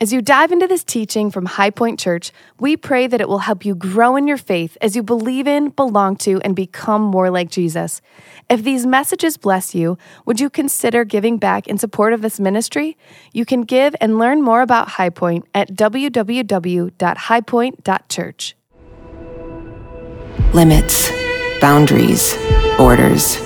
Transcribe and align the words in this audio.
As 0.00 0.12
you 0.12 0.22
dive 0.22 0.52
into 0.52 0.68
this 0.68 0.84
teaching 0.84 1.28
from 1.28 1.46
High 1.46 1.70
Point 1.70 1.98
Church, 1.98 2.30
we 2.60 2.76
pray 2.76 3.08
that 3.08 3.20
it 3.20 3.28
will 3.28 3.40
help 3.40 3.64
you 3.64 3.74
grow 3.74 4.14
in 4.14 4.28
your 4.28 4.36
faith 4.36 4.78
as 4.80 4.94
you 4.94 5.02
believe 5.02 5.48
in, 5.48 5.70
belong 5.70 6.14
to, 6.18 6.40
and 6.42 6.54
become 6.54 7.02
more 7.02 7.30
like 7.30 7.50
Jesus. 7.50 8.00
If 8.48 8.62
these 8.62 8.86
messages 8.86 9.36
bless 9.36 9.74
you, 9.74 9.98
would 10.24 10.38
you 10.38 10.50
consider 10.50 11.04
giving 11.04 11.36
back 11.36 11.66
in 11.66 11.78
support 11.78 12.12
of 12.12 12.22
this 12.22 12.38
ministry? 12.38 12.96
You 13.32 13.44
can 13.44 13.62
give 13.62 13.96
and 14.00 14.20
learn 14.20 14.40
more 14.40 14.62
about 14.62 14.90
High 14.90 15.10
Point 15.10 15.46
at 15.52 15.72
www.highpoint.church. 15.72 18.54
Limits, 20.54 21.10
boundaries, 21.60 22.36
borders. 22.76 23.36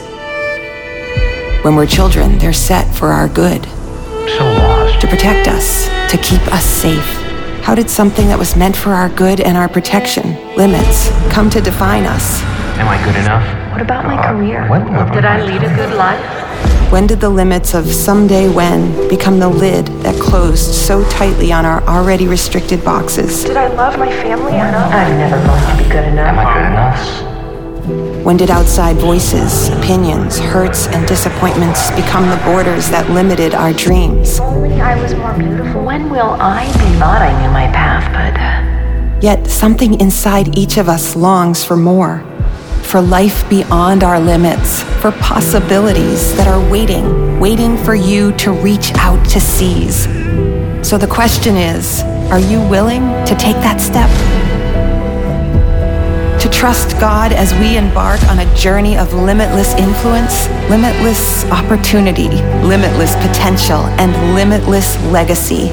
When 1.64 1.76
we're 1.76 1.86
children, 1.86 2.36
they're 2.36 2.52
set 2.52 2.94
for 2.94 3.08
our 3.08 3.28
good. 3.28 3.64
So 3.64 4.44
lost. 4.44 5.00
To 5.00 5.06
protect 5.06 5.48
us, 5.48 5.88
to 6.12 6.18
keep 6.18 6.42
us 6.52 6.64
safe. 6.64 7.06
How 7.64 7.74
did 7.74 7.88
something 7.88 8.28
that 8.28 8.38
was 8.38 8.54
meant 8.54 8.76
for 8.76 8.90
our 8.90 9.08
good 9.08 9.40
and 9.40 9.56
our 9.56 9.68
protection, 9.68 10.36
limits, 10.56 11.08
come 11.32 11.48
to 11.48 11.60
define 11.62 12.04
us? 12.04 12.42
Am 12.76 12.86
I 12.86 13.02
good 13.02 13.16
enough? 13.16 13.72
What 13.72 13.80
about 13.80 14.04
my 14.04 14.16
uh, 14.18 14.30
career? 14.30 14.68
What 14.68 14.82
about 14.82 15.14
Did 15.14 15.24
I 15.24 15.42
lead 15.42 15.62
a 15.62 15.74
good 15.74 15.96
life? 15.96 16.20
When 16.92 17.06
did 17.06 17.20
the 17.20 17.30
limits 17.30 17.72
of 17.72 17.86
someday 17.86 18.50
when 18.50 19.08
become 19.08 19.38
the 19.38 19.48
lid 19.48 19.86
that 20.04 20.20
closed 20.20 20.74
so 20.74 21.02
tightly 21.08 21.50
on 21.50 21.64
our 21.64 21.82
already 21.84 22.28
restricted 22.28 22.84
boxes? 22.84 23.44
Did 23.44 23.56
I 23.56 23.68
love 23.68 23.98
my 23.98 24.10
family 24.10 24.52
enough? 24.52 24.92
I'm 24.92 25.16
never 25.16 25.38
going 25.46 25.78
to 25.78 25.82
be 25.82 25.88
good 25.88 26.04
enough. 26.04 26.26
Am 26.26 26.38
I 26.38 26.52
good 26.52 26.66
enough? 26.66 27.31
When 27.82 28.36
did 28.36 28.48
outside 28.48 28.96
voices, 28.96 29.68
opinions, 29.70 30.38
hurts, 30.38 30.86
and 30.86 31.04
disappointments 31.08 31.90
become 31.90 32.30
the 32.30 32.40
borders 32.44 32.88
that 32.90 33.10
limited 33.10 33.54
our 33.56 33.72
dreams? 33.72 34.38
Only 34.38 34.80
I 34.80 35.02
was 35.02 35.14
more 35.16 35.34
beautiful. 35.36 35.84
When 35.84 36.08
will 36.08 36.30
I 36.38 36.66
be? 36.66 36.98
Thought 37.00 37.22
I 37.22 37.42
knew 37.42 37.50
my 37.50 37.66
path, 37.66 38.06
but 38.12 39.22
Yet 39.22 39.48
something 39.48 40.00
inside 40.00 40.56
each 40.56 40.76
of 40.76 40.88
us 40.88 41.16
longs 41.16 41.64
for 41.64 41.76
more. 41.76 42.24
For 42.82 43.00
life 43.00 43.48
beyond 43.50 44.04
our 44.04 44.20
limits, 44.20 44.82
for 45.00 45.10
possibilities 45.12 46.36
that 46.36 46.46
are 46.46 46.70
waiting, 46.70 47.40
waiting 47.40 47.76
for 47.78 47.96
you 47.96 48.30
to 48.36 48.52
reach 48.52 48.92
out 48.94 49.24
to 49.30 49.40
seize. 49.40 50.04
So 50.86 50.98
the 50.98 51.08
question 51.08 51.56
is 51.56 52.02
are 52.30 52.38
you 52.38 52.60
willing 52.68 53.02
to 53.26 53.34
take 53.34 53.56
that 53.56 53.80
step? 53.80 54.08
To 56.42 56.48
trust 56.50 56.98
God 56.98 57.32
as 57.32 57.54
we 57.60 57.76
embark 57.76 58.20
on 58.24 58.40
a 58.40 58.54
journey 58.56 58.98
of 58.98 59.14
limitless 59.14 59.74
influence, 59.74 60.48
limitless 60.68 61.44
opportunity, 61.52 62.28
limitless 62.66 63.14
potential, 63.14 63.86
and 64.02 64.10
limitless 64.34 65.00
legacy 65.04 65.68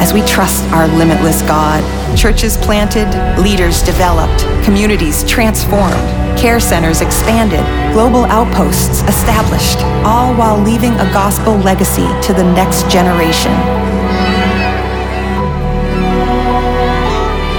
as 0.00 0.14
we 0.14 0.22
trust 0.22 0.64
our 0.72 0.88
limitless 0.88 1.42
God. 1.42 1.84
Churches 2.16 2.56
planted, 2.56 3.08
leaders 3.38 3.82
developed, 3.82 4.44
communities 4.64 5.22
transformed, 5.28 5.92
care 6.38 6.60
centers 6.60 7.02
expanded, 7.02 7.60
global 7.92 8.24
outposts 8.24 9.02
established, 9.02 9.80
all 10.02 10.34
while 10.34 10.58
leaving 10.58 10.94
a 10.94 11.12
gospel 11.12 11.56
legacy 11.58 12.08
to 12.22 12.32
the 12.32 12.44
next 12.54 12.90
generation. 12.90 13.52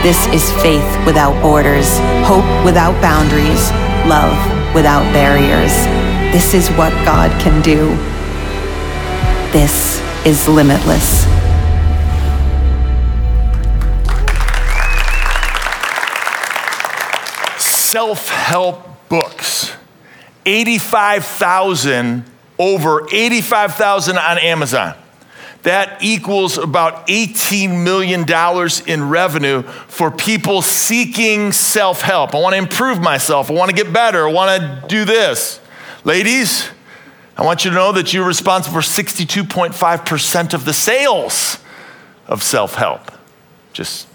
This 0.06 0.28
is 0.28 0.52
faith 0.61 1.03
without 1.03 1.34
borders, 1.42 1.98
hope 2.28 2.45
without 2.64 2.94
boundaries, 3.02 3.72
love 4.08 4.38
without 4.75 5.02
barriers. 5.11 5.73
This 6.31 6.53
is 6.53 6.70
what 6.78 6.92
God 7.03 7.31
can 7.42 7.59
do. 7.64 7.88
This 9.52 10.00
is 10.23 10.48
limitless. 10.48 11.23
self 17.58 18.30
help 18.30 19.09
books. 19.09 19.73
85,000, 20.45 22.23
over 22.60 23.08
85,000 23.11 24.20
on 24.20 24.37
Amazon. 24.37 24.95
That 25.65 26.03
equals 26.03 26.59
about 26.59 27.08
$18 27.08 27.83
million 27.83 28.23
in 28.87 29.09
revenue 29.09 29.64
for 29.64 30.11
people 30.11 30.61
seeking 30.61 31.52
self 31.52 32.02
help. 32.02 32.36
I 32.36 32.39
want 32.39 32.53
to 32.53 32.59
improve 32.59 33.02
myself. 33.02 33.49
I 33.49 33.53
want 33.53 33.71
to 33.71 33.75
get 33.75 33.92
better. 33.92 34.30
I 34.30 34.31
want 34.31 34.61
to 34.61 34.87
do 34.87 35.05
this. 35.05 35.59
Ladies, 36.04 36.70
I 37.36 37.43
want 37.43 37.65
you 37.65 37.71
to 37.71 37.75
know 37.75 37.92
that 37.93 38.14
you're 38.14 38.27
responsible 38.27 38.80
for 38.80 38.87
62.5% 38.87 40.54
of 40.54 40.65
the 40.65 40.73
sales 40.73 41.58
of 42.27 42.43
self 42.43 42.75
help. 42.75 43.11
Just 43.73 44.08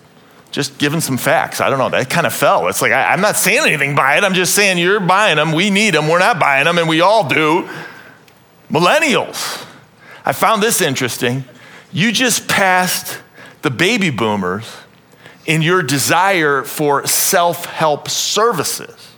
just 0.53 0.79
giving 0.79 1.01
some 1.01 1.19
facts. 1.19 1.61
I 1.61 1.69
don't 1.69 1.81
know. 1.81 1.89
That 1.89 2.09
kind 2.09 2.29
of 2.29 2.33
fell. 2.33 2.69
It's 2.69 2.81
like, 2.81 2.93
I, 2.93 3.13
am 3.13 3.21
not 3.21 3.37
saying 3.37 3.67
anything 3.67 3.97
by 3.97 4.19
it. 4.19 4.25
I'm 4.25 4.35
just 4.35 4.55
saying 4.55 4.79
you're 4.79 5.01
buying 5.01 5.37
them. 5.37 5.53
We 5.53 5.71
need 5.71 5.95
them. 5.95 6.07
We're 6.07 6.19
not 6.21 6.39
buying 6.39 6.65
them, 6.65 6.79
and 6.79 6.89
we 6.89 7.01
all 7.01 7.29
do. 7.29 7.69
Millennials. 8.69 9.67
I 10.25 10.33
found 10.33 10.63
this 10.63 10.81
interesting. 10.81 11.45
You 11.93 12.13
just 12.13 12.49
passed 12.49 13.21
the 13.63 13.71
baby 13.71 14.11
boomers 14.11 14.77
in 15.47 15.63
your 15.63 15.83
desire 15.83 16.63
for 16.63 17.07
self 17.07 17.65
help 17.65 18.09
services. 18.09 19.09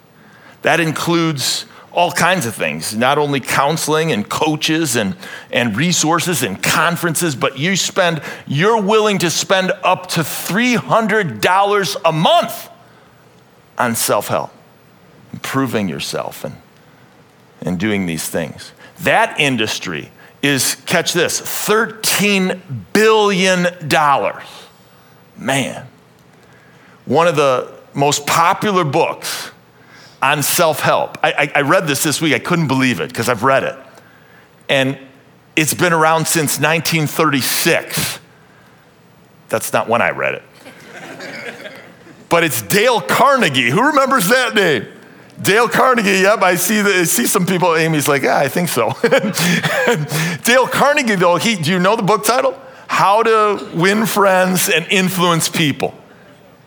That 0.63 0.81
includes 0.81 1.67
all 1.93 2.11
kinds 2.11 2.47
of 2.47 2.55
things, 2.55 2.97
not 2.97 3.19
only 3.19 3.41
counseling 3.41 4.13
and 4.13 4.29
coaches 4.29 4.97
and, 4.97 5.17
and 5.51 5.77
resources 5.77 6.43
and 6.43 6.63
conferences, 6.63 7.37
but 7.37 7.59
you 7.59 7.77
spend, 7.77 8.23
you're 8.47 8.81
willing 8.81 9.19
to 9.19 9.29
spend 9.29 9.73
up 9.85 10.07
to 10.07 10.21
$300 10.21 11.97
a 12.05 12.13
month 12.13 12.71
on 13.77 13.95
self 13.95 14.29
help, 14.29 14.51
improving 15.33 15.89
yourself 15.89 16.45
and, 16.45 16.57
and 17.61 17.79
doing 17.79 18.07
these 18.07 18.29
things. 18.29 18.73
That 19.01 19.39
industry 19.39 20.11
is, 20.43 20.75
catch 20.87 21.13
this, 21.13 21.41
$13 21.41 22.61
billion. 22.93 23.67
Man, 25.37 25.87
one 27.05 27.29
of 27.29 27.37
the 27.37 27.73
most 27.95 28.27
popular 28.27 28.85
books 28.85 29.51
on 30.21 30.43
self 30.43 30.81
help. 30.81 31.19
I, 31.23 31.33
I, 31.33 31.53
I, 31.57 31.61
read 31.63 31.87
this 31.87 32.03
this 32.03 32.21
week. 32.21 32.33
I 32.33 32.39
couldn't 32.39 32.69
believe 32.69 33.01
it 33.01 33.09
because 33.09 33.29
I've 33.29 33.43
read 33.43 33.65
it. 33.65 33.77
And 34.69 34.99
it's 35.57 35.75
been 35.75 35.93
around 35.93 36.27
since 36.27 36.59
1936. 36.59 38.21
That's 39.49 39.73
not 39.73 39.89
when 39.89 40.01
I 40.01 40.11
read 40.11 40.35
it. 40.35 40.43
but 42.29 42.45
it's 42.45 42.63
Dale 42.63 43.01
Carnegie. 43.01 43.71
Who 43.71 43.89
remembers 43.89 44.29
that 44.29 44.55
name? 44.55 44.87
Dale 45.41 45.69
Carnegie, 45.69 46.21
yep, 46.21 46.43
I 46.43 46.57
see, 46.57 46.83
the, 46.83 46.91
I 46.91 47.05
see 47.05 47.27
some 47.27 47.47
people. 47.47 47.75
Amy's 47.75 48.07
like, 48.07 48.23
yeah, 48.23 48.39
I 48.39 48.49
think 48.49 48.69
so. 48.69 48.93
Dale 50.45 50.67
Carnegie, 50.67 51.17
though, 51.17 51.37
he, 51.37 51.57
do 51.57 51.71
you 51.71 51.79
know 51.79 51.97
the 51.97 52.03
book 52.03 52.25
title? 52.25 52.59
How 52.87 53.23
to 53.23 53.71
Win 53.75 54.07
Friends 54.07 54.69
and 54.69 54.87
Influence 54.91 55.49
People. 55.49 55.95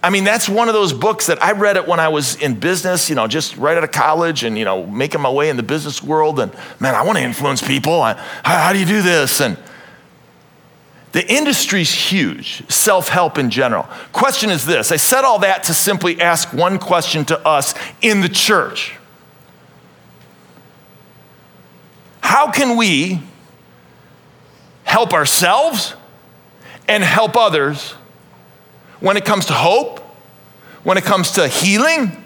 I 0.02 0.10
mean, 0.10 0.24
that's 0.24 0.48
one 0.48 0.68
of 0.68 0.74
those 0.74 0.94
books 0.94 1.28
that 1.28 1.42
I 1.42 1.54
read 1.54 1.78
it 1.78 1.88
when 1.88 2.00
I 2.00 2.10
was 2.10 2.36
in 2.36 2.60
business, 2.60 3.10
you 3.10 3.16
know, 3.16 3.28
just 3.28 3.58
right 3.58 3.76
out 3.76 3.84
of 3.84 3.92
college 3.92 4.44
and, 4.44 4.56
you 4.56 4.64
know, 4.64 4.86
making 4.86 5.20
my 5.20 5.32
way 5.32 5.50
in 5.50 5.58
the 5.58 5.64
business 5.64 6.04
world. 6.04 6.40
And 6.40 6.54
man, 6.80 6.94
I 6.94 7.02
want 7.04 7.18
to 7.18 7.24
influence 7.24 7.66
people. 7.66 8.02
I, 8.02 8.14
how, 8.14 8.66
how 8.66 8.74
do 8.74 8.80
you 8.80 8.86
do 8.86 9.02
this? 9.02 9.42
And 9.42 9.58
the 11.16 11.34
industry's 11.34 11.94
huge, 11.94 12.70
self 12.70 13.08
help 13.08 13.38
in 13.38 13.50
general. 13.50 13.84
Question 14.12 14.50
is 14.50 14.66
this 14.66 14.92
I 14.92 14.98
said 14.98 15.24
all 15.24 15.40
that 15.40 15.64
to 15.64 15.74
simply 15.74 16.20
ask 16.20 16.54
one 16.54 16.78
question 16.78 17.24
to 17.26 17.40
us 17.48 17.74
in 18.02 18.20
the 18.20 18.30
church 18.30 18.94
How 22.20 22.52
can 22.52 22.76
we 22.76 23.22
help 24.84 25.14
ourselves 25.14 25.96
and 26.88 27.04
help 27.04 27.38
others? 27.38 27.96
when 29.00 29.18
it 29.18 29.26
comes 29.26 29.46
to 29.46 29.54
hope, 29.54 30.00
when 30.84 30.98
it 30.98 31.04
comes 31.04 31.32
to 31.32 31.48
healing, 31.48 32.24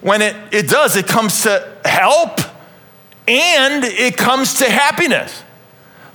when 0.00 0.22
it, 0.22 0.34
it 0.52 0.68
does, 0.68 0.96
it 0.96 1.06
comes 1.06 1.42
to 1.42 1.76
help 1.84 2.40
and 3.26 3.84
it 3.84 4.16
comes 4.16 4.54
to 4.54 4.64
happiness. 4.64 5.42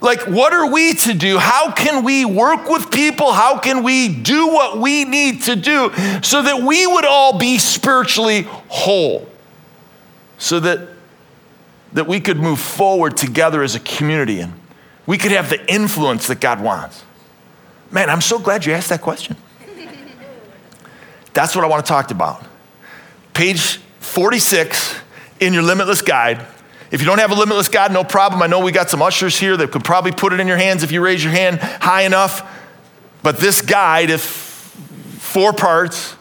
Like, 0.04 0.28
what 0.28 0.52
are 0.52 0.70
we 0.70 0.94
to 0.96 1.14
do? 1.14 1.38
How 1.38 1.72
can 1.72 2.04
we 2.04 2.26
work 2.26 2.68
with 2.68 2.92
people? 2.92 3.32
How 3.32 3.58
can 3.58 3.84
we 3.84 4.14
do 4.14 4.48
what 4.48 4.78
we 4.78 5.06
need 5.06 5.44
to 5.44 5.56
do 5.56 5.94
so 6.22 6.42
that 6.42 6.62
we 6.62 6.86
would 6.86 7.06
all 7.06 7.40
be 7.40 7.58
spiritually 7.58 8.42
whole? 8.68 9.30
So 10.38 10.60
that, 10.60 10.90
that 11.94 12.06
we 12.06 12.20
could 12.20 12.38
move 12.38 12.60
forward 12.60 13.16
together 13.16 13.64
as 13.64 13.76
a 13.76 13.80
community 13.80 14.42
and 14.42 14.52
we 15.06 15.18
could 15.18 15.32
have 15.32 15.50
the 15.50 15.74
influence 15.74 16.28
that 16.28 16.42
God 16.42 16.62
wants. 16.62 17.06
Man, 17.90 18.10
I'm 18.10 18.20
so 18.20 18.40
glad 18.40 18.66
you 18.66 18.74
asked 18.74 18.90
that 18.90 19.02
question. 19.02 19.38
That's 21.34 21.56
what 21.56 21.64
I 21.64 21.68
want 21.70 21.86
to 21.86 21.90
talk 21.90 22.12
about. 22.12 22.44
Page 23.34 23.78
46 24.02 24.96
in 25.40 25.54
your 25.54 25.64
Limitless 25.64 26.02
Guide. 26.02 26.46
If 26.94 27.02
you 27.02 27.08
don't 27.08 27.18
have 27.18 27.32
a 27.32 27.36
Limitless 27.36 27.70
Guide, 27.70 27.92
no 27.92 28.04
problem. 28.04 28.44
I 28.44 28.46
know 28.46 28.60
we 28.60 28.72
got 28.72 28.88
some 28.88 29.02
ushers 29.02 29.40
here 29.40 29.58
that 29.58 29.72
could 29.72 29.84
probably 29.84 30.12
put 30.12 30.32
it 30.32 30.40
in 30.40 30.48
your 30.48 30.58
hands 30.58 30.84
if 30.84 30.92
you 30.92 31.04
raise 31.04 31.24
your 31.24 31.34
hand 31.34 31.58
high 31.60 32.04
enough. 32.04 32.48
But 33.24 33.38
this 33.38 33.62
guide, 33.62 34.12
if 34.12 34.22
four 34.22 35.54
parts, 35.54 36.16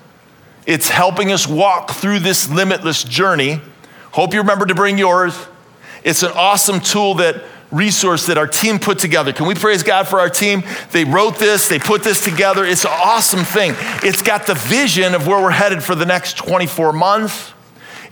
it's 0.65 0.89
helping 0.89 1.31
us 1.31 1.47
walk 1.47 1.91
through 1.91 2.21
this 2.21 2.49
limitless 2.49 3.05
journey. 3.05 3.61
Hope 4.13 4.33
you 4.33 4.41
remember 4.41 4.65
to 4.65 4.75
bring 4.75 4.97
yours. 4.97 5.37
It's 6.05 6.23
an 6.23 6.33
awesome 6.35 6.81
tool 6.81 7.17
that 7.17 7.45
resource 7.71 8.25
that 8.29 8.39
our 8.39 8.47
team 8.47 8.79
put 8.79 8.99
together. 8.99 9.35
Can 9.35 9.47
we 9.47 9.55
praise 9.55 9.83
God 9.83 10.09
for 10.09 10.21
our 10.21 10.31
team? 10.31 10.63
They 10.93 11.05
wrote 11.05 11.39
this, 11.39 11.69
they 11.69 11.81
put 11.81 12.03
this 12.03 12.19
together. 12.19 12.65
It's 12.65 12.87
an 12.87 12.93
awesome 12.95 13.45
thing. 13.45 13.75
It's 14.03 14.23
got 14.23 14.47
the 14.47 14.55
vision 14.55 15.15
of 15.15 15.27
where 15.27 15.43
we're 15.43 15.51
headed 15.51 15.83
for 15.83 15.95
the 15.95 16.07
next 16.07 16.39
24 16.39 16.95
months. 16.95 17.53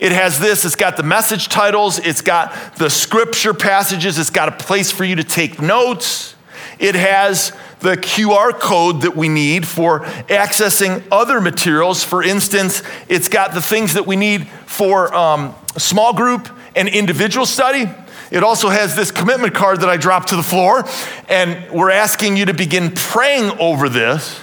It 0.00 0.12
has 0.12 0.41
this, 0.41 0.64
it's 0.64 0.76
got 0.76 0.97
the 0.97 1.02
message 1.02 1.50
titles, 1.50 1.99
it's 1.99 2.23
got 2.23 2.76
the 2.76 2.88
scripture 2.88 3.52
passages, 3.52 4.19
it's 4.19 4.31
got 4.31 4.49
a 4.49 4.52
place 4.52 4.91
for 4.91 5.05
you 5.05 5.14
to 5.17 5.25
take 5.25 5.61
notes. 5.61 6.35
It 6.79 6.94
has 6.94 7.52
the 7.81 7.97
QR 7.99 8.58
code 8.58 9.02
that 9.02 9.14
we 9.14 9.29
need 9.29 9.67
for 9.69 10.00
accessing 10.00 11.02
other 11.12 11.38
materials. 11.43 12.02
For 12.02 12.23
instance, 12.23 12.82
it's 13.08 13.29
got 13.29 13.52
the 13.52 13.61
things 13.61 13.93
that 13.93 14.06
we 14.06 14.17
need 14.17 14.49
for 14.64 15.14
um, 15.14 15.55
small 15.76 16.14
group 16.14 16.49
and 16.75 16.88
individual 16.88 17.44
study. 17.44 17.85
It 18.31 18.43
also 18.43 18.70
has 18.70 18.97
this 18.97 19.11
commitment 19.11 19.55
card 19.55 19.81
that 19.81 19.91
I 19.91 19.99
dropped 19.99 20.29
to 20.29 20.37
the 20.37 20.43
floor, 20.43 20.85
and 21.29 21.70
we're 21.70 21.91
asking 21.91 22.38
you 22.38 22.47
to 22.47 22.55
begin 22.55 22.93
praying 22.93 23.50
over 23.58 23.91
this. 23.91 24.41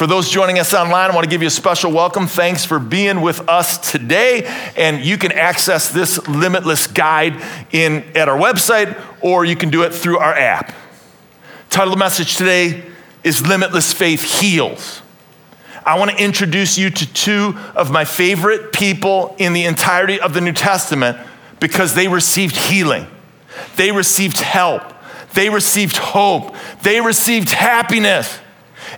For 0.00 0.06
those 0.06 0.30
joining 0.30 0.58
us 0.58 0.72
online, 0.72 1.10
I 1.10 1.14
want 1.14 1.24
to 1.24 1.30
give 1.30 1.42
you 1.42 1.48
a 1.48 1.50
special 1.50 1.92
welcome. 1.92 2.26
Thanks 2.26 2.64
for 2.64 2.78
being 2.78 3.20
with 3.20 3.46
us 3.50 3.76
today. 3.92 4.44
And 4.74 5.04
you 5.04 5.18
can 5.18 5.30
access 5.30 5.90
this 5.90 6.26
limitless 6.26 6.86
guide 6.86 7.36
in, 7.70 8.04
at 8.16 8.26
our 8.26 8.38
website, 8.38 8.98
or 9.20 9.44
you 9.44 9.56
can 9.56 9.68
do 9.68 9.82
it 9.82 9.92
through 9.92 10.16
our 10.16 10.32
app. 10.32 10.74
Title 11.68 11.92
of 11.92 11.98
the 11.98 12.02
message 12.02 12.36
today 12.36 12.82
is 13.24 13.46
Limitless 13.46 13.92
Faith 13.92 14.40
Heals. 14.40 15.02
I 15.84 15.98
want 15.98 16.12
to 16.12 16.16
introduce 16.16 16.78
you 16.78 16.88
to 16.88 17.12
two 17.12 17.58
of 17.74 17.90
my 17.90 18.06
favorite 18.06 18.72
people 18.72 19.36
in 19.36 19.52
the 19.52 19.66
entirety 19.66 20.18
of 20.18 20.32
the 20.32 20.40
New 20.40 20.54
Testament 20.54 21.18
because 21.60 21.94
they 21.94 22.08
received 22.08 22.56
healing, 22.56 23.06
they 23.76 23.92
received 23.92 24.40
help, 24.40 24.82
they 25.34 25.50
received 25.50 25.98
hope, 25.98 26.56
they 26.84 27.02
received 27.02 27.50
happiness. 27.50 28.38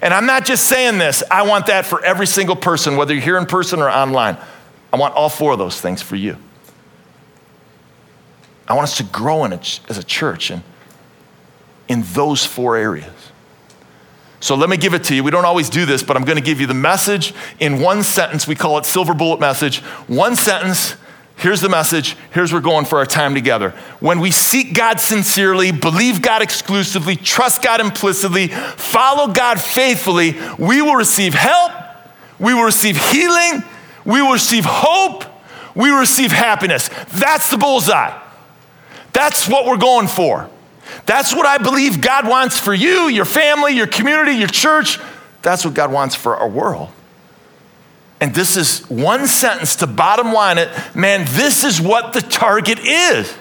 And 0.02 0.12
I'm 0.12 0.26
not 0.26 0.44
just 0.44 0.66
saying 0.66 0.98
this, 0.98 1.22
I 1.30 1.42
want 1.42 1.66
that 1.66 1.86
for 1.86 2.04
every 2.04 2.26
single 2.26 2.56
person, 2.56 2.96
whether 2.96 3.14
you're 3.14 3.22
here 3.22 3.38
in 3.38 3.46
person 3.46 3.78
or 3.78 3.88
online. 3.88 4.36
I 4.92 4.96
want 4.96 5.14
all 5.14 5.28
four 5.28 5.52
of 5.52 5.58
those 5.58 5.80
things 5.80 6.02
for 6.02 6.16
you. 6.16 6.36
I 8.66 8.74
want 8.74 8.84
us 8.84 8.96
to 8.98 9.04
grow 9.04 9.44
in 9.44 9.52
a, 9.52 9.60
as 9.88 9.98
a 9.98 10.02
church 10.02 10.50
and 10.50 10.62
in 11.88 12.02
those 12.12 12.44
four 12.44 12.76
areas. 12.76 13.12
So 14.40 14.56
let 14.56 14.68
me 14.68 14.76
give 14.76 14.92
it 14.92 15.04
to 15.04 15.14
you. 15.14 15.22
We 15.22 15.30
don't 15.30 15.44
always 15.44 15.70
do 15.70 15.86
this, 15.86 16.02
but 16.02 16.16
I'm 16.16 16.24
going 16.24 16.36
to 16.38 16.44
give 16.44 16.60
you 16.60 16.66
the 16.66 16.74
message 16.74 17.32
in 17.60 17.80
one 17.80 18.02
sentence. 18.02 18.46
We 18.46 18.56
call 18.56 18.78
it 18.78 18.84
silver 18.84 19.14
bullet 19.14 19.38
message. 19.38 19.78
One 20.08 20.34
sentence. 20.34 20.96
Here's 21.36 21.60
the 21.60 21.68
message. 21.68 22.16
Here's 22.32 22.52
where 22.52 22.60
we're 22.60 22.64
going 22.64 22.84
for 22.84 22.98
our 22.98 23.06
time 23.06 23.34
together. 23.34 23.70
When 24.00 24.20
we 24.20 24.30
seek 24.30 24.74
God 24.74 25.00
sincerely, 25.00 25.72
believe 25.72 26.22
God 26.22 26.42
exclusively, 26.42 27.16
trust 27.16 27.62
God 27.62 27.80
implicitly, 27.80 28.48
follow 28.48 29.32
God 29.32 29.60
faithfully, 29.60 30.36
we 30.58 30.82
will 30.82 30.94
receive 30.94 31.34
help, 31.34 31.72
we 32.38 32.54
will 32.54 32.64
receive 32.64 32.96
healing, 33.10 33.64
we 34.04 34.22
will 34.22 34.32
receive 34.32 34.64
hope, 34.64 35.24
we 35.74 35.90
will 35.90 36.00
receive 36.00 36.30
happiness. 36.30 36.88
That's 37.14 37.50
the 37.50 37.56
bullseye. 37.56 38.18
That's 39.12 39.48
what 39.48 39.66
we're 39.66 39.78
going 39.78 40.08
for. 40.08 40.48
That's 41.06 41.34
what 41.34 41.46
I 41.46 41.58
believe 41.58 42.00
God 42.00 42.28
wants 42.28 42.58
for 42.58 42.74
you, 42.74 43.08
your 43.08 43.24
family, 43.24 43.72
your 43.72 43.86
community, 43.86 44.32
your 44.32 44.48
church. 44.48 44.98
That's 45.42 45.64
what 45.64 45.74
God 45.74 45.90
wants 45.90 46.14
for 46.14 46.36
our 46.36 46.48
world. 46.48 46.90
And 48.22 48.32
this 48.32 48.56
is 48.56 48.88
one 48.88 49.26
sentence 49.26 49.74
to 49.76 49.88
bottom 49.88 50.32
line 50.32 50.56
it 50.56 50.70
man, 50.94 51.26
this 51.30 51.64
is 51.64 51.80
what 51.80 52.12
the 52.12 52.20
target 52.20 52.78
is. 52.78 53.34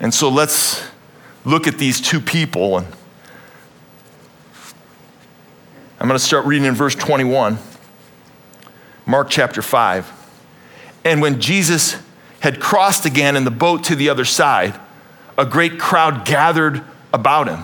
And 0.00 0.12
so 0.12 0.28
let's 0.28 0.86
look 1.46 1.66
at 1.66 1.78
these 1.78 1.98
two 1.98 2.20
people. 2.20 2.76
And 2.76 2.86
I'm 5.98 6.06
going 6.06 6.18
to 6.18 6.22
start 6.22 6.44
reading 6.44 6.66
in 6.66 6.74
verse 6.74 6.94
21, 6.94 7.56
Mark 9.06 9.30
chapter 9.30 9.62
5. 9.62 10.12
And 11.06 11.22
when 11.22 11.40
Jesus 11.40 11.96
had 12.40 12.60
crossed 12.60 13.06
again 13.06 13.34
in 13.34 13.44
the 13.44 13.50
boat 13.50 13.84
to 13.84 13.96
the 13.96 14.10
other 14.10 14.26
side, 14.26 14.78
a 15.38 15.46
great 15.46 15.78
crowd 15.80 16.26
gathered 16.26 16.84
about 17.14 17.48
him, 17.48 17.60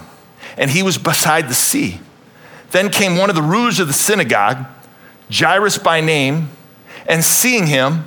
and 0.56 0.70
he 0.70 0.82
was 0.82 0.96
beside 0.96 1.50
the 1.50 1.54
sea. 1.54 2.00
Then 2.70 2.88
came 2.88 3.18
one 3.18 3.28
of 3.28 3.36
the 3.36 3.42
rulers 3.42 3.80
of 3.80 3.86
the 3.86 3.92
synagogue, 3.92 4.64
Jairus 5.30 5.78
by 5.78 6.00
name, 6.00 6.50
and 7.06 7.24
seeing 7.24 7.66
him, 7.66 8.04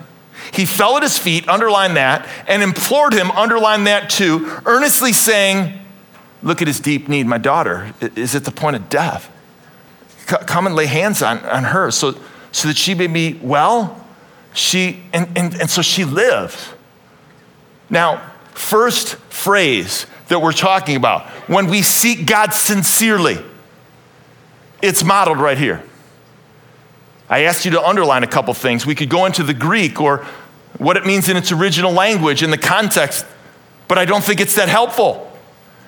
he 0.54 0.66
fell 0.66 0.98
at 0.98 1.04
his 1.04 1.18
feet, 1.18 1.48
underline 1.48 1.94
that, 1.94 2.28
and 2.48 2.62
implored 2.62 3.14
him, 3.14 3.32
underline 3.32 3.86
that 3.86 4.10
too, 4.10 4.60
earnestly 4.66 5.14
saying, 5.14 5.78
Look 6.44 6.62
at 6.62 6.68
his 6.68 6.80
deep 6.80 7.08
need. 7.08 7.28
My 7.28 7.38
daughter 7.38 7.94
is 8.16 8.36
at 8.36 8.46
the 8.46 8.52
point 8.52 8.76
of 8.76 8.90
death. 8.90 9.30
Come 10.26 10.66
and 10.66 10.76
lay 10.76 10.88
hands 10.88 11.22
on, 11.22 11.40
on 11.40 11.66
her 11.66 11.92
so, 11.92 12.16
so 12.52 12.68
that 12.68 12.78
she 12.78 12.96
may 12.96 13.08
be 13.08 13.40
well. 13.44 14.04
She, 14.54 15.04
and, 15.14 15.30
and, 15.38 15.54
and 15.62 15.70
so 15.70 15.82
she 15.82 16.04
lives. 16.04 16.74
Now, 17.90 18.32
first 18.54 19.16
phrase 19.30 20.06
that 20.30 20.40
we're 20.40 20.52
talking 20.52 20.96
about 20.96 21.28
when 21.48 21.68
we 21.68 21.82
seek 21.82 22.26
God 22.26 22.54
sincerely. 22.54 23.38
It's 24.82 25.04
modeled 25.04 25.40
right 25.40 25.58
here. 25.58 25.84
I 27.32 27.44
asked 27.46 27.64
you 27.64 27.72
to 27.72 27.82
underline 27.82 28.24
a 28.24 28.28
couple 28.28 28.54
things. 28.54 28.86
We 28.86 28.94
could 28.94 29.10
go 29.10 29.26
into 29.26 29.42
the 29.42 29.54
Greek 29.54 30.02
or 30.02 30.18
what 30.78 30.98
it 30.98 31.06
means 31.06 31.30
in 31.30 31.38
its 31.38 31.54
original 31.54 31.94
language 31.94 32.44
in 32.44 32.52
the 32.52 32.58
context, 32.58 33.26
but 33.88 33.98
I 33.98 34.04
don't 34.04 34.22
think 34.22 34.42
it's 34.42 34.56
that 34.56 34.68
helpful. 34.68 35.32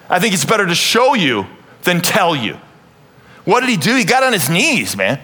I 0.10 0.20
think 0.20 0.34
it's 0.34 0.46
better 0.46 0.66
to 0.66 0.74
show 0.74 1.16
you 1.16 1.46
than 1.84 2.00
tell 2.00 2.34
you. 2.34 2.58
What 3.44 3.60
did 3.60 3.70
he 3.70 3.76
do? 3.76 3.94
He 3.94 4.06
got 4.06 4.24
on 4.24 4.32
his 4.32 4.50
knees, 4.50 4.96
man. 4.96 5.20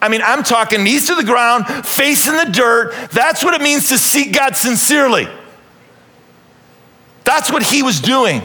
I 0.00 0.08
mean, 0.08 0.22
I'm 0.22 0.44
talking 0.44 0.84
knees 0.84 1.08
to 1.08 1.16
the 1.16 1.24
ground, 1.24 1.66
face 1.84 2.28
in 2.28 2.36
the 2.36 2.52
dirt. 2.52 2.94
That's 3.10 3.44
what 3.44 3.52
it 3.52 3.60
means 3.60 3.88
to 3.88 3.98
seek 3.98 4.32
God 4.32 4.56
sincerely. 4.56 5.28
That's 7.24 7.50
what 7.50 7.64
he 7.64 7.82
was 7.82 8.00
doing. 8.00 8.42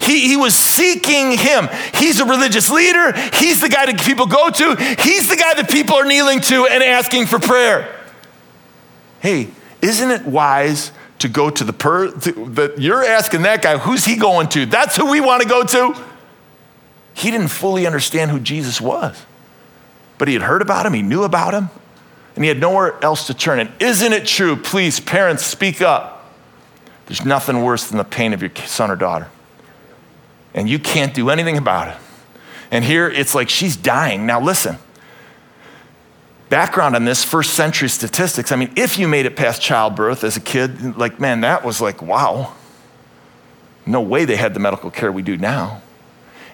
He, 0.00 0.28
he 0.28 0.36
was 0.36 0.54
seeking 0.54 1.36
him. 1.38 1.68
He's 1.94 2.20
a 2.20 2.24
religious 2.24 2.70
leader. 2.70 3.12
He's 3.34 3.60
the 3.60 3.68
guy 3.68 3.86
that 3.86 4.00
people 4.04 4.26
go 4.26 4.50
to. 4.50 4.76
He's 5.00 5.28
the 5.28 5.36
guy 5.36 5.54
that 5.54 5.70
people 5.70 5.94
are 5.94 6.04
kneeling 6.04 6.40
to 6.42 6.66
and 6.66 6.82
asking 6.82 7.26
for 7.26 7.38
prayer. 7.38 8.00
Hey, 9.20 9.48
isn't 9.80 10.10
it 10.10 10.26
wise 10.26 10.92
to 11.20 11.28
go 11.28 11.48
to 11.48 11.64
the 11.64 11.72
per 11.72 12.10
that 12.10 12.74
you're 12.78 13.04
asking 13.04 13.42
that 13.42 13.62
guy, 13.62 13.78
who's 13.78 14.04
he 14.04 14.16
going 14.16 14.48
to? 14.48 14.66
That's 14.66 14.96
who 14.96 15.10
we 15.10 15.20
want 15.20 15.42
to 15.42 15.48
go 15.48 15.64
to. 15.64 16.04
He 17.14 17.30
didn't 17.30 17.48
fully 17.48 17.86
understand 17.86 18.30
who 18.30 18.40
Jesus 18.40 18.80
was, 18.80 19.24
but 20.18 20.28
he 20.28 20.34
had 20.34 20.42
heard 20.42 20.60
about 20.60 20.84
him, 20.84 20.92
he 20.92 21.02
knew 21.02 21.22
about 21.22 21.54
him, 21.54 21.70
and 22.34 22.44
he 22.44 22.48
had 22.48 22.58
nowhere 22.58 23.02
else 23.02 23.28
to 23.28 23.34
turn. 23.34 23.60
And 23.60 23.70
isn't 23.80 24.12
it 24.12 24.26
true? 24.26 24.56
Please, 24.56 25.00
parents, 25.00 25.46
speak 25.46 25.80
up. 25.80 26.34
There's 27.06 27.24
nothing 27.24 27.62
worse 27.62 27.88
than 27.88 27.98
the 27.98 28.04
pain 28.04 28.32
of 28.32 28.42
your 28.42 28.54
son 28.66 28.90
or 28.90 28.96
daughter. 28.96 29.28
And 30.54 30.68
you 30.68 30.78
can't 30.78 31.12
do 31.14 31.30
anything 31.30 31.58
about 31.58 31.88
it. 31.88 31.96
And 32.70 32.84
here 32.84 33.08
it's 33.08 33.34
like 33.34 33.48
she's 33.48 33.76
dying. 33.76 34.26
Now, 34.26 34.40
listen 34.40 34.78
background 36.54 36.94
on 36.94 37.04
this 37.04 37.24
first 37.24 37.54
century 37.54 37.88
statistics. 37.88 38.52
I 38.52 38.56
mean, 38.56 38.72
if 38.76 38.96
you 38.96 39.08
made 39.08 39.26
it 39.26 39.34
past 39.34 39.60
childbirth 39.60 40.22
as 40.22 40.36
a 40.36 40.40
kid, 40.40 40.96
like, 40.96 41.18
man, 41.18 41.40
that 41.40 41.64
was 41.64 41.80
like, 41.80 42.00
wow. 42.00 42.52
No 43.84 44.00
way 44.00 44.24
they 44.24 44.36
had 44.36 44.54
the 44.54 44.60
medical 44.60 44.88
care 44.90 45.10
we 45.10 45.22
do 45.22 45.36
now. 45.36 45.82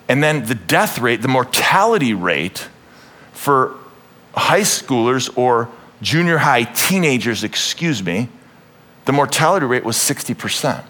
And 0.08 0.22
then 0.22 0.46
the 0.46 0.54
death 0.54 0.98
rate, 0.98 1.20
the 1.20 1.28
mortality 1.28 2.14
rate 2.14 2.68
for 3.32 3.76
high 4.34 4.62
schoolers 4.62 5.36
or 5.36 5.68
junior 6.00 6.38
high 6.38 6.64
teenagers, 6.64 7.44
excuse 7.44 8.02
me, 8.02 8.30
the 9.04 9.12
mortality 9.12 9.66
rate 9.66 9.84
was 9.84 9.96
60%. 9.96 10.82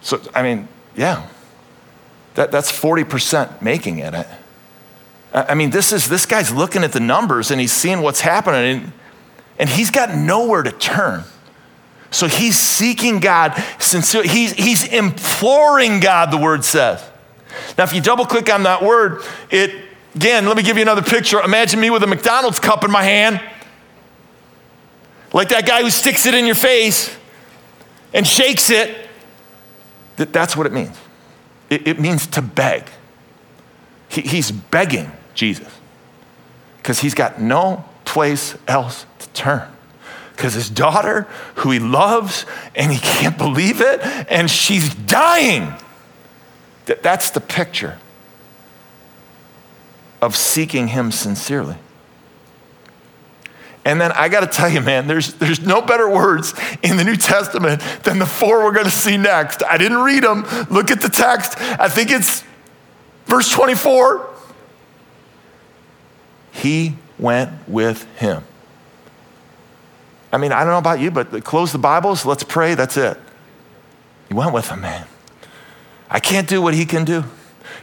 So, 0.00 0.20
I 0.34 0.42
mean, 0.42 0.66
yeah, 0.96 1.28
that, 2.34 2.50
that's 2.50 2.72
40% 2.72 3.62
making 3.62 3.98
it. 3.98 4.26
I 5.32 5.54
mean, 5.54 5.70
this 5.70 5.92
is 5.92 6.08
this 6.08 6.26
guy's 6.26 6.52
looking 6.52 6.84
at 6.84 6.92
the 6.92 7.00
numbers 7.00 7.50
and 7.50 7.60
he's 7.60 7.72
seeing 7.72 8.02
what's 8.02 8.20
happening, 8.20 8.82
and, 8.82 8.92
and 9.58 9.68
he's 9.68 9.90
got 9.90 10.14
nowhere 10.14 10.62
to 10.62 10.72
turn. 10.72 11.24
So 12.10 12.28
he's 12.28 12.56
seeking 12.56 13.20
God 13.20 13.54
sincerely. 13.78 14.28
He's, 14.28 14.52
he's 14.52 14.86
imploring 14.86 16.00
God, 16.00 16.30
the 16.30 16.36
word 16.36 16.64
says. 16.64 17.02
Now, 17.78 17.84
if 17.84 17.94
you 17.94 18.02
double 18.02 18.26
click 18.26 18.52
on 18.52 18.64
that 18.64 18.82
word, 18.82 19.22
it 19.50 19.74
again, 20.14 20.46
let 20.46 20.56
me 20.56 20.62
give 20.62 20.76
you 20.76 20.82
another 20.82 21.02
picture. 21.02 21.40
Imagine 21.40 21.80
me 21.80 21.88
with 21.88 22.02
a 22.02 22.06
McDonald's 22.06 22.60
cup 22.60 22.84
in 22.84 22.90
my 22.90 23.02
hand 23.02 23.40
like 25.32 25.48
that 25.48 25.66
guy 25.66 25.82
who 25.82 25.90
sticks 25.90 26.26
it 26.26 26.34
in 26.34 26.44
your 26.44 26.54
face 26.54 27.14
and 28.12 28.26
shakes 28.26 28.70
it. 28.70 29.08
That's 30.16 30.56
what 30.56 30.66
it 30.66 30.72
means. 30.72 30.96
It, 31.72 32.00
means 32.00 32.26
to 32.28 32.42
beg. 32.42 32.84
He, 34.08 34.20
he's 34.20 34.50
begging 34.50 35.10
Jesus 35.34 35.72
because 36.76 37.00
he's 37.00 37.14
got 37.14 37.40
no 37.40 37.84
place 38.04 38.56
else 38.68 39.06
to 39.20 39.28
turn. 39.30 39.68
Because 40.36 40.54
his 40.54 40.68
daughter, 40.68 41.22
who 41.56 41.70
he 41.70 41.78
loves, 41.78 42.44
and 42.74 42.92
he 42.92 42.98
can't 43.02 43.38
believe 43.38 43.80
it, 43.80 44.00
and 44.28 44.50
she's 44.50 44.94
dying. 44.94 45.72
That, 46.86 47.02
that's 47.02 47.30
the 47.30 47.40
picture 47.40 47.98
of 50.20 50.36
seeking 50.36 50.88
him 50.88 51.10
sincerely. 51.10 51.76
And 53.84 54.00
then 54.00 54.12
I 54.12 54.28
got 54.28 54.40
to 54.40 54.46
tell 54.46 54.68
you, 54.68 54.80
man, 54.80 55.08
there's, 55.08 55.34
there's 55.34 55.60
no 55.60 55.82
better 55.82 56.08
words 56.08 56.54
in 56.82 56.96
the 56.96 57.04
New 57.04 57.16
Testament 57.16 57.80
than 58.04 58.18
the 58.18 58.26
four 58.26 58.62
we're 58.62 58.72
going 58.72 58.84
to 58.84 58.90
see 58.90 59.16
next. 59.16 59.64
I 59.64 59.76
didn't 59.76 59.98
read 59.98 60.22
them. 60.22 60.44
Look 60.70 60.90
at 60.90 61.00
the 61.00 61.08
text. 61.08 61.60
I 61.60 61.88
think 61.88 62.10
it's 62.10 62.44
verse 63.26 63.50
24. 63.50 64.28
He 66.52 66.96
went 67.18 67.50
with 67.66 68.04
him. 68.18 68.44
I 70.32 70.38
mean, 70.38 70.52
I 70.52 70.60
don't 70.60 70.72
know 70.72 70.78
about 70.78 71.00
you, 71.00 71.10
but 71.10 71.44
close 71.44 71.72
the 71.72 71.78
Bibles, 71.78 72.24
let's 72.24 72.44
pray, 72.44 72.74
that's 72.74 72.96
it. 72.96 73.18
He 74.28 74.34
went 74.34 74.52
with 74.52 74.68
him, 74.68 74.80
man. 74.80 75.06
I 76.08 76.20
can't 76.20 76.48
do 76.48 76.62
what 76.62 76.74
he 76.74 76.86
can 76.86 77.04
do. 77.04 77.24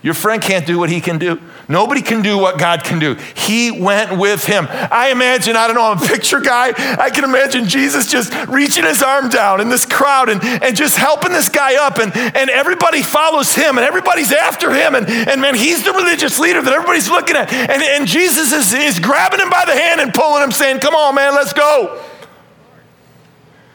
Your 0.02 0.14
friend 0.14 0.42
can't 0.42 0.66
do 0.66 0.80
what 0.80 0.90
he 0.90 1.02
can 1.02 1.18
do. 1.18 1.42
Nobody 1.68 2.02
can 2.02 2.22
do 2.22 2.38
what 2.38 2.58
God 2.58 2.86
can 2.86 3.00
do. 3.00 3.16
He 3.36 3.70
went 3.70 4.18
with 4.18 4.46
him. 4.46 4.66
I 4.70 5.10
imagine, 5.12 5.58
I 5.58 5.68
don't 5.68 5.76
know, 5.76 5.92
I'm 5.92 5.98
a 5.98 6.08
picture 6.08 6.40
guy. 6.40 6.70
I 6.98 7.10
can 7.10 7.26
imagine 7.26 7.66
Jesus 7.66 8.10
just 8.10 8.34
reaching 8.48 8.86
his 8.86 9.04
arm 9.04 9.28
down 9.28 9.60
in 9.60 9.68
this 9.68 9.86
crowd 9.86 10.30
and, 10.30 10.42
and 10.44 10.76
just 10.76 10.96
helping 10.96 11.34
this 11.34 11.50
guy 11.50 11.76
up. 11.86 11.98
And, 12.00 12.16
and 12.16 12.50
everybody 12.50 13.04
follows 13.04 13.54
him 13.54 13.78
and 13.78 13.86
everybody's 13.86 14.32
after 14.32 14.72
him. 14.72 14.96
And, 14.96 15.06
and 15.10 15.42
man, 15.42 15.56
he's 15.56 15.84
the 15.84 15.92
religious 15.92 16.40
leader 16.40 16.62
that 16.62 16.72
everybody's 16.72 17.10
looking 17.10 17.36
at. 17.36 17.52
And, 17.52 17.84
and 17.84 18.08
Jesus 18.08 18.54
is, 18.54 18.74
is 18.74 19.00
grabbing 19.00 19.42
him 19.42 19.50
by 19.50 19.66
the 19.66 19.74
hand 19.74 20.00
and 20.00 20.14
pulling 20.14 20.44
him, 20.44 20.52
saying, 20.52 20.80
Come 20.80 20.96
on, 20.96 21.16
man, 21.16 21.36
let's 21.36 21.52
go. 21.52 22.02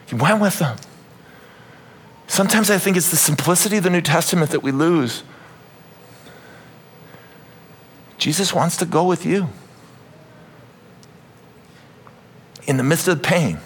He 0.07 0.15
went 0.15 0.41
with 0.41 0.57
them. 0.57 0.77
Sometimes 2.27 2.71
I 2.71 2.79
think 2.79 2.97
it's 2.97 3.11
the 3.11 3.17
simplicity 3.17 3.77
of 3.77 3.83
the 3.83 3.89
New 3.91 4.01
Testament 4.01 4.49
that 4.51 4.61
we 4.61 4.71
lose. 4.71 5.23
Jesus 8.17 8.53
wants 8.53 8.77
to 8.77 8.85
go 8.85 9.05
with 9.05 9.25
you. 9.25 9.49
In 12.67 12.77
the 12.77 12.83
midst 12.83 13.07
of 13.07 13.21
the 13.21 13.23
pain, 13.23 13.59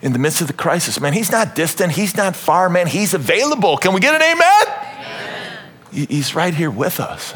in 0.00 0.12
the 0.12 0.18
midst 0.18 0.40
of 0.40 0.46
the 0.46 0.52
crisis, 0.52 1.00
man, 1.00 1.12
he's 1.12 1.30
not 1.30 1.54
distant, 1.54 1.92
he's 1.92 2.16
not 2.16 2.36
far, 2.36 2.70
man, 2.70 2.86
he's 2.86 3.12
available. 3.12 3.76
Can 3.76 3.92
we 3.92 4.00
get 4.00 4.14
an 4.14 4.22
amen? 4.22 4.78
amen. 5.92 6.06
He's 6.08 6.34
right 6.34 6.54
here 6.54 6.70
with 6.70 7.00
us. 7.00 7.34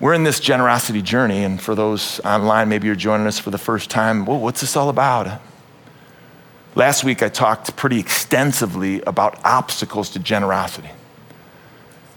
We're 0.00 0.14
in 0.14 0.24
this 0.24 0.40
generosity 0.40 1.02
journey, 1.02 1.44
and 1.44 1.60
for 1.60 1.74
those 1.74 2.20
online, 2.20 2.68
maybe 2.68 2.86
you're 2.88 2.96
joining 2.96 3.26
us 3.26 3.38
for 3.38 3.50
the 3.50 3.58
first 3.58 3.90
time. 3.90 4.26
Well, 4.26 4.40
what's 4.40 4.60
this 4.60 4.76
all 4.76 4.88
about? 4.88 5.40
Last 6.74 7.04
week, 7.04 7.22
I 7.22 7.28
talked 7.28 7.74
pretty 7.76 8.00
extensively 8.00 9.00
about 9.02 9.38
obstacles 9.44 10.10
to 10.10 10.18
generosity. 10.18 10.90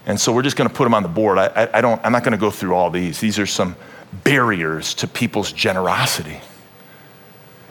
And 0.08 0.18
so 0.18 0.32
we're 0.32 0.42
just 0.42 0.56
going 0.56 0.68
to 0.68 0.74
put 0.74 0.84
them 0.84 0.94
on 0.94 1.02
the 1.02 1.08
board. 1.08 1.36
I, 1.36 1.68
I, 1.72 1.80
don't, 1.82 2.00
I'm 2.02 2.12
not 2.12 2.24
going 2.24 2.32
to 2.32 2.38
go 2.38 2.50
through 2.50 2.74
all 2.74 2.90
these. 2.90 3.20
These 3.20 3.38
are 3.38 3.46
some 3.46 3.76
barriers 4.24 4.94
to 4.94 5.06
people's 5.06 5.52
generosity. 5.52 6.40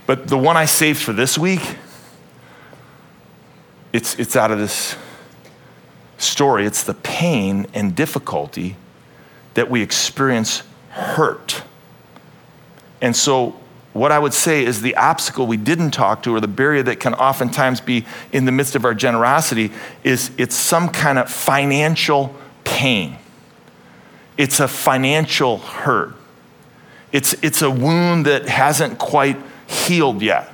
But 0.06 0.28
the 0.28 0.38
one 0.38 0.56
I 0.56 0.66
saved 0.66 1.02
for 1.02 1.14
this 1.14 1.36
week, 1.36 1.62
it's, 3.92 4.20
it's 4.20 4.36
out 4.36 4.52
of 4.52 4.60
this 4.60 4.96
story. 6.20 6.68
It's 6.68 6.84
the 6.84 6.94
pain 6.94 7.66
and 7.74 7.96
difficulty 7.96 8.76
that 9.56 9.72
we 9.72 9.82
experience 9.82 10.62
hurt. 10.90 11.64
And 13.02 13.16
so 13.16 13.60
what 13.98 14.12
I 14.12 14.20
would 14.20 14.34
say 14.34 14.64
is 14.64 14.82
the 14.82 14.96
obstacle 14.96 15.48
we 15.48 15.58
didn't 15.58 15.92
talk 15.92 16.24
to, 16.24 16.36
or 16.36 16.40
the 16.40 16.48
barrier 16.48 16.84
that 16.84 17.00
can 17.00 17.14
oftentimes 17.14 17.82
be 17.82 18.06
in 18.32 18.46
the 18.46 18.52
midst 18.52 18.76
of 18.76 18.86
our 18.86 18.94
generosity, 18.94 19.72
is 20.04 20.32
it's 20.38 20.56
some 20.56 20.90
kind 20.90 21.18
of 21.18 21.30
financial 21.30 22.36
pain. 22.64 23.18
It's 24.38 24.60
a 24.60 24.68
financial 24.68 25.58
hurt. 25.58 26.14
It's, 27.12 27.34
it's 27.42 27.62
a 27.62 27.72
wound 27.72 28.26
that 28.26 28.48
hasn't 28.48 29.00
quite 29.00 29.38
healed 29.66 30.22
yet. 30.22 30.54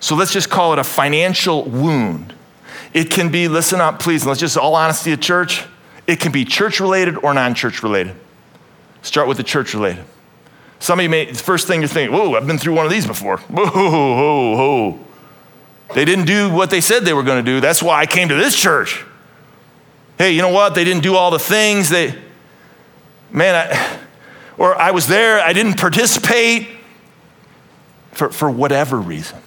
So 0.00 0.16
let's 0.16 0.32
just 0.32 0.50
call 0.50 0.72
it 0.72 0.78
a 0.78 0.84
financial 0.84 1.64
wound. 1.64 2.34
It 2.92 3.10
can 3.10 3.30
be, 3.30 3.48
listen 3.48 3.80
up, 3.80 4.00
please, 4.00 4.24
let's 4.24 4.40
just 4.40 4.56
all 4.56 4.74
honesty 4.74 5.12
at 5.12 5.20
church. 5.20 5.64
It 6.06 6.20
can 6.20 6.32
be 6.32 6.44
church 6.44 6.80
related 6.80 7.16
or 7.18 7.34
non 7.34 7.54
church 7.54 7.82
related. 7.82 8.16
Start 9.02 9.28
with 9.28 9.36
the 9.36 9.42
church 9.42 9.74
related. 9.74 10.04
Some 10.80 10.98
of 10.98 11.02
you 11.02 11.08
may, 11.08 11.32
first 11.32 11.66
thing 11.66 11.80
you're 11.80 11.88
thinking, 11.88 12.16
whoa, 12.16 12.34
I've 12.34 12.46
been 12.46 12.58
through 12.58 12.74
one 12.74 12.86
of 12.86 12.92
these 12.92 13.06
before. 13.06 13.38
Whoa, 13.48 13.66
whoa, 13.66 14.56
whoa. 14.56 14.98
They 15.94 16.04
didn't 16.04 16.26
do 16.26 16.50
what 16.50 16.70
they 16.70 16.80
said 16.80 17.04
they 17.04 17.14
were 17.14 17.22
going 17.22 17.44
to 17.44 17.50
do. 17.50 17.60
That's 17.60 17.82
why 17.82 18.00
I 18.00 18.06
came 18.06 18.28
to 18.28 18.34
this 18.34 18.54
church. 18.54 19.04
Hey, 20.18 20.32
you 20.32 20.42
know 20.42 20.50
what? 20.50 20.74
They 20.74 20.84
didn't 20.84 21.02
do 21.02 21.14
all 21.16 21.30
the 21.30 21.38
things. 21.38 21.88
They, 21.88 22.14
man, 23.30 23.54
I, 23.54 23.98
or 24.58 24.74
I 24.74 24.90
was 24.90 25.06
there, 25.06 25.40
I 25.40 25.52
didn't 25.52 25.78
participate 25.78 26.68
for, 28.12 28.30
for 28.30 28.50
whatever 28.50 28.98
reason. 28.98 29.38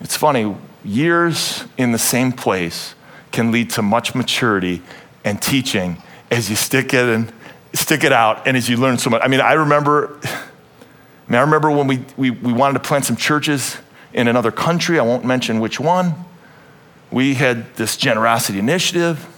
It's 0.00 0.16
funny, 0.16 0.54
years 0.84 1.64
in 1.78 1.92
the 1.92 1.98
same 1.98 2.32
place 2.32 2.94
can 3.30 3.50
lead 3.50 3.70
to 3.70 3.82
much 3.82 4.14
maturity 4.14 4.82
and 5.24 5.40
teaching 5.40 6.02
as 6.30 6.50
you 6.50 6.56
stick 6.56 6.92
it 6.92 7.08
and 7.08 7.32
stick 7.72 8.04
it 8.04 8.12
out 8.12 8.46
and 8.46 8.56
as 8.56 8.68
you 8.68 8.76
learn 8.76 8.98
so 8.98 9.10
much. 9.10 9.22
I 9.24 9.28
mean, 9.28 9.40
I 9.40 9.54
remember, 9.54 10.18
I, 10.24 11.30
mean, 11.30 11.38
I 11.38 11.40
remember 11.42 11.70
when 11.70 11.86
we, 11.86 12.04
we, 12.16 12.30
we 12.30 12.52
wanted 12.52 12.74
to 12.74 12.80
plant 12.80 13.04
some 13.04 13.16
churches 13.16 13.76
in 14.12 14.28
another 14.28 14.50
country. 14.50 14.98
I 14.98 15.02
won't 15.02 15.24
mention 15.24 15.60
which 15.60 15.80
one. 15.80 16.14
We 17.10 17.34
had 17.34 17.74
this 17.76 17.96
generosity 17.96 18.58
initiative. 18.58 19.28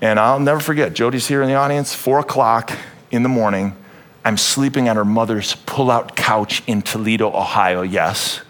And 0.00 0.18
I'll 0.18 0.40
never 0.40 0.58
forget, 0.58 0.94
Jody's 0.94 1.28
here 1.28 1.42
in 1.42 1.48
the 1.48 1.54
audience, 1.54 1.94
four 1.94 2.18
o'clock 2.18 2.76
in 3.10 3.22
the 3.22 3.28
morning. 3.28 3.76
I'm 4.24 4.36
sleeping 4.36 4.88
on 4.88 4.96
her 4.96 5.04
mother's 5.04 5.54
pull 5.54 5.90
out 5.90 6.16
couch 6.16 6.62
in 6.66 6.82
Toledo, 6.82 7.28
Ohio, 7.28 7.82
yes. 7.82 8.40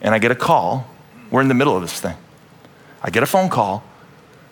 And 0.00 0.14
I 0.14 0.18
get 0.18 0.30
a 0.30 0.34
call. 0.34 0.88
We're 1.30 1.42
in 1.42 1.48
the 1.48 1.54
middle 1.54 1.76
of 1.76 1.82
this 1.82 2.00
thing. 2.00 2.16
I 3.02 3.10
get 3.10 3.22
a 3.22 3.26
phone 3.26 3.50
call 3.50 3.84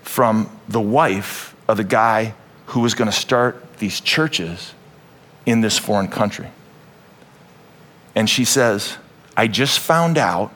from 0.02 0.50
the 0.68 0.80
wife 0.80 1.55
of 1.68 1.76
the 1.76 1.84
guy 1.84 2.34
who 2.66 2.80
was 2.80 2.94
going 2.94 3.10
to 3.10 3.16
start 3.16 3.78
these 3.78 4.00
churches 4.00 4.74
in 5.44 5.60
this 5.60 5.78
foreign 5.78 6.08
country. 6.08 6.48
And 8.14 8.28
she 8.28 8.44
says, 8.44 8.96
I 9.36 9.46
just 9.46 9.78
found 9.78 10.18
out 10.18 10.52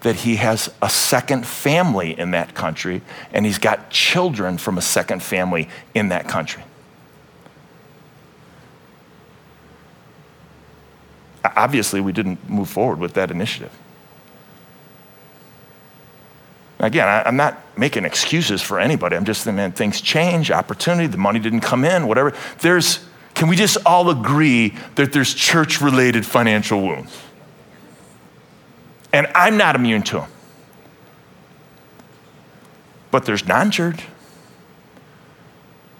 that 0.00 0.16
he 0.16 0.36
has 0.36 0.72
a 0.82 0.88
second 0.88 1.46
family 1.46 2.18
in 2.18 2.30
that 2.32 2.54
country 2.54 3.02
and 3.32 3.44
he's 3.44 3.58
got 3.58 3.90
children 3.90 4.58
from 4.58 4.78
a 4.78 4.82
second 4.82 5.22
family 5.22 5.68
in 5.94 6.08
that 6.08 6.28
country. 6.28 6.62
Obviously, 11.44 12.00
we 12.00 12.12
didn't 12.12 12.48
move 12.48 12.68
forward 12.68 12.98
with 12.98 13.14
that 13.14 13.30
initiative. 13.30 13.72
Again, 16.78 17.08
I, 17.08 17.28
am 17.28 17.36
not 17.36 17.60
making 17.78 18.04
excuses 18.04 18.60
for 18.60 18.80
anybody. 18.80 19.16
I'm 19.16 19.24
just 19.24 19.42
saying, 19.42 19.56
man, 19.56 19.72
things 19.72 20.00
change, 20.00 20.50
opportunity, 20.50 21.06
the 21.06 21.16
money 21.16 21.38
didn't 21.38 21.60
come 21.60 21.84
in, 21.84 22.06
whatever. 22.06 22.34
There's, 22.60 23.04
can 23.34 23.48
we 23.48 23.56
just 23.56 23.78
all 23.86 24.10
agree 24.10 24.74
that 24.96 25.12
there's 25.12 25.32
church 25.34 25.80
related 25.80 26.26
financial 26.26 26.82
wounds? 26.82 27.16
And 29.12 29.28
I'm 29.34 29.56
not 29.56 29.76
immune 29.76 30.02
to 30.04 30.20
them. 30.20 30.30
But 33.12 33.24
there's 33.24 33.46
non 33.46 33.70
church. 33.70 34.06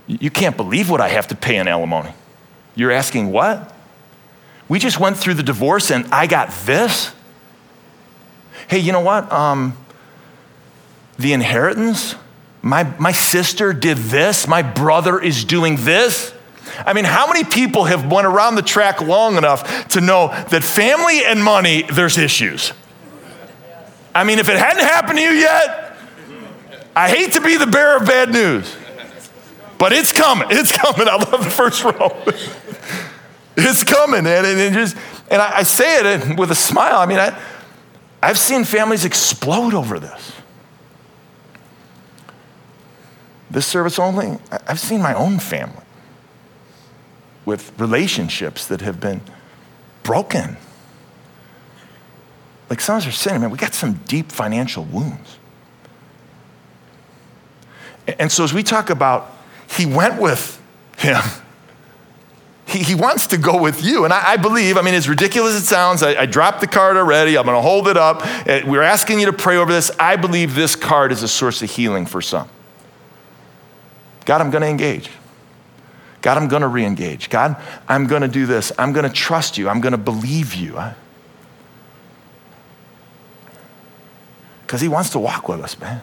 You 0.09 0.31
can't 0.31 0.57
believe 0.57 0.91
what 0.91 1.01
I 1.01 1.09
have 1.09 1.29
to 1.29 1.37
pay 1.37 1.57
in 1.57 1.69
alimony. 1.69 2.13
You're 2.75 2.91
asking 2.91 3.31
what? 3.31 3.73
We 4.69 4.79
just 4.79 4.99
went 4.99 5.17
through 5.17 5.35
the 5.35 5.43
divorce 5.43 5.91
and 5.91 6.07
I 6.13 6.27
got 6.27 6.51
this. 6.67 7.15
Hey, 8.69 8.79
you 8.79 8.93
know 8.93 9.01
what? 9.01 9.31
Um, 9.31 9.77
the 11.19 11.33
inheritance. 11.33 12.15
My, 12.63 12.85
my 12.99 13.13
sister 13.13 13.73
did 13.73 13.97
this. 13.97 14.47
My 14.47 14.63
brother 14.63 15.21
is 15.21 15.45
doing 15.45 15.77
this. 15.77 16.33
I 16.87 16.93
mean, 16.93 17.05
how 17.05 17.27
many 17.27 17.45
people 17.45 17.85
have 17.85 18.11
went 18.11 18.27
around 18.27 18.57
the 18.57 18.63
track 18.63 19.01
long 19.01 19.37
enough 19.37 19.89
to 19.89 20.01
know 20.01 20.29
that 20.49 20.65
family 20.65 21.25
and 21.25 21.43
money, 21.45 21.83
there's 21.83 22.19
issues? 22.19 22.73
I 24.15 24.25
mean, 24.25 24.39
if 24.39 24.49
it 24.49 24.57
hadn't 24.57 24.83
happened 24.83 25.19
to 25.19 25.25
you 25.25 25.33
yet, 25.33 25.97
I 26.97 27.09
hate 27.09 27.33
to 27.33 27.41
be 27.41 27.57
the 27.57 27.67
bearer 27.67 27.97
of 27.97 28.07
bad 28.07 28.33
news, 28.33 28.75
but 29.79 29.93
it's 29.93 30.13
coming. 30.13 30.49
It's 30.51 30.73
coming. 30.73 31.09
I 31.09 31.17
love 31.17 31.45
the 31.45 31.51
first 31.51 31.83
row. 31.83 32.23
it's 33.57 33.85
coming, 33.85 34.21
and, 34.21 34.47
and, 34.47 34.75
just, 34.75 34.97
and 35.29 35.43
I, 35.43 35.59
I 35.59 35.63
say 35.65 36.15
it 36.15 36.39
with 36.39 36.51
a 36.51 36.55
smile. 36.55 36.97
I 36.97 37.07
mean, 37.07 37.19
I, 37.19 37.39
I've 38.23 38.39
seen 38.39 38.65
families 38.65 39.05
explode 39.05 39.75
over 39.75 39.99
this. 39.99 40.33
This 43.55 43.67
service 43.67 44.01
only, 44.01 44.37
I've 44.67 44.81
seen 44.81 45.01
my 45.01 45.15
own 45.15 45.39
family 45.39 45.85
with 47.45 47.73
relationships 47.79 48.67
that 48.67 48.81
have 48.81 49.01
been 49.01 49.21
broken. 50.03 50.57
Like 52.69 52.81
some 52.81 52.97
of 52.97 53.03
us 53.03 53.09
are 53.09 53.13
saying, 53.13 53.41
man, 53.41 53.51
we 53.51 53.59
got 53.59 53.73
some 53.73 54.01
deep 54.09 54.33
financial 54.33 54.85
wounds. 54.85 55.39
And 58.19 58.31
so 58.31 58.43
as 58.43 58.53
we 58.53 58.65
talk 58.65 58.91
about, 58.91 59.31
he 59.71 59.87
went 59.87 60.21
with 60.21 60.61
him. 60.99 61.23
He, 62.67 62.83
he 62.83 62.95
wants 62.95 63.27
to 63.29 63.37
go 63.37 63.61
with 63.61 63.85
you. 63.85 64.05
And 64.05 64.13
I, 64.13 64.33
I 64.33 64.37
believe, 64.39 64.79
I 64.79 64.83
mean, 64.83 64.95
as 64.95 65.07
ridiculous 65.07 65.55
as 65.55 65.63
it 65.63 65.67
sounds, 65.67 66.03
I, 66.03 66.23
I 66.23 66.27
dropped 66.27 66.63
the 66.63 66.67
card 66.67 66.97
already. 66.97 67.37
I'm 67.37 67.45
going 67.45 67.59
to 67.59 67.63
hold 67.63 67.89
it 67.89 67.99
up. 67.99 68.25
We're 68.47 68.83
asking 68.83 69.21
you 69.21 69.27
to 69.27 69.35
pray 69.35 69.59
over 69.59 69.71
this. 69.71 69.91
I 70.01 70.17
believe 70.17 70.55
this 70.55 70.75
card 70.75 71.13
is 71.13 71.23
a 71.23 71.29
source 71.29 71.63
of 71.63 71.71
healing 71.71 72.07
for 72.07 72.23
some. 72.23 72.49
God, 74.25 74.41
I'm 74.41 74.51
going 74.51 74.63
to 74.63 74.69
engage. 74.69 75.11
God, 76.25 76.39
I'm 76.39 76.49
going 76.49 76.63
to 76.63 76.69
re 76.69 76.85
engage. 76.85 77.29
God, 77.29 77.63
I'm 77.87 78.07
going 78.07 78.23
to 78.23 78.29
do 78.29 78.47
this. 78.47 78.73
I'm 78.79 78.95
going 78.95 79.07
to 79.07 79.15
trust 79.15 79.59
you. 79.59 79.69
I'm 79.69 79.83
going 79.83 79.93
to 79.93 79.99
believe 79.99 80.55
you. 80.55 80.81
Because 84.63 84.81
He 84.81 84.89
wants 84.89 85.11
to 85.11 85.19
walk 85.19 85.49
with 85.49 85.61
us, 85.61 85.79
man. 85.79 86.01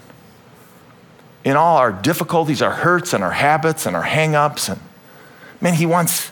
In 1.43 1.55
all 1.55 1.77
our 1.77 1.91
difficulties, 1.91 2.61
our 2.61 2.71
hurts, 2.71 3.13
and 3.13 3.23
our 3.23 3.31
habits, 3.31 3.87
and 3.87 3.95
our 3.95 4.03
hang 4.03 4.35
ups. 4.35 4.69
And 4.69 4.79
man, 5.59 5.73
He 5.73 5.87
wants. 5.87 6.31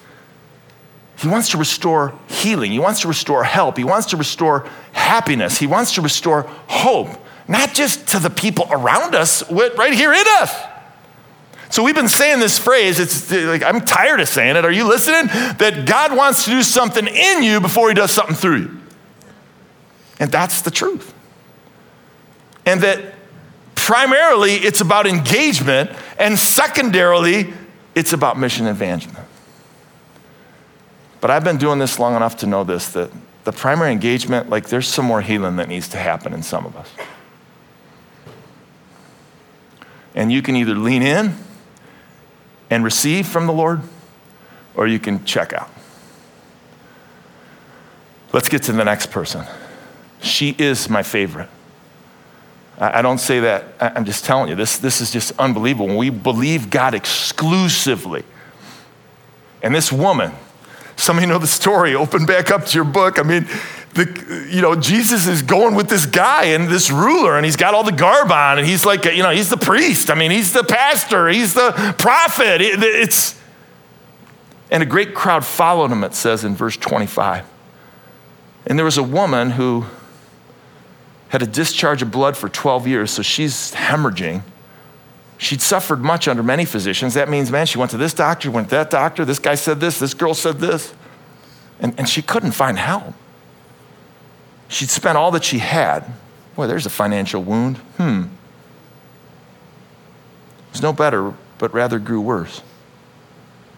He 1.18 1.28
wants 1.28 1.50
to 1.50 1.58
restore 1.58 2.14
healing. 2.28 2.72
He 2.72 2.80
wants 2.80 3.02
to 3.02 3.08
restore 3.08 3.44
help. 3.44 3.76
He 3.76 3.84
wants 3.84 4.08
to 4.12 4.18
restore 4.18 4.70
happiness. 4.94 5.58
He 5.58 5.68
wants 5.68 5.96
to 5.96 6.02
restore 6.02 6.44
hope, 6.68 7.10
not 7.48 7.74
just 7.74 8.08
to 8.10 8.20
the 8.20 8.30
people 8.30 8.68
around 8.70 9.16
us, 9.16 9.44
but 9.44 9.76
right 9.78 9.94
here 9.94 10.14
in 10.14 10.24
us. 10.40 10.56
So 11.70 11.84
we've 11.84 11.96
been 11.96 12.10
saying 12.10 12.40
this 12.40 12.58
phrase, 12.58 13.00
it's 13.00 13.32
like 13.32 13.62
I'm 13.64 13.82
tired 13.82 14.20
of 14.20 14.28
saying 14.28 14.56
it. 14.56 14.66
Are 14.66 14.72
you 14.72 14.88
listening? 14.88 15.28
That 15.58 15.86
God 15.86 16.16
wants 16.16 16.46
to 16.46 16.50
do 16.50 16.64
something 16.64 17.06
in 17.06 17.44
you 17.44 17.62
before 17.62 17.90
he 17.90 17.94
does 17.94 18.12
something 18.12 18.36
through 18.36 18.58
you. 18.58 18.80
And 20.20 20.32
that's 20.32 20.64
the 20.64 20.72
truth. 20.72 21.14
And 22.66 22.82
that 22.82 23.14
primarily 23.76 24.54
it's 24.54 24.82
about 24.82 25.08
engagement, 25.08 25.92
and 26.18 26.38
secondarily, 26.38 27.54
it's 27.96 28.14
about 28.14 28.38
mission 28.38 28.66
advancement. 28.66 29.26
But 31.22 31.32
I've 31.32 31.44
been 31.44 31.58
doing 31.58 31.80
this 31.80 32.00
long 32.00 32.16
enough 32.16 32.38
to 32.38 32.48
know 32.48 32.64
this 32.64 32.90
that 32.94 33.12
the 33.44 33.52
primary 33.52 33.92
engagement, 33.92 34.50
like 34.50 34.70
there's 34.70 34.88
some 34.88 35.06
more 35.06 35.22
healing 35.22 35.58
that 35.58 35.70
needs 35.70 35.88
to 35.90 35.98
happen 35.98 36.34
in 36.34 36.44
some 36.44 36.66
of 36.66 36.76
us. 36.76 36.90
And 40.16 40.32
you 40.32 40.42
can 40.42 40.56
either 40.56 40.76
lean 40.76 41.04
in 41.04 41.36
and 42.70 42.84
receive 42.84 43.28
from 43.28 43.48
the 43.48 43.54
Lord, 43.54 43.82
or 44.76 44.88
you 44.88 45.00
can 45.00 45.26
check 45.26 45.54
out. 45.54 45.70
Let's 48.32 48.50
get 48.50 48.64
to 48.64 48.72
the 48.72 48.86
next 48.86 49.12
person. 49.12 49.46
She 50.22 50.56
is 50.58 50.90
my 50.90 51.04
favorite. 51.04 51.50
I 52.78 53.02
don't 53.02 53.18
say 53.18 53.42
that, 53.42 53.66
I'm 53.82 54.06
just 54.06 54.24
telling 54.24 54.50
you, 54.50 54.56
this, 54.56 54.78
this 54.78 55.02
is 55.02 55.12
just 55.12 55.34
unbelievable. 55.38 55.88
When 55.88 55.98
we 55.98 56.10
believe 56.10 56.70
God 56.70 56.94
exclusively, 56.94 58.24
and 59.62 59.76
this 59.76 59.92
woman, 59.92 60.32
some 60.96 61.18
of 61.18 61.24
you 61.24 61.28
know 61.28 61.40
the 61.40 61.48
story, 61.48 61.94
open 61.94 62.26
back 62.26 62.52
up 62.52 62.66
to 62.68 62.76
your 62.76 62.86
book. 62.86 63.20
I 63.20 63.24
mean, 63.24 63.48
the, 63.94 64.48
you 64.50 64.62
know, 64.62 64.76
Jesus 64.76 65.28
is 65.28 65.42
going 65.42 65.76
with 65.76 65.90
this 65.90 66.06
guy 66.06 66.46
and 66.46 66.68
this 66.70 66.92
ruler, 66.92 67.36
and 67.36 67.46
he's 67.46 67.56
got 67.56 67.74
all 67.74 67.84
the 67.84 67.92
garb 67.92 68.32
on, 68.32 68.60
and 68.60 68.68
he's 68.68 68.86
like, 68.86 69.06
you 69.06 69.24
know, 69.24 69.32
he's 69.32 69.50
the 69.50 69.58
priest. 69.58 70.10
I 70.12 70.16
mean, 70.16 70.32
he's 70.32 70.54
the 70.54 70.64
pastor, 70.64 71.28
he's 71.28 71.54
the 71.54 71.72
prophet. 71.98 72.62
It- 72.62 72.82
it's, 72.84 73.40
and 74.72 74.84
a 74.84 74.86
great 74.86 75.16
crowd 75.16 75.44
followed 75.44 75.92
him, 75.92 76.04
it 76.04 76.14
says 76.14 76.44
in 76.44 76.56
verse 76.56 76.78
25. 76.78 77.46
And 78.68 78.78
there 78.78 78.86
was 78.86 78.98
a 78.98 79.04
woman 79.04 79.52
who 79.52 79.86
had 81.30 81.42
a 81.42 81.48
discharge 81.48 82.02
of 82.02 82.12
blood 82.12 82.38
for 82.38 82.50
12 82.50 82.88
years, 82.88 83.12
so 83.12 83.22
she's 83.22 83.74
hemorrhaging. 83.74 84.44
She'd 85.40 85.62
suffered 85.62 86.02
much 86.02 86.28
under 86.28 86.44
many 86.44 86.66
physicians. 86.66 87.14
That 87.14 87.30
means, 87.30 87.50
man, 87.50 87.66
she 87.66 87.78
went 87.78 87.92
to 87.92 87.98
this 87.98 88.14
doctor, 88.14 88.52
went 88.52 88.70
to 88.70 88.76
that 88.76 88.90
doctor, 88.90 89.26
this 89.26 89.40
guy 89.40 89.56
said 89.56 89.80
this, 89.80 89.98
this 89.98 90.14
girl 90.14 90.34
said 90.34 90.60
this. 90.60 90.94
And, 91.80 91.98
and 91.98 92.10
she 92.10 92.22
couldn't 92.22 92.52
find 92.52 92.78
help. 92.78 93.14
She'd 94.70 94.90
spent 94.90 95.18
all 95.18 95.32
that 95.32 95.44
she 95.44 95.58
had. 95.58 96.06
Boy, 96.56 96.68
there's 96.68 96.86
a 96.86 96.92
financial 96.92 97.44
wound. 97.44 97.78
Hmm. 97.98 98.24
It 100.68 100.74
was 100.74 100.82
no 100.82 100.94
better, 100.94 101.34
but 101.58 101.74
rather 101.74 102.00
grew 102.00 102.22
worse. 102.22 102.62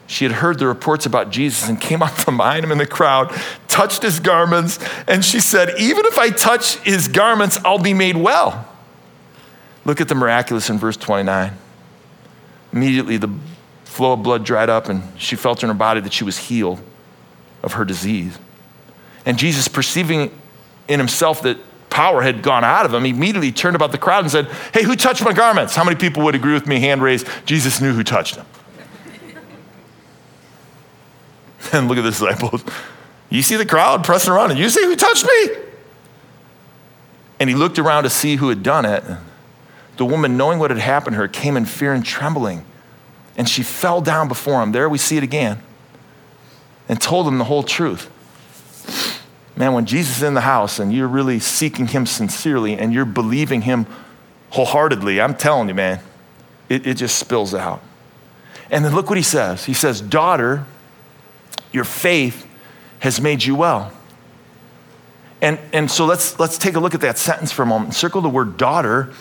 She 0.05 0.25
had 0.25 0.33
heard 0.33 0.59
the 0.59 0.67
reports 0.67 1.05
about 1.05 1.31
Jesus 1.31 1.69
and 1.69 1.79
came 1.79 2.03
up 2.03 2.11
from 2.11 2.35
behind 2.37 2.65
him 2.65 2.71
in 2.73 2.77
the 2.77 2.85
crowd, 2.85 3.33
touched 3.69 4.03
his 4.03 4.19
garments, 4.19 4.77
and 5.07 5.23
she 5.23 5.39
said, 5.39 5.69
Even 5.79 6.05
if 6.05 6.17
I 6.17 6.29
touch 6.29 6.75
his 6.79 7.07
garments, 7.07 7.57
I'll 7.63 7.79
be 7.79 7.93
made 7.93 8.17
well. 8.17 8.67
Look 9.85 10.01
at 10.01 10.09
the 10.09 10.15
miraculous 10.15 10.69
in 10.69 10.77
verse 10.77 10.97
29. 10.97 11.53
Immediately, 12.73 13.17
the 13.17 13.33
flow 13.85 14.13
of 14.13 14.23
blood 14.23 14.43
dried 14.43 14.69
up, 14.69 14.89
and 14.89 15.03
she 15.17 15.37
felt 15.37 15.63
in 15.63 15.69
her 15.69 15.75
body 15.75 16.01
that 16.01 16.11
she 16.11 16.25
was 16.25 16.37
healed 16.37 16.81
of 17.63 17.73
her 17.73 17.85
disease. 17.85 18.37
And 19.25 19.37
Jesus, 19.37 19.69
perceiving 19.69 20.37
in 20.91 20.99
himself 20.99 21.41
that 21.43 21.57
power 21.89 22.21
had 22.21 22.41
gone 22.41 22.63
out 22.63 22.85
of 22.85 22.93
him, 22.93 23.03
he 23.03 23.11
immediately 23.11 23.51
turned 23.51 23.75
about 23.75 23.91
the 23.91 23.97
crowd 23.97 24.23
and 24.23 24.31
said, 24.31 24.47
Hey, 24.73 24.83
who 24.83 24.95
touched 24.95 25.23
my 25.23 25.33
garments? 25.33 25.75
How 25.75 25.83
many 25.83 25.95
people 25.95 26.23
would 26.23 26.35
agree 26.35 26.53
with 26.53 26.67
me? 26.67 26.79
Hand 26.79 27.01
raised. 27.01 27.27
Jesus 27.45 27.79
knew 27.79 27.93
who 27.93 28.03
touched 28.03 28.35
him. 28.35 28.45
and 31.73 31.87
look 31.87 31.97
at 31.97 32.01
the 32.01 32.09
disciples. 32.09 32.63
You 33.29 33.41
see 33.41 33.55
the 33.55 33.65
crowd 33.65 34.03
pressing 34.03 34.33
around, 34.33 34.51
and 34.51 34.59
you 34.59 34.69
see 34.69 34.83
who 34.83 34.95
touched 34.95 35.25
me? 35.25 35.49
And 37.39 37.49
he 37.49 37.55
looked 37.55 37.79
around 37.79 38.03
to 38.03 38.09
see 38.09 38.35
who 38.35 38.49
had 38.49 38.61
done 38.61 38.85
it. 38.85 39.03
The 39.97 40.05
woman, 40.05 40.37
knowing 40.37 40.59
what 40.59 40.71
had 40.71 40.79
happened 40.79 41.13
to 41.13 41.17
her, 41.17 41.27
came 41.27 41.55
in 41.55 41.65
fear 41.65 41.93
and 41.93 42.05
trembling. 42.05 42.65
And 43.37 43.47
she 43.47 43.63
fell 43.63 44.01
down 44.01 44.27
before 44.27 44.61
him. 44.61 44.71
There 44.73 44.89
we 44.89 44.97
see 44.97 45.17
it 45.17 45.23
again. 45.23 45.61
And 46.89 47.01
told 47.01 47.27
him 47.27 47.37
the 47.37 47.45
whole 47.45 47.63
truth. 47.63 48.09
Man, 49.55 49.73
when 49.73 49.85
Jesus 49.85 50.17
is 50.17 50.23
in 50.23 50.33
the 50.33 50.41
house 50.41 50.79
and 50.79 50.93
you're 50.93 51.07
really 51.07 51.39
seeking 51.39 51.87
him 51.87 52.05
sincerely 52.05 52.77
and 52.77 52.93
you're 52.93 53.05
believing 53.05 53.61
him 53.61 53.85
wholeheartedly, 54.51 55.19
I'm 55.19 55.35
telling 55.35 55.67
you, 55.67 55.75
man, 55.75 55.99
it, 56.69 56.87
it 56.87 56.93
just 56.95 57.17
spills 57.17 57.53
out. 57.53 57.81
And 58.69 58.85
then 58.85 58.95
look 58.95 59.09
what 59.09 59.17
he 59.17 59.23
says. 59.23 59.65
He 59.65 59.73
says, 59.73 59.99
Daughter, 59.99 60.65
your 61.73 61.83
faith 61.83 62.47
has 62.99 63.19
made 63.19 63.43
you 63.43 63.55
well. 63.55 63.91
And, 65.41 65.59
and 65.73 65.89
so 65.89 66.05
let's, 66.05 66.39
let's 66.39 66.57
take 66.57 66.75
a 66.75 66.79
look 66.79 66.93
at 66.93 67.01
that 67.01 67.17
sentence 67.17 67.51
for 67.51 67.63
a 67.63 67.65
moment. 67.65 67.93
Circle 67.93 68.21
the 68.21 68.29
word 68.29 68.57
daughter. 68.57 69.11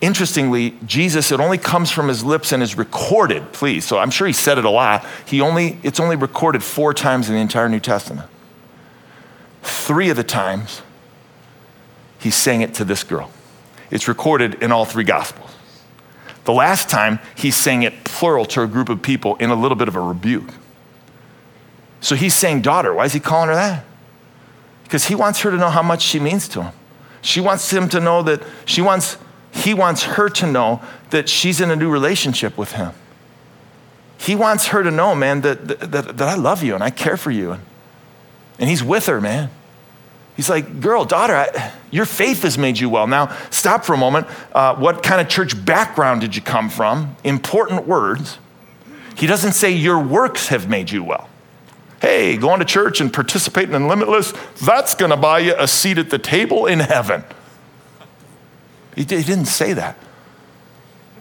Interestingly, 0.00 0.76
Jesus, 0.86 1.32
it 1.32 1.40
only 1.40 1.58
comes 1.58 1.90
from 1.90 2.08
his 2.08 2.22
lips 2.22 2.52
and 2.52 2.62
is 2.62 2.78
recorded, 2.78 3.52
please. 3.52 3.84
So 3.84 3.98
I'm 3.98 4.10
sure 4.10 4.26
he 4.26 4.32
said 4.32 4.58
it 4.58 4.64
a 4.64 4.70
lot. 4.70 5.04
He 5.26 5.40
only, 5.40 5.78
it's 5.82 5.98
only 5.98 6.16
recorded 6.16 6.62
four 6.62 6.94
times 6.94 7.28
in 7.28 7.34
the 7.34 7.40
entire 7.40 7.68
New 7.68 7.80
Testament. 7.80 8.30
Three 9.66 10.10
of 10.10 10.16
the 10.16 10.24
times, 10.24 10.82
he's 12.20 12.36
saying 12.36 12.62
it 12.62 12.74
to 12.74 12.84
this 12.84 13.02
girl. 13.02 13.30
It's 13.90 14.06
recorded 14.06 14.62
in 14.62 14.70
all 14.70 14.84
three 14.84 15.02
Gospels. 15.02 15.50
The 16.44 16.52
last 16.52 16.88
time, 16.88 17.18
he's 17.34 17.56
saying 17.56 17.82
it 17.82 18.04
plural 18.04 18.44
to 18.46 18.62
a 18.62 18.68
group 18.68 18.88
of 18.88 19.02
people 19.02 19.34
in 19.36 19.50
a 19.50 19.56
little 19.56 19.76
bit 19.76 19.88
of 19.88 19.96
a 19.96 20.00
rebuke. 20.00 20.54
So 22.00 22.14
he's 22.14 22.34
saying 22.34 22.62
daughter. 22.62 22.94
Why 22.94 23.06
is 23.06 23.12
he 23.12 23.18
calling 23.18 23.48
her 23.48 23.56
that? 23.56 23.84
Because 24.84 25.06
he 25.06 25.16
wants 25.16 25.40
her 25.40 25.50
to 25.50 25.56
know 25.56 25.70
how 25.70 25.82
much 25.82 26.02
she 26.02 26.20
means 26.20 26.46
to 26.48 26.62
him. 26.62 26.72
She 27.20 27.40
wants 27.40 27.68
him 27.72 27.88
to 27.88 27.98
know 27.98 28.22
that 28.22 28.44
she 28.66 28.80
wants, 28.80 29.18
he 29.50 29.74
wants 29.74 30.04
her 30.04 30.28
to 30.28 30.46
know 30.46 30.80
that 31.10 31.28
she's 31.28 31.60
in 31.60 31.72
a 31.72 31.76
new 31.76 31.90
relationship 31.90 32.56
with 32.56 32.72
him. 32.72 32.92
He 34.18 34.36
wants 34.36 34.68
her 34.68 34.84
to 34.84 34.92
know, 34.92 35.16
man, 35.16 35.40
that, 35.40 35.66
that, 35.66 36.16
that 36.16 36.22
I 36.22 36.36
love 36.36 36.62
you 36.62 36.74
and 36.74 36.84
I 36.84 36.90
care 36.90 37.16
for 37.16 37.32
you. 37.32 37.58
And, 38.58 38.68
he's 38.68 38.82
with 38.82 39.06
her, 39.06 39.20
man. 39.20 39.50
He's 40.36 40.50
like, 40.50 40.80
girl, 40.80 41.04
daughter, 41.04 41.34
I, 41.34 41.72
your 41.90 42.04
faith 42.04 42.42
has 42.42 42.58
made 42.58 42.78
you 42.78 42.90
well. 42.90 43.06
Now, 43.06 43.34
stop 43.50 43.84
for 43.84 43.94
a 43.94 43.96
moment. 43.96 44.26
Uh, 44.52 44.74
what 44.74 45.02
kind 45.02 45.20
of 45.20 45.28
church 45.28 45.64
background 45.64 46.20
did 46.20 46.36
you 46.36 46.42
come 46.42 46.68
from? 46.68 47.16
Important 47.24 47.86
words. 47.86 48.38
He 49.16 49.26
doesn't 49.26 49.52
say 49.52 49.72
your 49.72 49.98
works 49.98 50.48
have 50.48 50.68
made 50.68 50.90
you 50.90 51.02
well. 51.02 51.30
Hey, 52.02 52.36
going 52.36 52.58
to 52.58 52.66
church 52.66 53.00
and 53.00 53.10
participating 53.10 53.74
in 53.74 53.88
Limitless, 53.88 54.34
that's 54.62 54.94
going 54.94 55.10
to 55.10 55.16
buy 55.16 55.38
you 55.38 55.54
a 55.58 55.66
seat 55.66 55.96
at 55.96 56.10
the 56.10 56.18
table 56.18 56.66
in 56.66 56.80
heaven. 56.80 57.24
He, 58.94 59.02
he 59.02 59.22
didn't 59.22 59.46
say 59.46 59.72
that. 59.72 59.96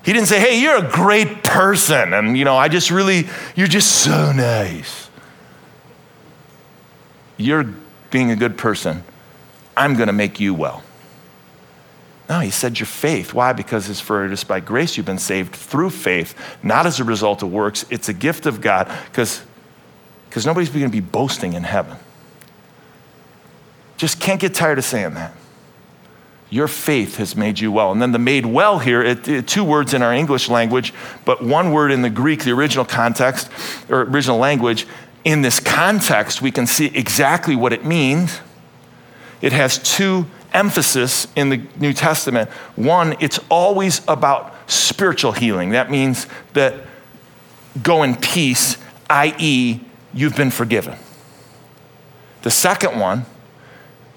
He 0.04 0.14
didn't 0.14 0.28
say, 0.28 0.40
hey, 0.40 0.62
you're 0.62 0.86
a 0.86 0.92
great 0.92 1.44
person. 1.44 2.14
And, 2.14 2.38
you 2.38 2.46
know, 2.46 2.56
I 2.58 2.68
just 2.68 2.92
really, 2.92 3.28
you're 3.56 3.68
just 3.68 4.04
so 4.04 4.32
nice. 4.34 5.05
You're 7.38 7.66
being 8.12 8.32
a 8.32 8.36
good 8.36 8.58
person. 8.58 9.04
I'm 9.76 9.96
going 9.96 10.08
to 10.08 10.14
make 10.14 10.40
you 10.40 10.54
well. 10.54 10.84
No, 12.28 12.40
he 12.40 12.50
said 12.50 12.80
your 12.80 12.88
faith. 12.88 13.34
Why? 13.34 13.54
Because 13.54 13.90
it's 13.90 14.00
for 14.00 14.26
it 14.26 14.32
is 14.32 14.44
by 14.44 14.60
grace 14.60 14.98
you've 14.98 15.06
been 15.06 15.20
saved 15.20 15.54
through 15.54 15.92
faith, 15.92 16.36
not 16.64 16.86
as 16.86 17.00
a 17.00 17.04
result 17.04 17.44
of 17.44 17.52
works. 17.52 17.86
It's 17.90 18.10
a 18.10 18.14
gift 18.14 18.46
of 18.46 18.62
God 18.62 18.92
because 19.12 19.44
nobody's 20.46 20.70
going 20.70 20.86
to 20.86 20.90
be 20.90 21.02
boasting 21.02 21.54
in 21.54 21.64
heaven. 21.64 21.98
Just 23.98 24.20
can't 24.20 24.42
get 24.42 24.56
tired 24.56 24.78
of 24.78 24.86
saying 24.86 25.14
that. 25.14 25.34
Your 26.50 26.68
faith 26.68 27.18
has 27.18 27.36
made 27.36 27.60
you 27.60 27.72
well. 27.72 27.92
And 27.92 28.02
then 28.02 28.12
the 28.12 28.20
made 28.20 28.46
well 28.46 28.80
here, 28.80 29.02
it, 29.02 29.28
it, 29.28 29.48
two 29.48 29.64
words 29.64 29.94
in 29.94 30.02
our 30.02 30.14
English 30.14 30.48
language, 30.50 30.94
but 31.26 31.44
one 31.44 31.72
word 31.72 31.92
in 31.92 32.02
the 32.02 32.10
Greek, 32.10 32.44
the 32.44 32.52
original 32.52 32.86
context 32.86 33.50
or 33.90 34.02
original 34.02 34.38
language. 34.38 34.88
In 35.26 35.42
this 35.42 35.60
context, 35.60 36.42
we 36.42 36.52
can 36.52 36.68
see 36.68 36.86
exactly 36.86 37.56
what 37.56 37.74
it 37.74 37.84
means. 37.84 38.40
It 39.42 39.52
has 39.52 39.80
two 39.80 40.28
emphasis 40.54 41.28
in 41.36 41.50
the 41.50 41.62
New 41.78 41.92
Testament. 41.92 42.50
One, 42.76 43.16
it's 43.20 43.40
always 43.50 44.02
about 44.08 44.56
spiritual 44.68 45.34
healing. 45.34 45.72
That 45.72 45.92
means 45.92 46.28
that 46.54 46.76
go 47.82 48.04
in 48.04 48.16
peace, 48.16 48.78
i.e., 49.10 49.82
you've 50.14 50.38
been 50.38 50.52
forgiven. 50.52 50.98
The 52.44 52.52
second 52.52 53.00
one, 53.00 53.26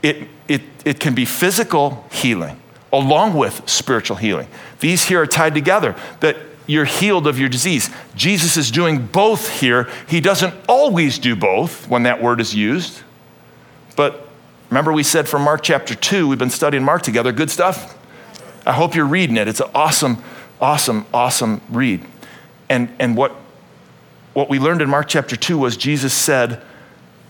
it, 0.02 0.28
it, 0.46 0.62
it 0.84 1.00
can 1.00 1.14
be 1.14 1.24
physical 1.24 2.06
healing 2.12 2.60
along 2.92 3.34
with 3.34 3.68
spiritual 3.68 4.16
healing. 4.16 4.48
These 4.80 5.04
here 5.04 5.22
are 5.22 5.26
tied 5.26 5.54
together, 5.54 5.96
that 6.20 6.36
you're 6.68 6.84
healed 6.84 7.26
of 7.26 7.40
your 7.40 7.48
disease. 7.48 7.90
Jesus 8.14 8.56
is 8.56 8.70
doing 8.70 9.04
both 9.06 9.60
here. 9.60 9.90
He 10.06 10.20
doesn't 10.20 10.54
always 10.68 11.18
do 11.18 11.34
both 11.34 11.88
when 11.88 12.04
that 12.04 12.22
word 12.22 12.40
is 12.40 12.54
used, 12.54 13.02
but 13.96 14.28
remember 14.70 14.92
we 14.92 15.02
said 15.02 15.28
from 15.28 15.42
Mark 15.42 15.64
chapter 15.64 15.96
2, 15.96 16.28
we've 16.28 16.38
been 16.38 16.50
studying 16.50 16.84
Mark 16.84 17.02
together. 17.02 17.32
Good 17.32 17.50
stuff? 17.50 17.98
I 18.64 18.72
hope 18.72 18.94
you're 18.94 19.06
reading 19.06 19.36
it. 19.36 19.48
It's 19.48 19.60
an 19.60 19.70
awesome, 19.74 20.22
awesome, 20.60 21.06
awesome 21.12 21.60
read. 21.70 22.04
And, 22.68 22.94
and 23.00 23.16
what 23.16 23.34
what 24.38 24.48
we 24.48 24.60
learned 24.60 24.82
in 24.82 24.88
Mark 24.88 25.08
chapter 25.08 25.34
2 25.34 25.58
was 25.58 25.76
Jesus 25.76 26.14
said 26.14 26.62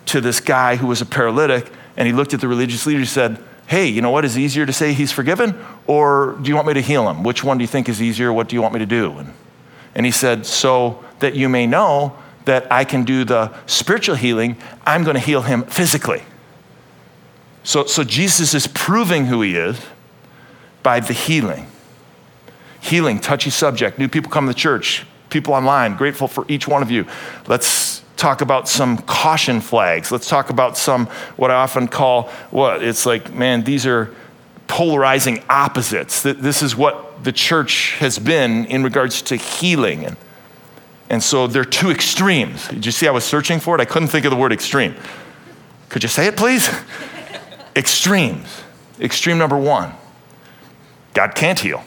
to 0.05 0.21
this 0.21 0.41
guy 0.41 0.77
who 0.77 0.87
was 0.87 1.01
a 1.01 1.07
paralytic, 1.07 1.73
and 1.97 2.07
he 2.07 2.13
looked 2.13 2.35
at 2.35 2.43
the 2.43 2.49
religious 2.49 2.85
leader 2.85 2.99
and 2.99 3.09
said, 3.09 3.43
Hey, 3.69 3.87
you 3.87 4.01
know 4.01 4.11
what 4.11 4.25
is 4.25 4.39
easier 4.39 4.65
to 4.65 4.73
say 4.73 4.95
he's 4.95 5.13
forgiven, 5.13 5.63
or 5.87 6.39
do 6.43 6.49
you 6.49 6.55
want 6.55 6.67
me 6.67 6.75
to 6.75 6.81
heal 6.81 7.09
him? 7.09 7.23
Which 7.23 7.45
one 7.45 7.59
do 7.59 7.63
you 7.63 7.69
think 7.69 7.89
is 7.89 8.01
easier? 8.01 8.33
What 8.33 8.49
do 8.49 8.57
you 8.57 8.63
want 8.63 8.73
me 8.73 8.81
to 8.81 8.87
do? 8.87 9.19
And, 9.19 9.35
and 9.95 10.07
he 10.07 10.13
said, 10.13 10.47
So 10.47 11.05
that 11.19 11.35
you 11.35 11.51
may 11.51 11.67
know 11.67 12.17
that 12.47 12.71
I 12.73 12.85
can 12.85 13.05
do 13.05 13.25
the 13.25 13.53
spiritual 13.67 14.17
healing, 14.17 14.57
I'm 14.87 15.05
going 15.05 15.15
to 15.15 15.21
heal 15.21 15.43
him 15.43 15.65
physically. 15.65 16.23
So, 17.63 17.85
so 17.85 18.05
Jesus 18.05 18.55
is 18.55 18.67
proving 18.67 19.27
who 19.27 19.43
he 19.43 19.55
is 19.55 19.79
by 20.83 21.01
the 21.01 21.13
healing. 21.13 21.67
Healing, 22.81 23.21
touchy 23.21 23.51
subject. 23.51 23.99
New 23.99 24.09
people 24.09 24.31
come 24.31 24.49
to 24.49 24.55
church 24.55 25.05
people 25.31 25.55
online, 25.55 25.97
grateful 25.97 26.29
for 26.29 26.45
each 26.49 26.67
one 26.67 26.83
of 26.83 26.91
you. 26.91 27.07
Let's 27.47 27.67
talk 28.19 28.41
about 28.41 28.69
some 28.69 28.99
caution 28.99 29.61
flags. 29.61 30.13
Let's 30.13 30.29
talk 30.29 30.51
about 30.51 30.77
some, 30.77 31.07
what 31.37 31.51
I 31.51 31.55
often 31.55 31.89
call, 31.89 32.25
what? 32.51 32.83
It's 32.83 33.07
like, 33.07 33.33
man, 33.33 33.65
these 33.65 33.87
are 33.87 34.15
polarizing 34.67 35.43
opposites. 35.49 36.23
This 36.23 36.63
is 36.63 36.77
what 36.77 37.25
the 37.25 37.33
church 37.33 37.97
has 37.99 38.19
been 38.19 38.67
in 38.67 38.83
regards 38.83 39.23
to 39.23 39.37
healing. 39.37 40.05
And, 40.05 40.17
and 41.09 41.23
so 41.23 41.47
they're 41.47 41.65
two 41.65 41.91
extremes. 41.91 42.69
Did 42.69 42.85
you 42.85 42.93
see 42.93 43.09
I 43.09 43.13
was 43.13 43.25
searching 43.25 43.61
for 43.61 43.75
it? 43.75 43.81
I 43.81 43.87
couldn't 43.87 44.09
think 44.09 44.27
of 44.27 44.31
the 44.31 44.37
word 44.37 44.53
extreme. 44.53 44.95
Could 45.89 46.03
you 46.03 46.09
say 46.09 46.27
it, 46.27 46.37
please? 46.37 46.69
Extremes. 47.77 48.63
Extreme 49.01 49.39
number 49.39 49.57
one 49.57 49.95
God 51.15 51.35
can't 51.35 51.59
heal, 51.59 51.85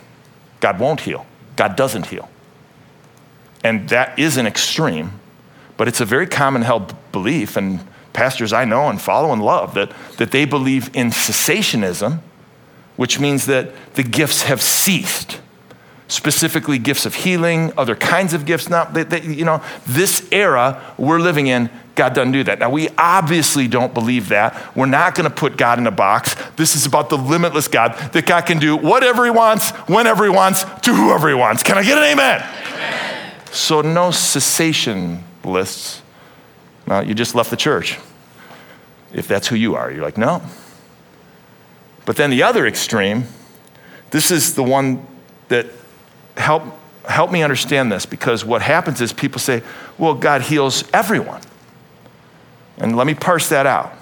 God 0.60 0.80
won't 0.80 1.02
heal, 1.02 1.26
God 1.56 1.76
doesn't 1.76 2.08
heal. 2.08 2.30
And 3.64 3.90
that 3.90 4.18
is 4.18 4.38
an 4.38 4.48
extreme, 4.48 5.20
but 5.78 5.88
it's 5.88 6.02
a 6.02 6.06
very 6.06 6.28
common 6.28 6.62
held 6.62 6.96
belief. 7.12 7.58
And 7.58 7.86
pastors 8.14 8.54
I 8.54 8.66
know 8.66 8.90
and 8.90 9.02
follow 9.02 9.32
and 9.32 9.42
love 9.42 9.74
that, 9.76 9.92
that 10.18 10.32
they 10.32 10.46
believe 10.46 10.90
in 10.96 11.10
cessationism, 11.10 12.20
which 12.98 13.20
means 13.20 13.46
that 13.46 13.72
the 13.96 14.04
gifts 14.04 14.44
have 14.44 14.62
ceased. 14.62 15.40
Specifically, 16.08 16.78
gifts 16.78 17.06
of 17.06 17.16
healing, 17.16 17.72
other 17.78 17.96
kinds 17.96 18.34
of 18.34 18.46
gifts. 18.46 18.70
Not 18.70 18.94
that, 18.96 19.12
that, 19.12 19.24
you 19.24 19.46
know, 19.46 19.64
this 19.88 20.28
era 20.30 20.84
we're 20.98 21.22
living 21.22 21.48
in, 21.48 21.70
God 21.96 22.14
doesn't 22.14 22.34
do 22.34 22.44
that. 22.44 22.60
Now, 22.60 22.70
we 22.70 22.90
obviously 22.98 23.70
don't 23.70 23.94
believe 23.94 24.28
that. 24.28 24.76
We're 24.76 24.88
not 24.88 25.16
going 25.16 25.30
to 25.30 25.34
put 25.34 25.56
God 25.56 25.80
in 25.80 25.88
a 25.88 25.92
box. 25.92 26.36
This 26.58 26.76
is 26.76 26.86
about 26.86 27.10
the 27.10 27.18
limitless 27.18 27.70
God 27.70 27.96
that 28.12 28.26
God 28.26 28.42
can 28.42 28.60
do 28.60 28.76
whatever 28.76 29.24
He 29.24 29.32
wants, 29.32 29.70
whenever 29.88 30.26
He 30.26 30.30
wants, 30.30 30.64
to 30.64 30.94
whoever 30.94 31.30
He 31.30 31.34
wants. 31.34 31.64
Can 31.64 31.78
I 31.78 31.84
get 31.84 31.98
an 31.98 32.04
amen? 32.04 32.42
amen. 32.42 33.34
So, 33.52 33.82
no 33.82 34.12
cessation 34.12 35.24
lists. 35.44 36.02
Well, 36.88 37.06
you 37.06 37.14
just 37.14 37.36
left 37.36 37.50
the 37.50 37.58
church. 37.58 38.00
If 39.14 39.28
that's 39.28 39.48
who 39.48 39.56
you 39.56 39.76
are, 39.76 39.92
you're 39.92 40.04
like, 40.04 40.18
no. 40.18 40.42
But 42.06 42.16
then 42.16 42.30
the 42.30 42.44
other 42.44 42.66
extreme, 42.66 43.26
this 44.12 44.32
is 44.32 44.56
the 44.56 44.64
one 44.64 45.06
that 45.50 45.68
help, 46.38 46.64
help 47.08 47.32
me 47.32 47.44
understand 47.44 47.92
this 47.92 48.06
because 48.06 48.44
what 48.44 48.62
happens 48.62 49.02
is 49.02 49.14
people 49.14 49.40
say, 49.40 49.62
well, 49.98 50.14
God 50.14 50.42
heals 50.42 50.84
everyone. 50.94 51.42
And 52.78 52.96
let 52.96 53.06
me 53.06 53.14
parse 53.14 53.50
that 53.50 53.66
out. 53.66 53.94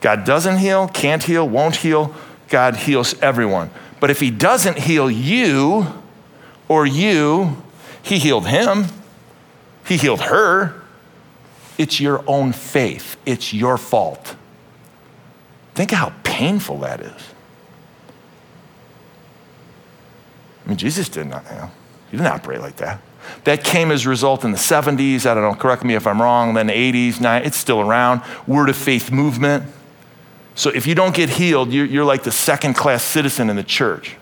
God 0.00 0.24
doesn't 0.24 0.58
heal, 0.58 0.88
can't 0.88 1.22
heal, 1.22 1.48
won't 1.48 1.76
heal. 1.76 2.14
God 2.48 2.76
heals 2.76 3.20
everyone. 3.22 3.70
But 3.98 4.10
if 4.10 4.20
He 4.20 4.30
doesn't 4.30 4.78
heal 4.78 5.10
you 5.10 5.86
or 6.68 6.84
you, 6.84 7.62
he 8.06 8.18
healed 8.18 8.46
him, 8.46 8.86
he 9.86 9.96
healed 9.96 10.22
her. 10.22 10.82
It's 11.78 12.00
your 12.00 12.24
own 12.26 12.52
faith, 12.52 13.16
it's 13.26 13.52
your 13.52 13.76
fault. 13.76 14.36
Think 15.74 15.90
how 15.90 16.12
painful 16.22 16.78
that 16.78 17.00
is. 17.00 17.22
I 20.64 20.68
mean, 20.68 20.78
Jesus 20.78 21.08
did 21.08 21.26
not, 21.26 21.44
you 21.50 21.56
know, 21.56 21.70
he 22.10 22.16
didn't 22.16 22.32
operate 22.32 22.60
like 22.60 22.76
that. 22.76 23.00
That 23.44 23.62
came 23.62 23.90
as 23.90 24.06
a 24.06 24.08
result 24.08 24.44
in 24.44 24.52
the 24.52 24.58
70s. 24.58 25.26
I 25.26 25.34
don't 25.34 25.42
know, 25.42 25.54
correct 25.54 25.84
me 25.84 25.94
if 25.94 26.06
I'm 26.06 26.20
wrong. 26.20 26.54
Then 26.54 26.68
the 26.68 26.72
80s, 26.72 27.14
90s, 27.14 27.46
it's 27.46 27.56
still 27.56 27.80
around. 27.80 28.22
Word 28.46 28.68
of 28.68 28.76
faith 28.76 29.10
movement. 29.10 29.64
So 30.54 30.70
if 30.70 30.86
you 30.86 30.94
don't 30.94 31.14
get 31.14 31.28
healed, 31.28 31.72
you're 31.72 32.04
like 32.04 32.22
the 32.22 32.32
second 32.32 32.74
class 32.74 33.02
citizen 33.02 33.50
in 33.50 33.56
the 33.56 33.62
church 33.62 34.16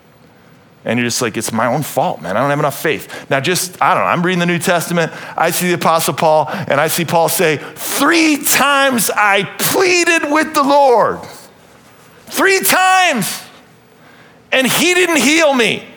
and 0.85 0.99
you're 0.99 1.07
just 1.07 1.21
like, 1.21 1.35
it's 1.35 1.51
my 1.51 1.65
own 1.65 1.81
fault, 1.81 2.21
man. 2.21 2.37
I 2.37 2.41
don't 2.41 2.51
have 2.51 2.59
enough 2.59 2.79
faith. 2.79 3.27
Now, 3.29 3.39
just, 3.39 3.81
I 3.81 3.95
don't 3.95 4.03
know, 4.03 4.09
I'm 4.09 4.23
reading 4.23 4.39
the 4.39 4.45
New 4.45 4.59
Testament. 4.59 5.11
I 5.35 5.49
see 5.49 5.67
the 5.67 5.73
Apostle 5.73 6.13
Paul, 6.13 6.47
and 6.47 6.79
I 6.79 6.87
see 6.87 7.03
Paul 7.03 7.27
say, 7.27 7.57
Three 7.57 8.43
times 8.43 9.09
I 9.09 9.43
pleaded 9.57 10.31
with 10.31 10.53
the 10.53 10.61
Lord. 10.61 11.19
Three 12.27 12.59
times. 12.59 13.41
And 14.51 14.67
he 14.67 14.93
didn't 14.93 15.17
heal 15.17 15.53
me. 15.53 15.87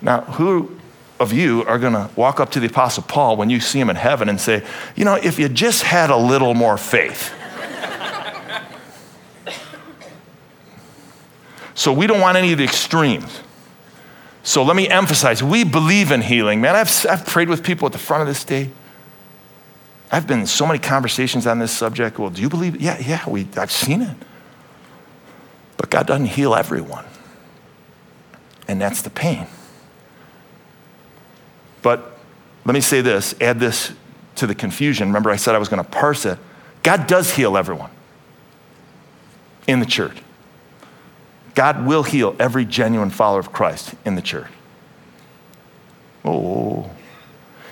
Now, 0.00 0.20
who 0.20 0.78
of 1.18 1.32
you 1.32 1.64
are 1.64 1.78
going 1.78 1.94
to 1.94 2.08
walk 2.14 2.38
up 2.38 2.52
to 2.52 2.60
the 2.60 2.66
Apostle 2.66 3.02
Paul 3.02 3.36
when 3.36 3.50
you 3.50 3.58
see 3.58 3.80
him 3.80 3.90
in 3.90 3.96
heaven 3.96 4.28
and 4.28 4.40
say, 4.40 4.64
You 4.94 5.04
know, 5.04 5.14
if 5.14 5.40
you 5.40 5.48
just 5.48 5.82
had 5.82 6.10
a 6.10 6.16
little 6.16 6.54
more 6.54 6.76
faith? 6.76 7.34
so 11.74 11.92
we 11.92 12.06
don't 12.06 12.20
want 12.20 12.36
any 12.36 12.52
of 12.52 12.58
the 12.58 12.64
extremes. 12.64 13.40
So 14.44 14.62
let 14.62 14.76
me 14.76 14.86
emphasize 14.88 15.42
we 15.42 15.64
believe 15.64 16.12
in 16.12 16.20
healing. 16.20 16.60
Man, 16.60 16.76
I've, 16.76 16.90
I've 17.08 17.26
prayed 17.26 17.48
with 17.48 17.64
people 17.64 17.86
at 17.86 17.92
the 17.92 17.98
front 17.98 18.20
of 18.20 18.28
this 18.28 18.44
day. 18.44 18.70
I've 20.12 20.26
been 20.26 20.40
in 20.40 20.46
so 20.46 20.66
many 20.66 20.78
conversations 20.78 21.46
on 21.46 21.58
this 21.58 21.72
subject. 21.72 22.18
Well, 22.18 22.30
do 22.30 22.42
you 22.42 22.50
believe? 22.50 22.80
Yeah, 22.80 22.98
yeah, 23.00 23.28
we, 23.28 23.48
I've 23.56 23.72
seen 23.72 24.02
it. 24.02 24.16
But 25.78 25.90
God 25.90 26.06
doesn't 26.06 26.26
heal 26.26 26.54
everyone. 26.54 27.06
And 28.68 28.80
that's 28.80 29.02
the 29.02 29.10
pain. 29.10 29.46
But 31.82 32.18
let 32.64 32.74
me 32.74 32.80
say 32.80 33.00
this 33.00 33.34
add 33.40 33.58
this 33.58 33.92
to 34.36 34.46
the 34.46 34.54
confusion. 34.54 35.08
Remember, 35.08 35.30
I 35.30 35.36
said 35.36 35.54
I 35.54 35.58
was 35.58 35.68
going 35.68 35.82
to 35.82 35.90
parse 35.90 36.26
it. 36.26 36.38
God 36.82 37.06
does 37.06 37.30
heal 37.32 37.56
everyone 37.56 37.90
in 39.66 39.80
the 39.80 39.86
church. 39.86 40.18
God 41.54 41.86
will 41.86 42.02
heal 42.02 42.34
every 42.38 42.64
genuine 42.64 43.10
follower 43.10 43.40
of 43.40 43.52
Christ 43.52 43.94
in 44.04 44.14
the 44.14 44.22
church. 44.22 44.50
Oh, 46.24 46.90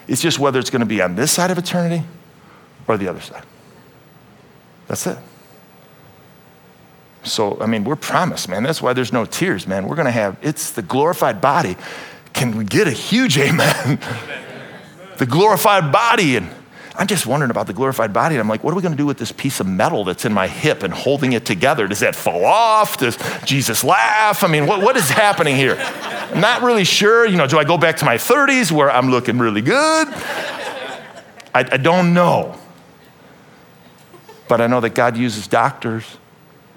it's 0.07 0.21
just 0.21 0.39
whether 0.39 0.59
it's 0.59 0.71
going 0.71 0.81
to 0.81 0.87
be 0.87 1.01
on 1.01 1.15
this 1.15 1.33
side 1.33 1.51
of 1.51 1.59
eternity 1.59 2.05
or 2.87 2.97
the 2.97 3.09
other 3.09 3.21
side. 3.21 3.45
That's 4.89 5.07
it. 5.07 5.19
So, 7.25 7.61
I 7.61 7.67
mean, 7.67 7.85
we're 7.85 7.97
promised, 7.97 8.49
man. 8.49 8.63
That's 8.63 8.83
why 8.83 8.93
there's 8.93 9.13
no 9.13 9.25
tears, 9.25 9.67
man. 9.67 9.87
We're 9.87 9.97
going 9.97 10.07
to 10.07 10.13
have, 10.13 10.37
it's 10.43 10.73
the 10.73 10.83
glorified 10.83 11.41
body. 11.41 11.77
Can 12.33 12.57
we 12.57 12.65
get 12.65 12.89
a 12.89 12.93
huge 12.93 13.39
amen? 13.39 13.99
the 15.19 15.27
glorified 15.27 15.93
body. 15.93 16.37
And 16.37 16.51
I'm 16.95 17.07
just 17.07 17.27
wondering 17.27 17.51
about 17.51 17.67
the 17.67 17.73
glorified 17.73 18.13
body. 18.13 18.35
And 18.35 18.41
I'm 18.41 18.49
like, 18.49 18.63
what 18.63 18.73
are 18.73 18.77
we 18.77 18.83
going 18.83 18.93
to 18.93 18.99
do 18.99 19.07
with 19.07 19.17
this 19.17 19.33
piece 19.33 19.61
of 19.61 19.67
metal 19.67 20.05
that's 20.05 20.25
in 20.27 20.33
my 20.33 20.47
hip 20.47 20.83
and 20.83 20.93
holding 20.93 21.33
it 21.33 21.47
together? 21.47 21.87
Does 21.87 22.01
that 22.01 22.15
fall 22.15 22.45
off? 22.45 22.99
Does 22.99 23.17
Jesus 23.45 23.83
laugh? 23.83 24.45
I 24.45 24.49
mean, 24.49 24.67
what, 24.67 24.83
what 24.83 24.97
is 24.97 25.09
happening 25.09 25.57
here? 25.57 25.77
I'm 25.79 26.41
not 26.41 26.63
really 26.63 26.85
sure. 26.85 27.27
You 27.27 27.39
know, 27.39 27.47
do 27.47 27.59
I 27.59 27.65
go 27.65 27.79
back 27.79 27.97
to 27.99 28.05
my 28.05 28.17
30s 28.17 28.71
where 28.71 28.91
I'm 28.91 29.11
looking 29.11 29.39
really 29.39 29.63
good? 29.63 30.09
I, 31.55 31.67
I 31.73 31.77
don't 31.79 32.13
know. 32.13 32.59
But 34.49 34.61
I 34.61 34.67
know 34.67 34.81
that 34.81 34.95
God 34.95 35.17
uses 35.17 35.47
doctors 35.47 36.19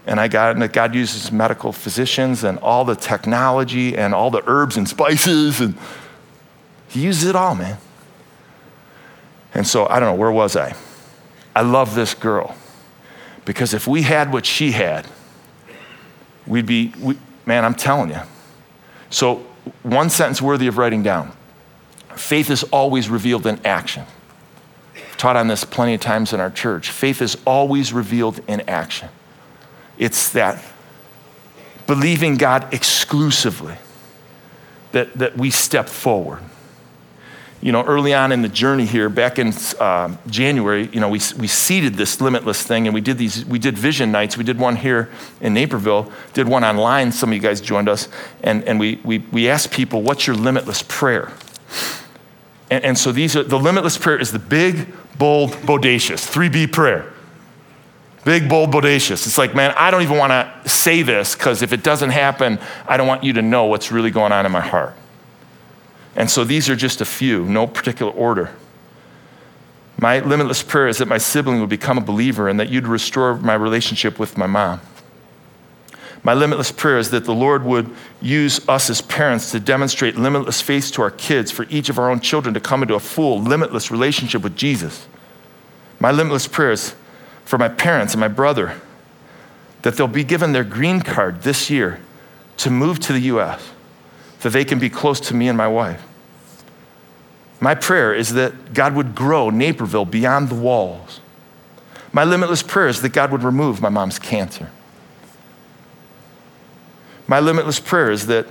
and 0.06 0.20
I 0.20 0.28
got 0.28 0.58
that 0.60 0.72
God 0.72 0.96
uses 0.96 1.32
medical 1.32 1.74
physicians 1.74 2.44
and 2.44 2.60
all 2.60 2.86
the 2.86 2.96
technology 2.96 3.98
and 3.98 4.14
all 4.14 4.30
the 4.30 4.44
herbs 4.46 4.78
and 4.78 4.88
spices 4.88 5.60
and 5.60 5.76
he 6.88 7.02
uses 7.02 7.28
it 7.28 7.36
all, 7.36 7.56
man. 7.56 7.78
And 9.56 9.66
so 9.66 9.88
I 9.88 10.00
don't 10.00 10.14
know, 10.14 10.20
where 10.20 10.32
was 10.32 10.56
I? 10.56 10.76
I 11.56 11.62
love 11.62 11.96
this 11.96 12.14
girl 12.14 12.56
because 13.46 13.74
if 13.74 13.88
we 13.88 14.02
had 14.02 14.32
what 14.32 14.46
she 14.46 14.72
had, 14.74 15.08
we'd 16.46 16.66
be, 16.66 16.94
we, 17.00 17.18
man, 17.46 17.64
I'm 17.64 17.76
telling 17.76 18.10
you. 18.10 18.20
So, 19.10 19.46
one 19.82 20.10
sentence 20.10 20.42
worthy 20.42 20.68
of 20.68 20.78
writing 20.78 21.02
down 21.02 21.32
faith 22.16 22.50
is 22.50 22.64
always 22.64 23.10
revealed 23.10 23.46
in 23.46 23.60
action. 23.66 24.06
I've 24.96 25.18
taught 25.18 25.36
on 25.36 25.48
this 25.48 25.64
plenty 25.64 25.94
of 25.94 26.02
times 26.02 26.34
in 26.34 26.40
our 26.40 26.50
church. 26.50 26.90
Faith 26.90 27.22
is 27.22 27.38
always 27.46 27.92
revealed 27.92 28.40
in 28.48 28.62
action. 28.70 29.10
It's 29.98 30.30
that 30.30 30.64
believing 31.88 32.36
God 32.38 32.74
exclusively 32.74 33.76
that, 34.92 35.14
that 35.16 35.38
we 35.38 35.52
step 35.52 35.90
forward. 35.90 36.42
You 37.62 37.72
know, 37.72 37.84
early 37.84 38.14
on 38.14 38.32
in 38.32 38.42
the 38.42 38.50
journey 38.50 38.86
here, 38.86 39.10
back 39.10 39.40
in 39.40 39.54
uh, 39.80 40.16
January, 40.28 40.88
you 40.94 41.00
know, 41.00 41.10
we, 41.10 41.20
we 41.40 41.48
seeded 41.48 41.96
this 41.96 42.22
limitless 42.22 42.62
thing 42.62 42.86
and 42.86 42.94
we 42.94 43.02
did 43.02 43.18
these, 43.18 43.44
we 43.46 43.58
did 43.58 43.78
vision 43.78 44.12
nights. 44.12 44.38
We 44.38 44.44
did 44.44 44.60
one 44.60 44.76
here 44.76 45.10
in 45.42 45.54
Naperville, 45.54 46.12
did 46.34 46.48
one 46.48 46.64
online. 46.64 47.12
Some 47.12 47.30
of 47.30 47.36
you 47.36 47.42
guys 47.42 47.62
joined 47.62 47.90
us. 47.90 48.08
And, 48.44 48.64
and 48.66 48.80
we, 48.80 49.00
we, 49.04 49.20
we 49.32 49.50
asked 49.50 49.72
people, 49.72 50.04
what's 50.04 50.28
your 50.28 50.36
limitless 50.36 50.84
prayer? 50.84 51.32
And, 52.70 52.84
and 52.84 52.98
so 52.98 53.12
these 53.12 53.36
are, 53.36 53.44
the 53.44 53.60
limitless 53.60 53.98
prayer 53.98 54.20
is 54.20 54.32
the 54.32 54.40
big, 54.40 54.94
bold, 55.18 55.52
bodacious, 55.52 56.30
3B 56.30 56.72
prayer. 56.72 57.12
Big, 58.26 58.50
bold, 58.50 58.72
bodacious. 58.72 59.28
It's 59.28 59.38
like, 59.38 59.54
man, 59.54 59.74
I 59.78 59.92
don't 59.92 60.02
even 60.02 60.18
want 60.18 60.32
to 60.32 60.70
say 60.70 61.04
this 61.04 61.36
because 61.36 61.62
if 61.62 61.72
it 61.74 61.84
doesn't 61.84 62.10
happen, 62.10 62.60
I 62.88 62.98
don't 62.98 63.08
want 63.08 63.24
you 63.24 63.34
to 63.34 63.42
know 63.42 63.66
what's 63.66 63.92
really 63.92 64.10
going 64.10 64.32
on 64.32 64.46
in 64.48 64.52
my 64.52 64.62
heart. 64.62 64.96
And 66.16 66.32
so 66.32 66.44
these 66.44 66.70
are 66.70 66.76
just 66.76 67.02
a 67.02 67.06
few, 67.06 67.46
no 67.46 67.68
particular 67.68 68.12
order. 68.12 68.56
My 69.98 70.20
limitless 70.20 70.64
prayer 70.64 70.88
is 70.88 70.98
that 70.98 71.08
my 71.08 71.18
sibling 71.18 71.60
would 71.62 71.70
become 71.70 71.98
a 71.98 72.02
believer 72.02 72.50
and 72.50 72.60
that 72.60 72.70
you'd 72.70 72.88
restore 72.88 73.36
my 73.36 73.54
relationship 73.54 74.20
with 74.20 74.38
my 74.38 74.48
mom. 74.48 74.82
My 76.24 76.34
limitless 76.34 76.72
prayer 76.72 76.98
is 76.98 77.12
that 77.12 77.26
the 77.26 77.36
Lord 77.36 77.64
would 77.64 77.94
use 78.20 78.68
us 78.68 78.90
as 78.90 79.00
parents 79.00 79.52
to 79.52 79.60
demonstrate 79.60 80.16
limitless 80.16 80.60
faith 80.60 80.92
to 80.94 81.04
our 81.04 81.12
kids, 81.12 81.52
for 81.52 81.68
each 81.70 81.88
of 81.88 82.00
our 82.00 82.10
own 82.10 82.20
children 82.20 82.56
to 82.56 82.60
come 82.60 82.82
into 82.82 82.96
a 82.96 83.00
full, 83.00 83.40
limitless 83.40 83.92
relationship 83.92 84.42
with 84.42 84.56
Jesus. 84.56 85.08
My 86.00 86.12
limitless 86.12 86.48
prayer 86.48 86.72
is 86.72 86.96
for 87.46 87.60
my 87.60 87.70
parents 87.70 88.16
and 88.16 88.20
my 88.20 88.28
brother 88.28 88.82
that 89.84 89.98
they'll 89.98 90.08
be 90.08 90.24
given 90.24 90.52
their 90.52 90.64
green 90.64 91.00
card 91.00 91.44
this 91.44 91.70
year 91.70 92.00
to 92.58 92.72
move 92.72 93.00
to 93.02 93.14
the 93.14 93.20
U.S., 93.20 93.70
that 94.46 94.52
they 94.52 94.64
can 94.64 94.78
be 94.78 94.92
close 94.92 95.20
to 95.20 95.34
me 95.34 95.48
and 95.48 95.58
my 95.58 95.68
wife. 95.68 96.06
My 97.60 97.74
prayer 97.74 98.14
is 98.14 98.34
that 98.34 98.76
God 98.76 98.94
would 98.94 99.16
grow 99.16 99.50
Naperville 99.50 100.06
beyond 100.06 100.50
the 100.50 100.56
walls. 100.56 101.20
My 102.14 102.24
limitless 102.24 102.62
prayer 102.62 102.88
is 102.88 103.02
that 103.02 103.10
God 103.10 103.32
would 103.32 103.42
remove 103.42 103.82
my 103.82 103.90
mom's 103.90 104.20
cancer. 104.20 104.70
My 107.26 107.40
limitless 107.40 107.80
prayer 107.80 108.12
is 108.12 108.28
that 108.28 108.46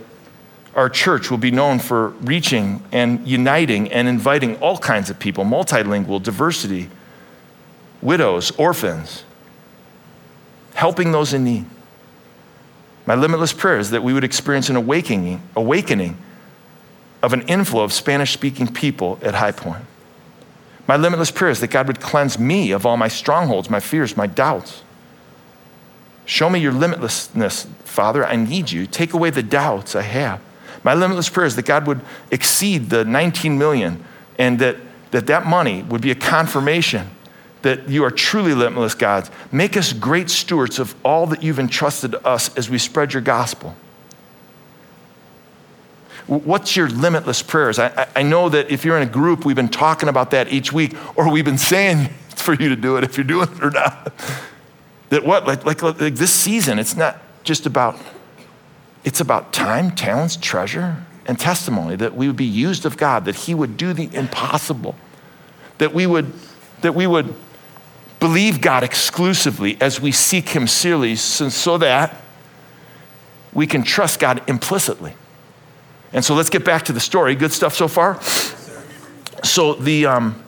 our 0.75 0.91
church 0.91 1.31
will 1.31 1.39
be 1.39 1.53
known 1.53 1.79
for 1.79 2.09
reaching 2.09 2.83
and 2.91 3.25
uniting 3.25 3.93
and 3.93 4.09
inviting 4.09 4.57
all 4.57 4.79
kinds 4.79 5.11
of 5.11 5.21
people, 5.21 5.45
multilingual, 5.45 6.21
diversity, 6.21 6.91
widows, 8.03 8.51
orphans, 8.59 9.23
helping 10.75 11.13
those 11.13 11.33
in 11.33 11.45
need. 11.45 11.67
My 13.07 13.15
limitless 13.15 13.53
prayer 13.53 13.79
is 13.79 13.91
that 13.91 14.03
we 14.03 14.13
would 14.13 14.25
experience 14.25 14.69
an 14.69 14.77
awakening, 14.77 15.43
awakening 15.55 16.17
of 17.23 17.33
an 17.33 17.43
inflow 17.43 17.83
of 17.83 17.93
Spanish 17.93 18.33
speaking 18.33 18.67
people 18.67 19.19
at 19.23 19.35
High 19.35 19.53
Point. 19.53 19.85
My 20.87 20.97
limitless 20.97 21.31
prayer 21.31 21.51
is 21.51 21.61
that 21.61 21.71
God 21.71 21.87
would 21.87 22.01
cleanse 22.01 22.39
me 22.39 22.71
of 22.71 22.85
all 22.85 22.97
my 22.97 23.09
strongholds, 23.09 23.71
my 23.71 23.81
fears, 23.81 24.17
my 24.17 24.27
doubts. 24.27 24.83
Show 26.27 26.49
me 26.51 26.59
your 26.59 26.73
limitlessness, 26.73 27.67
Father. 27.85 28.25
I 28.25 28.37
need 28.37 28.71
you. 28.71 28.87
Take 28.87 29.13
away 29.13 29.31
the 29.31 29.43
doubts 29.43 29.95
I 29.95 30.03
have. 30.03 30.41
My 30.83 30.95
limitless 30.95 31.29
prayer 31.29 31.47
is 31.47 31.57
that 31.57 31.67
God 31.67 31.87
would 31.87 32.01
exceed 32.31 32.91
the 32.91 33.05
19 33.05 33.59
million 33.59 34.05
and 34.39 34.59
that 34.59 34.77
that, 35.15 35.29
that 35.29 35.47
money 35.47 35.85
would 35.85 36.01
be 36.01 36.11
a 36.11 36.17
confirmation 36.17 37.09
that 37.65 37.89
you 37.89 38.05
are 38.05 38.11
truly 38.11 38.53
limitless 38.53 38.95
gods. 38.95 39.31
Make 39.51 39.75
us 39.77 39.95
great 39.95 40.29
stewards 40.29 40.79
of 40.79 40.95
all 41.03 41.27
that 41.29 41.43
you've 41.43 41.59
entrusted 41.59 42.13
to 42.13 42.27
us 42.27 42.55
as 42.59 42.69
we 42.69 42.77
spread 42.77 43.15
your 43.15 43.23
gospel. 43.23 43.75
What's 46.27 46.77
your 46.77 46.91
limitless 46.91 47.43
prayers? 47.43 47.79
I, 47.79 48.07
I 48.15 48.23
know 48.23 48.51
that 48.51 48.71
if 48.71 48.85
you're 48.85 48.99
in 48.99 49.09
a 49.09 49.11
group, 49.11 49.47
we've 49.47 49.57
been 49.57 49.71
talking 49.71 50.11
about 50.11 50.31
that 50.33 50.53
each 50.53 50.75
week, 50.75 50.95
or 51.17 51.31
we've 51.31 51.45
been 51.45 51.59
saying 51.59 52.11
it's 52.31 52.43
for 52.43 52.53
you 52.53 52.69
to 52.69 52.77
do 52.77 52.99
it 52.99 53.05
if 53.05 53.17
you're 53.17 53.25
doing 53.25 53.49
it 53.51 53.65
or 53.65 53.71
not. 53.71 54.13
That 55.09 55.25
what? 55.25 55.47
Like, 55.47 55.65
like, 55.65 55.83
like 55.83 56.15
this 56.15 56.35
season, 56.35 56.79
it's 56.79 56.97
not 56.97 57.19
just 57.45 57.65
about, 57.65 57.99
it's 59.05 59.21
about 59.21 59.55
time, 59.55 59.91
talents, 59.91 60.37
treasure, 60.37 61.03
and 61.25 61.39
testimony 61.39 61.97
that 61.97 62.15
we 62.15 62.27
would 62.27 62.37
be 62.37 62.45
used 62.45 62.85
of 62.85 62.99
God, 62.99 63.25
that 63.25 63.37
He 63.37 63.55
would 63.55 63.79
do 63.79 63.95
the 63.95 64.15
impossible, 64.15 64.97
that 65.79 65.95
we 65.95 66.07
would, 66.07 66.31
that 66.83 66.95
we 66.95 67.07
would 67.07 67.35
believe 68.25 68.63
God 68.63 68.83
exclusively 68.83 69.77
as 69.83 70.01
we 70.01 70.11
seek 70.11 70.49
Him 70.49 70.67
sincerely, 70.67 71.15
so 71.15 71.77
that 71.77 72.23
we 73.53 73.67
can 73.67 73.83
trust 73.83 74.19
God 74.19 74.43
implicitly. 74.49 75.13
And 76.11 76.25
so 76.25 76.35
let's 76.35 76.49
get 76.49 76.65
back 76.65 76.87
to 76.87 76.95
the 76.95 77.01
story. 77.01 77.35
Good 77.35 77.53
stuff 77.53 77.75
so 77.75 77.87
far? 77.87 78.19
So 79.43 79.75
the, 79.75 80.07
um, 80.07 80.43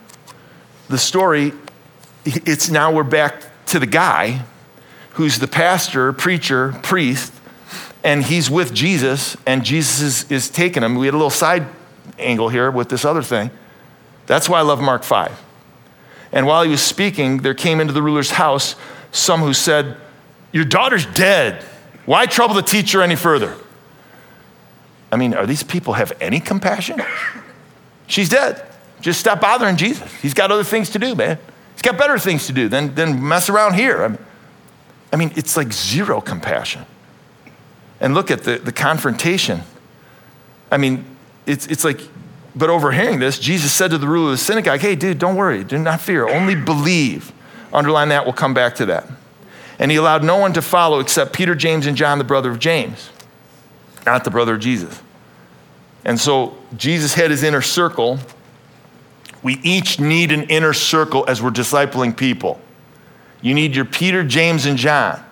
the 0.89 0.97
story, 0.97 1.53
it's 2.25 2.67
now 2.71 2.91
we're 2.91 3.03
back 3.03 3.43
to 3.67 3.77
the 3.77 3.85
guy 3.85 4.43
who's 5.11 5.37
the 5.37 5.47
pastor, 5.47 6.11
preacher, 6.13 6.71
priest, 6.81 7.31
and 8.03 8.23
he's 8.23 8.49
with 8.49 8.73
Jesus, 8.73 9.37
and 9.45 9.63
Jesus 9.63 10.01
is, 10.01 10.31
is 10.31 10.49
taking 10.49 10.81
him. 10.81 10.95
We 10.95 11.05
had 11.05 11.13
a 11.13 11.17
little 11.17 11.29
side 11.29 11.67
angle 12.17 12.49
here 12.49 12.71
with 12.71 12.89
this 12.89 13.05
other 13.05 13.21
thing. 13.21 13.51
That's 14.25 14.49
why 14.49 14.57
I 14.57 14.63
love 14.63 14.81
Mark 14.81 15.03
5. 15.03 15.43
And 16.37 16.45
while 16.45 16.61
he 16.61 16.69
was 16.69 16.83
speaking, 16.83 17.37
there 17.37 17.55
came 17.55 17.79
into 17.79 17.93
the 17.93 18.03
ruler's 18.03 18.29
house 18.29 18.75
some 19.11 19.39
who 19.39 19.55
said, 19.55 19.97
Your 20.51 20.65
daughter's 20.65 21.07
dead. 21.07 21.63
Why 22.05 22.27
trouble 22.27 22.53
the 22.53 22.61
teacher 22.61 23.01
any 23.01 23.15
further? 23.15 23.55
I 25.11 25.15
mean, 25.15 25.33
are 25.33 25.47
these 25.47 25.63
people 25.63 25.93
have 25.93 26.13
any 26.21 26.39
compassion? 26.39 27.01
She's 28.05 28.29
dead. 28.29 28.63
Just 29.01 29.19
stop 29.19 29.41
bothering 29.41 29.77
Jesus. 29.77 30.13
He's 30.21 30.35
got 30.35 30.51
other 30.51 30.63
things 30.63 30.91
to 30.91 30.99
do, 30.99 31.15
man. 31.15 31.39
He's 31.73 31.81
got 31.81 31.97
better 31.97 32.19
things 32.19 32.45
to 32.45 32.53
do 32.53 32.69
than, 32.69 32.93
than 32.93 33.27
mess 33.27 33.49
around 33.49 33.73
here. 33.73 34.03
I 34.03 34.07
mean, 34.09 34.19
I 35.11 35.15
mean, 35.15 35.31
it's 35.35 35.57
like 35.57 35.73
zero 35.73 36.21
compassion. 36.21 36.85
And 37.99 38.13
look 38.13 38.29
at 38.29 38.43
the, 38.43 38.59
the 38.59 38.71
confrontation. 38.71 39.61
I 40.69 40.77
mean, 40.77 41.03
it's, 41.47 41.65
it's 41.65 41.83
like, 41.83 41.99
but 42.57 42.69
overhearing 42.69 43.19
this, 43.19 43.37
Jesus 43.37 43.71
said 43.71 43.91
to 43.91 43.97
the 43.97 44.07
ruler 44.07 44.31
of 44.31 44.31
the 44.31 44.37
synagogue, 44.37 44.79
Hey, 44.79 44.95
dude, 44.95 45.19
don't 45.19 45.35
worry, 45.35 45.63
do 45.63 45.77
not 45.77 46.01
fear, 46.01 46.27
only 46.27 46.55
believe. 46.55 47.31
Underline 47.71 48.09
that, 48.09 48.25
we'll 48.25 48.33
come 48.33 48.53
back 48.53 48.75
to 48.75 48.85
that. 48.87 49.05
And 49.77 49.91
he 49.91 49.97
allowed 49.97 50.23
no 50.23 50.37
one 50.37 50.53
to 50.53 50.61
follow 50.61 50.99
except 50.99 51.33
Peter, 51.33 51.53
James, 51.53 51.85
and 51.85 51.95
John, 51.95 52.17
the 52.17 52.23
brother 52.23 52.49
of 52.49 52.57
James, 52.57 53.11
not 54.05 54.23
the 54.23 54.31
brother 54.31 54.55
of 54.55 54.59
Jesus. 54.59 55.01
And 56.03 56.19
so 56.19 56.57
Jesus 56.75 57.13
had 57.13 57.29
his 57.29 57.43
inner 57.43 57.61
circle. 57.61 58.17
We 59.43 59.59
each 59.61 59.99
need 59.99 60.31
an 60.31 60.43
inner 60.43 60.73
circle 60.73 61.25
as 61.27 61.41
we're 61.41 61.51
discipling 61.51 62.17
people. 62.17 62.59
You 63.41 63.53
need 63.53 63.75
your 63.75 63.85
Peter, 63.85 64.23
James, 64.23 64.65
and 64.65 64.77
John. 64.77 65.23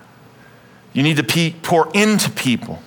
You 0.92 1.02
need 1.02 1.16
to 1.16 1.52
pour 1.62 1.90
into 1.92 2.30
people. 2.30 2.80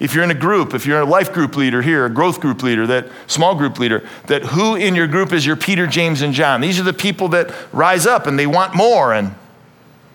If 0.00 0.14
you're 0.14 0.24
in 0.24 0.30
a 0.30 0.34
group, 0.34 0.74
if 0.74 0.86
you're 0.86 1.00
a 1.00 1.04
life 1.04 1.32
group 1.32 1.56
leader 1.56 1.80
here, 1.80 2.04
a 2.04 2.10
growth 2.10 2.40
group 2.40 2.62
leader, 2.62 2.86
that 2.88 3.08
small 3.26 3.54
group 3.54 3.78
leader, 3.78 4.08
that 4.26 4.42
who 4.42 4.74
in 4.74 4.94
your 4.94 5.06
group 5.06 5.32
is 5.32 5.46
your 5.46 5.56
Peter, 5.56 5.86
James, 5.86 6.20
and 6.20 6.34
John? 6.34 6.60
These 6.60 6.80
are 6.80 6.84
the 6.84 6.92
people 6.92 7.28
that 7.28 7.54
rise 7.72 8.06
up 8.06 8.26
and 8.26 8.38
they 8.38 8.46
want 8.46 8.74
more. 8.74 9.12
And 9.12 9.34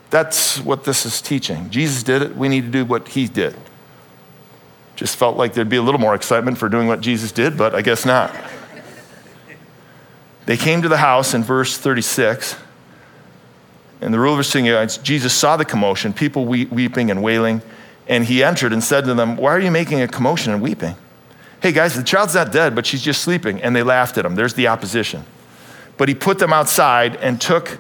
that's 0.10 0.60
what 0.60 0.84
this 0.84 1.06
is 1.06 1.22
teaching. 1.22 1.70
Jesus 1.70 2.04
did 2.04 2.22
it. 2.22 2.36
We 2.36 2.50
need 2.50 2.62
to 2.62 2.72
do 2.72 2.84
what 2.84 3.10
he 3.10 3.28
did. 3.28 3.56
Just 4.96 5.16
felt 5.16 5.38
like 5.38 5.54
there'd 5.54 5.70
be 5.70 5.78
a 5.78 5.82
little 5.82 6.02
more 6.02 6.14
excitement 6.14 6.58
for 6.58 6.68
doing 6.68 6.88
what 6.88 7.00
Jesus 7.00 7.32
did, 7.32 7.58
but 7.58 7.74
I 7.74 7.82
guess 7.82 8.06
not. 8.06 8.36
They 10.46 10.58
came 10.58 10.82
to 10.82 10.90
the 10.90 10.98
house 10.98 11.34
in 11.34 11.44
verse 11.44 11.78
36. 11.78 12.58
And 14.02 14.14
the 14.14 14.20
ruler 14.20 14.38
was 14.38 14.48
singing, 14.48 14.74
Jesus 15.04 15.34
saw 15.34 15.58
the 15.58 15.66
commotion, 15.66 16.14
people 16.14 16.46
weeping 16.46 17.12
and 17.12 17.22
wailing, 17.22 17.62
and 18.10 18.26
he 18.26 18.44
entered 18.44 18.74
and 18.74 18.84
said 18.84 19.06
to 19.06 19.14
them, 19.14 19.38
Why 19.38 19.52
are 19.52 19.60
you 19.60 19.72
making 19.72 20.02
a 20.02 20.08
commotion 20.08 20.52
and 20.52 20.62
weeping? 20.62 20.96
Hey 21.62 21.72
guys, 21.72 21.96
the 21.96 22.04
child's 22.04 22.34
not 22.34 22.52
dead, 22.52 22.74
but 22.74 22.86
she's 22.86 23.04
just 23.04 23.22
sleeping. 23.22 23.62
And 23.62 23.76
they 23.76 23.84
laughed 23.84 24.18
at 24.18 24.26
him. 24.26 24.36
There's 24.36 24.56
the 24.56 24.68
opposition. 24.68 25.24
But 25.98 26.10
he 26.10 26.16
put 26.16 26.40
them 26.40 26.52
outside 26.52 27.16
and 27.18 27.40
took 27.40 27.78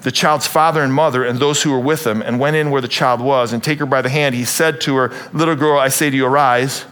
the 0.00 0.10
child's 0.10 0.46
father 0.46 0.82
and 0.82 0.92
mother 0.92 1.24
and 1.24 1.38
those 1.38 1.62
who 1.62 1.70
were 1.70 1.80
with 1.80 2.06
him 2.06 2.22
and 2.22 2.40
went 2.40 2.56
in 2.56 2.70
where 2.70 2.80
the 2.80 2.88
child 2.88 3.20
was 3.20 3.52
and 3.52 3.62
take 3.62 3.78
her 3.78 3.86
by 3.86 4.02
the 4.02 4.08
hand. 4.08 4.34
He 4.34 4.44
said 4.44 4.80
to 4.82 4.96
her, 4.96 5.12
Little 5.32 5.54
girl, 5.54 5.78
I 5.78 5.88
say 5.88 6.10
to 6.10 6.16
you, 6.16 6.26
arise. 6.26 6.84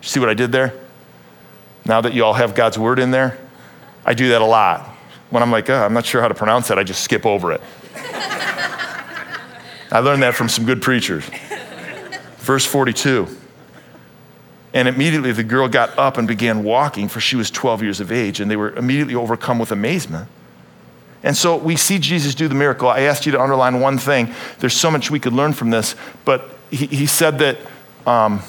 See 0.00 0.20
what 0.20 0.28
I 0.28 0.34
did 0.34 0.52
there? 0.52 0.72
Now 1.84 2.00
that 2.00 2.14
you 2.14 2.24
all 2.24 2.34
have 2.34 2.54
God's 2.54 2.78
word 2.78 2.98
in 2.98 3.10
there, 3.10 3.38
I 4.04 4.14
do 4.14 4.28
that 4.28 4.40
a 4.40 4.46
lot. 4.46 4.86
When 5.30 5.42
I'm 5.42 5.50
like, 5.50 5.68
oh, 5.70 5.84
I'm 5.84 5.94
not 5.94 6.06
sure 6.06 6.20
how 6.20 6.28
to 6.28 6.34
pronounce 6.34 6.68
that, 6.68 6.78
I 6.78 6.84
just 6.84 7.02
skip 7.02 7.24
over 7.24 7.52
it. 7.52 7.60
I 9.92 10.00
learned 10.00 10.22
that 10.22 10.34
from 10.34 10.48
some 10.48 10.66
good 10.66 10.82
preachers. 10.82 11.24
Verse 12.40 12.66
42. 12.66 13.28
And 14.72 14.86
immediately 14.86 15.32
the 15.32 15.42
girl 15.42 15.68
got 15.68 15.98
up 15.98 16.16
and 16.16 16.28
began 16.28 16.62
walking, 16.62 17.08
for 17.08 17.20
she 17.20 17.36
was 17.36 17.50
12 17.50 17.82
years 17.82 18.00
of 18.00 18.12
age, 18.12 18.40
and 18.40 18.50
they 18.50 18.56
were 18.56 18.72
immediately 18.74 19.14
overcome 19.14 19.58
with 19.58 19.72
amazement. 19.72 20.28
And 21.22 21.36
so 21.36 21.56
we 21.56 21.76
see 21.76 21.98
Jesus 21.98 22.34
do 22.34 22.48
the 22.48 22.54
miracle. 22.54 22.88
I 22.88 23.00
asked 23.00 23.26
you 23.26 23.32
to 23.32 23.40
underline 23.40 23.80
one 23.80 23.98
thing. 23.98 24.32
There's 24.58 24.74
so 24.74 24.90
much 24.90 25.10
we 25.10 25.20
could 25.20 25.32
learn 25.32 25.52
from 25.52 25.70
this, 25.70 25.94
but 26.24 26.50
he, 26.70 26.86
he 26.86 27.06
said 27.06 27.38
that, 27.40 27.58
um, 28.06 28.42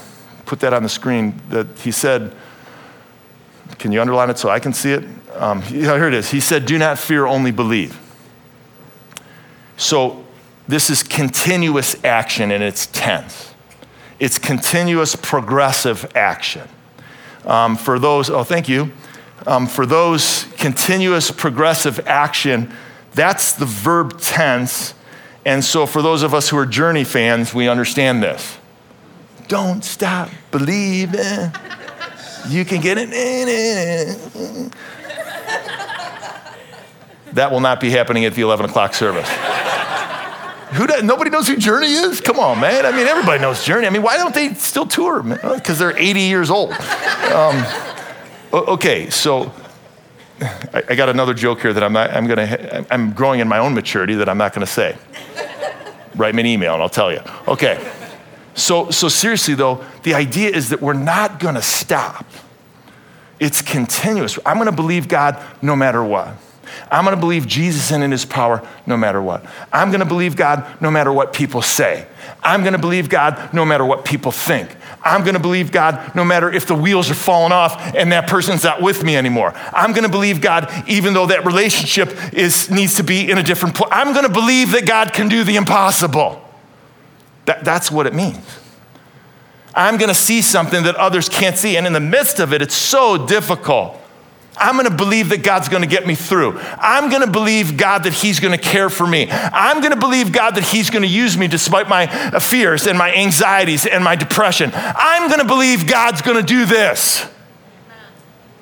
put 0.45 0.59
that 0.61 0.73
on 0.73 0.83
the 0.83 0.89
screen, 0.89 1.41
that 1.49 1.67
he 1.79 1.91
said, 1.91 2.33
can 3.77 3.91
you 3.91 3.99
underline 3.99 4.29
it 4.29 4.37
so 4.37 4.49
I 4.49 4.59
can 4.59 4.73
see 4.73 4.91
it? 4.91 5.03
Um, 5.33 5.61
here 5.63 6.07
it 6.07 6.13
is. 6.13 6.29
He 6.29 6.39
said, 6.39 6.65
Do 6.65 6.77
not 6.77 6.99
fear, 6.99 7.25
only 7.25 7.51
believe. 7.51 7.99
So 9.75 10.23
this 10.67 10.89
is 10.89 11.01
continuous 11.01 12.01
action 12.03 12.51
and 12.51 12.63
it's 12.63 12.85
tense. 12.87 13.50
It's 14.21 14.37
continuous 14.37 15.15
progressive 15.15 16.11
action. 16.15 16.69
Um, 17.43 17.75
for 17.75 17.97
those, 17.97 18.29
oh, 18.29 18.43
thank 18.43 18.69
you. 18.69 18.91
Um, 19.47 19.65
for 19.65 19.87
those 19.87 20.43
continuous 20.57 21.31
progressive 21.31 21.99
action, 22.05 22.71
that's 23.15 23.53
the 23.53 23.65
verb 23.65 24.19
tense. 24.21 24.93
And 25.43 25.65
so 25.65 25.87
for 25.87 26.03
those 26.03 26.21
of 26.21 26.35
us 26.35 26.49
who 26.49 26.57
are 26.59 26.67
journey 26.67 27.03
fans, 27.03 27.51
we 27.51 27.67
understand 27.67 28.21
this. 28.21 28.59
Don't 29.47 29.83
stop 29.83 30.29
believing. 30.51 31.51
You 32.47 32.63
can 32.63 32.79
get 32.79 32.99
it. 32.99 33.09
That 37.33 37.51
will 37.51 37.59
not 37.59 37.79
be 37.79 37.89
happening 37.89 38.25
at 38.25 38.35
the 38.35 38.43
11 38.43 38.67
o'clock 38.67 38.93
service. 38.93 39.27
Who 40.73 40.87
does, 40.87 41.03
nobody 41.03 41.29
knows 41.29 41.47
who 41.47 41.57
Journey 41.57 41.87
is? 41.87 42.21
Come 42.21 42.39
on, 42.39 42.59
man. 42.61 42.85
I 42.85 42.91
mean, 42.91 43.05
everybody 43.05 43.41
knows 43.41 43.65
Journey. 43.65 43.87
I 43.87 43.89
mean, 43.89 44.03
why 44.03 44.15
don't 44.17 44.33
they 44.33 44.53
still 44.53 44.85
tour? 44.85 45.21
Because 45.21 45.79
they're 45.79 45.97
80 45.97 46.21
years 46.21 46.49
old. 46.49 46.71
Um, 46.71 47.65
okay, 48.53 49.09
so 49.09 49.51
I, 50.41 50.83
I, 50.89 50.95
got 50.95 51.09
another 51.09 51.33
joke 51.33 51.61
here 51.61 51.73
that 51.73 51.83
I'm 51.83 51.91
not, 51.91 52.11
I'm 52.11 52.25
gonna, 52.25 52.85
I'm 52.89 53.11
growing 53.11 53.41
in 53.41 53.47
my 53.47 53.59
own 53.59 53.73
maturity 53.73 54.15
that 54.15 54.29
I'm 54.29 54.37
not 54.37 54.53
gonna 54.53 54.65
say. 54.65 54.97
Write 56.15 56.35
me 56.35 56.41
an 56.41 56.47
email 56.47 56.73
and 56.73 56.81
I'll 56.81 56.89
tell 56.89 57.11
you. 57.11 57.21
Okay. 57.47 57.79
So, 58.53 58.89
so 58.91 59.09
seriously 59.09 59.55
though, 59.55 59.83
the 60.03 60.13
idea 60.13 60.49
is 60.49 60.69
that 60.69 60.81
we're 60.81 60.93
not 60.93 61.39
gonna 61.39 61.61
stop. 61.61 62.25
It's 63.39 63.61
continuous. 63.61 64.39
I'm 64.45 64.57
gonna 64.57 64.71
believe 64.71 65.07
God 65.07 65.41
no 65.61 65.75
matter 65.75 66.03
what. 66.03 66.35
I'm 66.89 67.03
going 67.03 67.15
to 67.15 67.19
believe 67.19 67.47
Jesus 67.47 67.91
and 67.91 68.03
in 68.03 68.11
his 68.11 68.25
power 68.25 68.67
no 68.85 68.97
matter 68.97 69.21
what. 69.21 69.45
I'm 69.71 69.89
going 69.89 69.99
to 69.99 70.05
believe 70.05 70.35
God 70.35 70.81
no 70.81 70.91
matter 70.91 71.11
what 71.11 71.33
people 71.33 71.61
say. 71.61 72.07
I'm 72.43 72.61
going 72.61 72.73
to 72.73 72.79
believe 72.79 73.09
God 73.09 73.53
no 73.53 73.65
matter 73.65 73.85
what 73.85 74.05
people 74.05 74.31
think. 74.31 74.75
I'm 75.03 75.21
going 75.21 75.33
to 75.33 75.39
believe 75.39 75.71
God 75.71 76.15
no 76.15 76.23
matter 76.23 76.51
if 76.51 76.67
the 76.67 76.75
wheels 76.75 77.09
are 77.09 77.15
falling 77.15 77.51
off 77.51 77.95
and 77.95 78.11
that 78.11 78.27
person's 78.27 78.63
not 78.63 78.81
with 78.81 79.03
me 79.03 79.15
anymore. 79.15 79.53
I'm 79.73 79.91
going 79.91 80.03
to 80.03 80.09
believe 80.09 80.41
God 80.41 80.71
even 80.87 81.13
though 81.13 81.27
that 81.27 81.45
relationship 81.45 82.33
is, 82.33 82.69
needs 82.69 82.95
to 82.95 83.03
be 83.03 83.29
in 83.29 83.37
a 83.37 83.43
different 83.43 83.75
place. 83.75 83.89
I'm 83.91 84.13
going 84.13 84.25
to 84.25 84.33
believe 84.33 84.71
that 84.71 84.85
God 84.85 85.13
can 85.13 85.27
do 85.27 85.43
the 85.43 85.55
impossible. 85.55 86.41
That, 87.45 87.63
that's 87.63 87.91
what 87.91 88.07
it 88.07 88.13
means. 88.13 88.59
I'm 89.73 89.97
going 89.97 90.09
to 90.09 90.15
see 90.15 90.41
something 90.41 90.83
that 90.83 90.95
others 90.95 91.29
can't 91.29 91.57
see. 91.57 91.77
And 91.77 91.87
in 91.87 91.93
the 91.93 91.99
midst 91.99 92.39
of 92.39 92.53
it, 92.53 92.61
it's 92.61 92.75
so 92.75 93.25
difficult. 93.25 94.00
I'm 94.57 94.75
gonna 94.75 94.95
believe 94.95 95.29
that 95.29 95.43
God's 95.43 95.69
gonna 95.69 95.87
get 95.87 96.05
me 96.05 96.15
through. 96.15 96.59
I'm 96.59 97.09
gonna 97.09 97.27
believe 97.27 97.77
God 97.77 98.03
that 98.03 98.13
He's 98.13 98.39
gonna 98.39 98.57
care 98.57 98.89
for 98.89 99.07
me. 99.07 99.27
I'm 99.31 99.81
gonna 99.81 99.95
believe 99.95 100.31
God 100.31 100.55
that 100.55 100.63
He's 100.63 100.89
gonna 100.89 101.07
use 101.07 101.37
me 101.37 101.47
despite 101.47 101.87
my 101.87 102.07
fears 102.39 102.85
and 102.85 102.97
my 102.97 103.13
anxieties 103.13 103.85
and 103.85 104.03
my 104.03 104.15
depression. 104.15 104.71
I'm 104.73 105.29
gonna 105.29 105.45
believe 105.45 105.87
God's 105.87 106.21
gonna 106.21 106.43
do 106.43 106.65
this. 106.65 107.25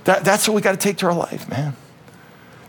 That, 0.04 0.24
that's 0.24 0.48
what 0.48 0.54
we 0.54 0.62
gotta 0.62 0.78
take 0.78 0.98
to 0.98 1.08
our 1.08 1.14
life, 1.14 1.50
man. 1.50 1.76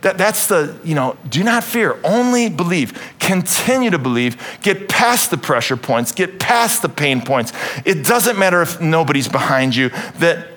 That, 0.00 0.16
that's 0.16 0.46
the, 0.46 0.78
you 0.82 0.94
know, 0.94 1.18
do 1.28 1.44
not 1.44 1.62
fear, 1.62 1.98
only 2.02 2.48
believe. 2.48 3.14
Continue 3.18 3.90
to 3.90 3.98
believe. 3.98 4.58
Get 4.62 4.88
past 4.88 5.30
the 5.30 5.36
pressure 5.36 5.76
points, 5.76 6.10
get 6.10 6.40
past 6.40 6.80
the 6.80 6.88
pain 6.88 7.20
points. 7.20 7.52
It 7.84 8.06
doesn't 8.06 8.38
matter 8.38 8.62
if 8.62 8.80
nobody's 8.80 9.28
behind 9.28 9.76
you, 9.76 9.90
that 10.20 10.48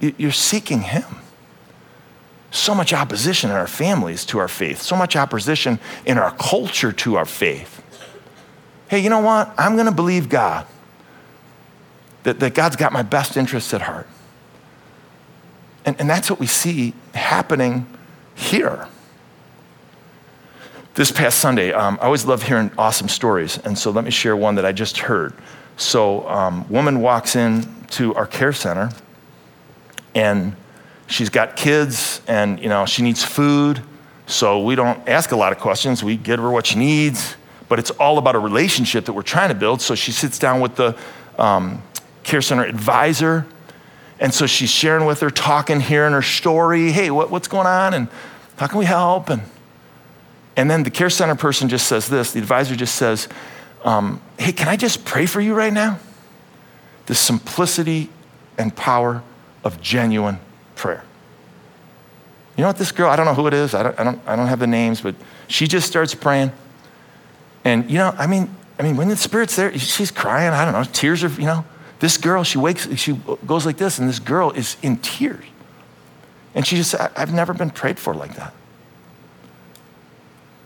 you're 0.00 0.30
seeking 0.30 0.82
Him 0.82 1.04
so 2.54 2.74
much 2.74 2.92
opposition 2.92 3.50
in 3.50 3.56
our 3.56 3.66
families 3.66 4.24
to 4.26 4.38
our 4.38 4.48
faith, 4.48 4.80
so 4.80 4.96
much 4.96 5.16
opposition 5.16 5.78
in 6.06 6.18
our 6.18 6.30
culture 6.32 6.92
to 6.92 7.16
our 7.16 7.24
faith. 7.24 7.82
Hey, 8.88 9.00
you 9.00 9.10
know 9.10 9.20
what? 9.20 9.52
I'm 9.58 9.74
going 9.74 9.86
to 9.86 9.92
believe 9.92 10.28
God, 10.28 10.66
that, 12.22 12.38
that 12.40 12.54
God's 12.54 12.76
got 12.76 12.92
my 12.92 13.02
best 13.02 13.36
interests 13.36 13.74
at 13.74 13.82
heart. 13.82 14.06
And, 15.84 15.96
and 15.98 16.08
that's 16.08 16.30
what 16.30 16.38
we 16.38 16.46
see 16.46 16.94
happening 17.12 17.86
here. 18.34 18.88
This 20.94 21.10
past 21.10 21.38
Sunday, 21.38 21.72
um, 21.72 21.98
I 22.00 22.04
always 22.04 22.24
love 22.24 22.44
hearing 22.44 22.70
awesome 22.78 23.08
stories. 23.08 23.58
And 23.58 23.76
so 23.76 23.90
let 23.90 24.04
me 24.04 24.12
share 24.12 24.36
one 24.36 24.54
that 24.54 24.64
I 24.64 24.70
just 24.70 24.98
heard. 24.98 25.34
So, 25.76 26.28
um, 26.28 26.68
woman 26.68 27.00
walks 27.00 27.34
in 27.34 27.66
to 27.90 28.14
our 28.14 28.26
care 28.26 28.52
center, 28.52 28.92
and 30.14 30.54
she's 31.06 31.28
got 31.28 31.56
kids 31.56 32.20
and 32.26 32.60
you 32.60 32.68
know 32.68 32.86
she 32.86 33.02
needs 33.02 33.22
food. 33.24 33.82
So 34.26 34.62
we 34.62 34.74
don't 34.74 35.06
ask 35.08 35.32
a 35.32 35.36
lot 35.36 35.52
of 35.52 35.58
questions. 35.58 36.02
We 36.02 36.16
give 36.16 36.40
her 36.40 36.50
what 36.50 36.66
she 36.66 36.78
needs. 36.78 37.36
But 37.68 37.78
it's 37.78 37.90
all 37.92 38.18
about 38.18 38.34
a 38.34 38.38
relationship 38.38 39.06
that 39.06 39.14
we're 39.14 39.22
trying 39.22 39.48
to 39.48 39.54
build. 39.54 39.80
So 39.80 39.94
she 39.94 40.12
sits 40.12 40.38
down 40.38 40.60
with 40.60 40.76
the 40.76 40.96
um, 41.38 41.82
care 42.22 42.42
center 42.42 42.64
advisor. 42.64 43.46
And 44.20 44.32
so 44.32 44.46
she's 44.46 44.70
sharing 44.70 45.06
with 45.06 45.20
her 45.20 45.30
talking 45.30 45.80
hearing 45.80 46.12
her 46.12 46.22
story. 46.22 46.92
Hey 46.92 47.10
what, 47.10 47.30
what's 47.30 47.48
going 47.48 47.66
on? 47.66 47.94
And 47.94 48.08
how 48.56 48.66
can 48.66 48.78
we 48.78 48.84
help? 48.84 49.28
And 49.28 49.42
and 50.56 50.70
then 50.70 50.84
the 50.84 50.90
care 50.90 51.10
center 51.10 51.34
person 51.34 51.68
just 51.68 51.86
says 51.88 52.08
this. 52.08 52.32
The 52.32 52.38
advisor 52.38 52.76
just 52.76 52.94
says 52.94 53.28
um, 53.84 54.22
hey 54.38 54.52
can 54.52 54.68
i 54.68 54.76
just 54.76 55.04
pray 55.04 55.26
for 55.26 55.40
you 55.40 55.54
right 55.54 55.72
now? 55.72 55.98
The 57.06 57.14
simplicity 57.14 58.08
and 58.56 58.74
power 58.74 59.22
of 59.62 59.80
genuine 59.80 60.38
prayer. 60.84 61.02
You 62.58 62.62
know 62.62 62.68
what, 62.68 62.76
this 62.76 62.92
girl, 62.92 63.08
I 63.08 63.16
don't 63.16 63.24
know 63.24 63.32
who 63.32 63.46
it 63.46 63.54
is, 63.54 63.74
I 63.74 63.82
don't, 63.82 63.98
I 63.98 64.04
don't, 64.04 64.20
I 64.26 64.36
don't 64.36 64.48
have 64.48 64.58
the 64.58 64.66
names, 64.66 65.00
but 65.00 65.14
she 65.48 65.66
just 65.66 65.86
starts 65.86 66.14
praying. 66.14 66.52
And, 67.64 67.90
you 67.90 67.96
know, 67.96 68.14
I 68.18 68.26
mean, 68.26 68.54
I 68.78 68.82
mean, 68.82 68.98
when 68.98 69.08
the 69.08 69.16
Spirit's 69.16 69.56
there, 69.56 69.76
she's 69.78 70.10
crying, 70.10 70.50
I 70.52 70.66
don't 70.66 70.74
know, 70.74 70.84
tears 70.92 71.24
are, 71.24 71.28
you 71.40 71.46
know. 71.46 71.64
This 72.00 72.18
girl, 72.18 72.44
she 72.44 72.58
wakes, 72.58 72.86
she 72.96 73.18
goes 73.46 73.64
like 73.64 73.78
this, 73.78 73.98
and 73.98 74.06
this 74.06 74.18
girl 74.18 74.50
is 74.50 74.76
in 74.82 74.98
tears. 74.98 75.46
And 76.54 76.66
she 76.66 76.76
just 76.76 76.90
said, 76.90 77.10
I've 77.16 77.32
never 77.32 77.54
been 77.54 77.70
prayed 77.70 77.98
for 77.98 78.12
like 78.12 78.36
that. 78.36 78.52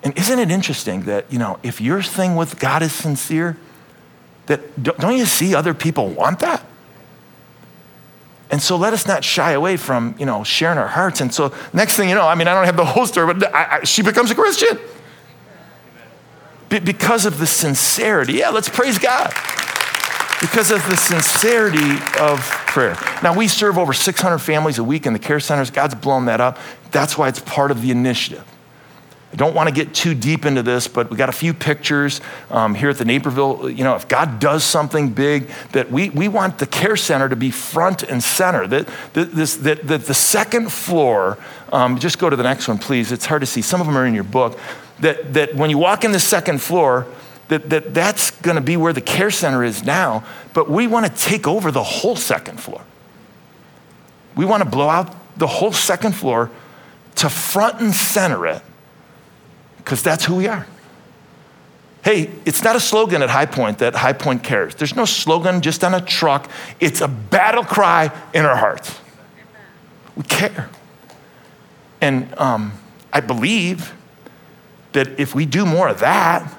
And 0.02 0.18
isn't 0.18 0.38
it 0.38 0.50
interesting 0.50 1.02
that, 1.02 1.32
you 1.32 1.38
know, 1.38 1.60
if 1.62 1.80
your 1.80 2.02
thing 2.02 2.34
with 2.34 2.58
God 2.58 2.82
is 2.82 2.92
sincere, 2.92 3.56
that 4.46 4.82
don't 4.82 5.16
you 5.16 5.26
see 5.26 5.54
other 5.54 5.74
people 5.74 6.08
want 6.08 6.40
that? 6.40 6.64
And 8.50 8.62
so 8.62 8.76
let 8.76 8.92
us 8.92 9.06
not 9.06 9.24
shy 9.24 9.52
away 9.52 9.76
from, 9.76 10.14
you 10.18 10.24
know, 10.24 10.42
sharing 10.42 10.78
our 10.78 10.88
hearts. 10.88 11.20
And 11.20 11.32
so 11.32 11.52
next 11.72 11.96
thing 11.96 12.08
you 12.08 12.14
know, 12.14 12.26
I 12.26 12.34
mean, 12.34 12.48
I 12.48 12.54
don't 12.54 12.64
have 12.64 12.76
the 12.76 12.84
whole 12.84 13.06
story, 13.06 13.34
but 13.34 13.54
I, 13.54 13.78
I, 13.78 13.84
she 13.84 14.02
becomes 14.02 14.30
a 14.30 14.34
Christian. 14.34 14.78
Be, 16.68 16.78
because 16.78 17.26
of 17.26 17.38
the 17.38 17.46
sincerity. 17.46 18.34
Yeah, 18.34 18.50
let's 18.50 18.68
praise 18.68 18.98
God. 18.98 19.32
Because 20.40 20.70
of 20.70 20.86
the 20.88 20.96
sincerity 20.96 21.98
of 22.20 22.40
prayer. 22.68 22.96
Now, 23.22 23.34
we 23.34 23.48
serve 23.48 23.76
over 23.76 23.92
600 23.92 24.38
families 24.38 24.78
a 24.78 24.84
week 24.84 25.04
in 25.04 25.12
the 25.12 25.18
care 25.18 25.40
centers. 25.40 25.70
God's 25.70 25.96
blown 25.96 26.26
that 26.26 26.40
up. 26.40 26.58
That's 26.90 27.18
why 27.18 27.28
it's 27.28 27.40
part 27.40 27.70
of 27.70 27.82
the 27.82 27.90
initiative. 27.90 28.44
I 29.30 29.36
don't 29.36 29.54
want 29.54 29.68
to 29.68 29.74
get 29.74 29.94
too 29.94 30.14
deep 30.14 30.46
into 30.46 30.62
this, 30.62 30.88
but 30.88 31.10
we 31.10 31.16
got 31.18 31.28
a 31.28 31.32
few 31.32 31.52
pictures 31.52 32.22
um, 32.50 32.74
here 32.74 32.88
at 32.88 32.96
the 32.96 33.04
Naperville. 33.04 33.68
You 33.68 33.84
know, 33.84 33.94
if 33.94 34.08
God 34.08 34.40
does 34.40 34.64
something 34.64 35.10
big, 35.10 35.50
that 35.72 35.90
we, 35.90 36.08
we 36.10 36.28
want 36.28 36.58
the 36.58 36.66
care 36.66 36.96
center 36.96 37.28
to 37.28 37.36
be 37.36 37.50
front 37.50 38.02
and 38.02 38.22
center. 38.22 38.66
That, 38.66 38.88
that, 39.12 39.32
this, 39.32 39.56
that, 39.56 39.86
that 39.86 40.06
the 40.06 40.14
second 40.14 40.72
floor, 40.72 41.36
um, 41.72 41.98
just 41.98 42.18
go 42.18 42.30
to 42.30 42.36
the 42.36 42.42
next 42.42 42.68
one, 42.68 42.78
please. 42.78 43.12
It's 43.12 43.26
hard 43.26 43.42
to 43.42 43.46
see. 43.46 43.60
Some 43.60 43.82
of 43.82 43.86
them 43.86 43.98
are 43.98 44.06
in 44.06 44.14
your 44.14 44.24
book. 44.24 44.58
That, 45.00 45.34
that 45.34 45.54
when 45.54 45.68
you 45.68 45.76
walk 45.76 46.04
in 46.04 46.12
the 46.12 46.20
second 46.20 46.62
floor, 46.62 47.06
that, 47.48 47.68
that 47.68 47.92
that's 47.92 48.30
going 48.30 48.56
to 48.56 48.62
be 48.62 48.78
where 48.78 48.94
the 48.94 49.02
care 49.02 49.30
center 49.30 49.62
is 49.62 49.84
now, 49.84 50.24
but 50.54 50.70
we 50.70 50.86
want 50.86 51.04
to 51.04 51.12
take 51.12 51.46
over 51.46 51.70
the 51.70 51.82
whole 51.82 52.16
second 52.16 52.60
floor. 52.60 52.82
We 54.34 54.46
want 54.46 54.62
to 54.62 54.68
blow 54.68 54.88
out 54.88 55.14
the 55.38 55.46
whole 55.46 55.72
second 55.72 56.12
floor 56.12 56.50
to 57.16 57.28
front 57.28 57.80
and 57.80 57.92
center 57.92 58.46
it 58.46 58.62
because 59.88 60.02
that's 60.02 60.26
who 60.26 60.34
we 60.34 60.46
are. 60.46 60.66
Hey, 62.04 62.30
it's 62.44 62.62
not 62.62 62.76
a 62.76 62.80
slogan 62.80 63.22
at 63.22 63.30
High 63.30 63.46
Point 63.46 63.78
that 63.78 63.94
High 63.94 64.12
Point 64.12 64.44
cares. 64.44 64.74
There's 64.74 64.94
no 64.94 65.06
slogan 65.06 65.62
just 65.62 65.82
on 65.82 65.94
a 65.94 66.00
truck. 66.02 66.50
It's 66.78 67.00
a 67.00 67.08
battle 67.08 67.64
cry 67.64 68.14
in 68.34 68.44
our 68.44 68.56
hearts. 68.56 69.00
We 70.14 70.24
care. 70.24 70.68
And 72.02 72.38
um, 72.38 72.74
I 73.14 73.20
believe 73.20 73.94
that 74.92 75.18
if 75.18 75.34
we 75.34 75.46
do 75.46 75.64
more 75.64 75.88
of 75.88 76.00
that, 76.00 76.54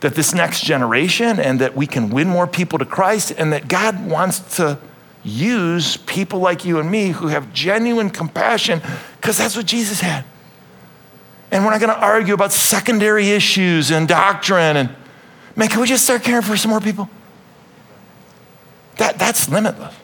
that 0.00 0.16
this 0.16 0.34
next 0.34 0.64
generation 0.64 1.38
and 1.38 1.60
that 1.60 1.76
we 1.76 1.86
can 1.86 2.10
win 2.10 2.26
more 2.26 2.48
people 2.48 2.80
to 2.80 2.84
Christ 2.84 3.32
and 3.38 3.52
that 3.52 3.68
God 3.68 4.04
wants 4.10 4.56
to 4.56 4.80
use 5.22 5.96
people 5.96 6.40
like 6.40 6.64
you 6.64 6.80
and 6.80 6.90
me 6.90 7.10
who 7.10 7.28
have 7.28 7.52
genuine 7.52 8.10
compassion 8.10 8.82
because 9.20 9.38
that's 9.38 9.54
what 9.54 9.66
Jesus 9.66 10.00
had. 10.00 10.24
And 11.52 11.64
we're 11.64 11.70
not 11.70 11.80
going 11.80 11.94
to 11.94 12.00
argue 12.00 12.32
about 12.32 12.50
secondary 12.50 13.30
issues 13.30 13.90
and 13.90 14.08
doctrine. 14.08 14.78
And 14.78 14.96
man, 15.54 15.68
can 15.68 15.80
we 15.80 15.86
just 15.86 16.02
start 16.02 16.22
caring 16.24 16.42
for 16.42 16.56
some 16.56 16.70
more 16.70 16.80
people? 16.80 17.10
That, 18.96 19.18
that's 19.18 19.50
limitless. 19.50 19.94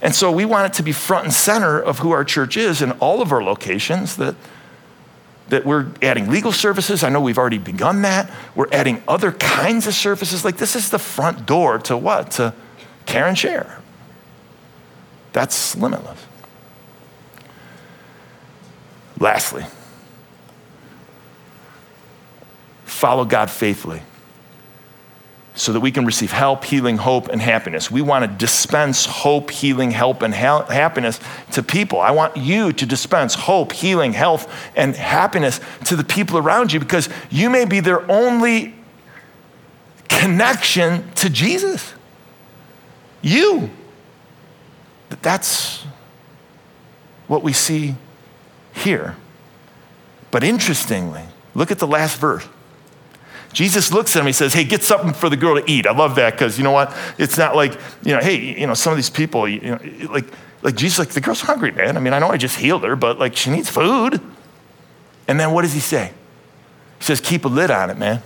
And 0.00 0.14
so 0.14 0.30
we 0.30 0.44
want 0.44 0.72
it 0.72 0.76
to 0.76 0.84
be 0.84 0.92
front 0.92 1.24
and 1.24 1.34
center 1.34 1.80
of 1.80 1.98
who 1.98 2.12
our 2.12 2.24
church 2.24 2.56
is 2.56 2.82
in 2.82 2.92
all 2.92 3.20
of 3.20 3.32
our 3.32 3.42
locations 3.42 4.16
that, 4.16 4.36
that 5.48 5.64
we're 5.64 5.88
adding 6.02 6.30
legal 6.30 6.52
services. 6.52 7.02
I 7.02 7.08
know 7.08 7.20
we've 7.20 7.38
already 7.38 7.58
begun 7.58 8.02
that. 8.02 8.30
We're 8.54 8.70
adding 8.70 9.02
other 9.08 9.32
kinds 9.32 9.88
of 9.88 9.94
services. 9.94 10.44
Like 10.44 10.58
this 10.58 10.76
is 10.76 10.90
the 10.90 10.98
front 11.00 11.46
door 11.46 11.78
to 11.80 11.96
what? 11.96 12.30
To 12.32 12.54
care 13.06 13.26
and 13.26 13.36
share. 13.36 13.80
That's 15.32 15.74
limitless. 15.74 16.26
Lastly, 19.18 19.64
follow 22.94 23.24
God 23.24 23.50
faithfully 23.50 24.02
so 25.56 25.72
that 25.72 25.80
we 25.80 25.92
can 25.92 26.04
receive 26.04 26.32
help, 26.32 26.64
healing, 26.64 26.96
hope, 26.96 27.28
and 27.28 27.40
happiness. 27.40 27.90
We 27.90 28.02
want 28.02 28.24
to 28.24 28.38
dispense 28.38 29.06
hope, 29.06 29.50
healing, 29.50 29.92
help, 29.92 30.22
and 30.22 30.34
ha- 30.34 30.64
happiness 30.64 31.20
to 31.52 31.62
people. 31.62 32.00
I 32.00 32.10
want 32.10 32.36
you 32.36 32.72
to 32.72 32.86
dispense 32.86 33.34
hope, 33.34 33.72
healing, 33.72 34.12
health, 34.12 34.52
and 34.74 34.96
happiness 34.96 35.60
to 35.84 35.94
the 35.94 36.02
people 36.02 36.38
around 36.38 36.72
you 36.72 36.80
because 36.80 37.08
you 37.30 37.50
may 37.50 37.66
be 37.66 37.78
their 37.78 38.10
only 38.10 38.74
connection 40.08 41.08
to 41.12 41.30
Jesus. 41.30 41.94
You. 43.22 43.70
That's 45.22 45.84
what 47.28 47.42
we 47.42 47.52
see 47.52 47.94
here. 48.74 49.16
But 50.32 50.42
interestingly, 50.42 51.22
look 51.54 51.70
at 51.70 51.78
the 51.78 51.86
last 51.86 52.18
verse. 52.18 52.46
Jesus 53.54 53.92
looks 53.92 54.14
at 54.16 54.20
him, 54.20 54.26
he 54.26 54.32
says, 54.32 54.52
Hey, 54.52 54.64
get 54.64 54.82
something 54.82 55.12
for 55.14 55.30
the 55.30 55.36
girl 55.36 55.54
to 55.54 55.70
eat. 55.70 55.86
I 55.86 55.92
love 55.92 56.16
that 56.16 56.32
because 56.32 56.58
you 56.58 56.64
know 56.64 56.72
what? 56.72 56.94
It's 57.18 57.38
not 57.38 57.54
like, 57.56 57.72
you 58.02 58.12
know, 58.12 58.20
hey, 58.20 58.60
you 58.60 58.66
know, 58.66 58.74
some 58.74 58.92
of 58.92 58.96
these 58.96 59.08
people, 59.10 59.48
you 59.48 59.60
know, 59.60 59.78
like, 60.10 60.26
like 60.62 60.74
Jesus, 60.74 60.98
like, 60.98 61.10
the 61.10 61.20
girl's 61.20 61.40
hungry, 61.40 61.70
man. 61.70 61.96
I 61.96 62.00
mean, 62.00 62.12
I 62.12 62.18
know 62.18 62.28
I 62.28 62.36
just 62.36 62.58
healed 62.58 62.82
her, 62.82 62.96
but 62.96 63.18
like, 63.18 63.36
she 63.36 63.50
needs 63.50 63.70
food. 63.70 64.20
And 65.28 65.38
then 65.38 65.52
what 65.52 65.62
does 65.62 65.72
he 65.72 65.80
say? 65.80 66.12
He 66.98 67.04
says, 67.04 67.20
Keep 67.20 67.44
a 67.44 67.48
lid 67.48 67.70
on 67.70 67.90
it, 67.90 67.96
man. 67.96 68.22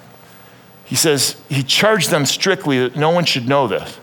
He 0.84 0.96
says, 0.96 1.36
He 1.48 1.62
charged 1.62 2.10
them 2.10 2.24
strictly 2.24 2.80
that 2.80 2.96
no 2.96 3.10
one 3.10 3.26
should 3.26 3.46
know 3.46 3.68
this. 3.68 4.00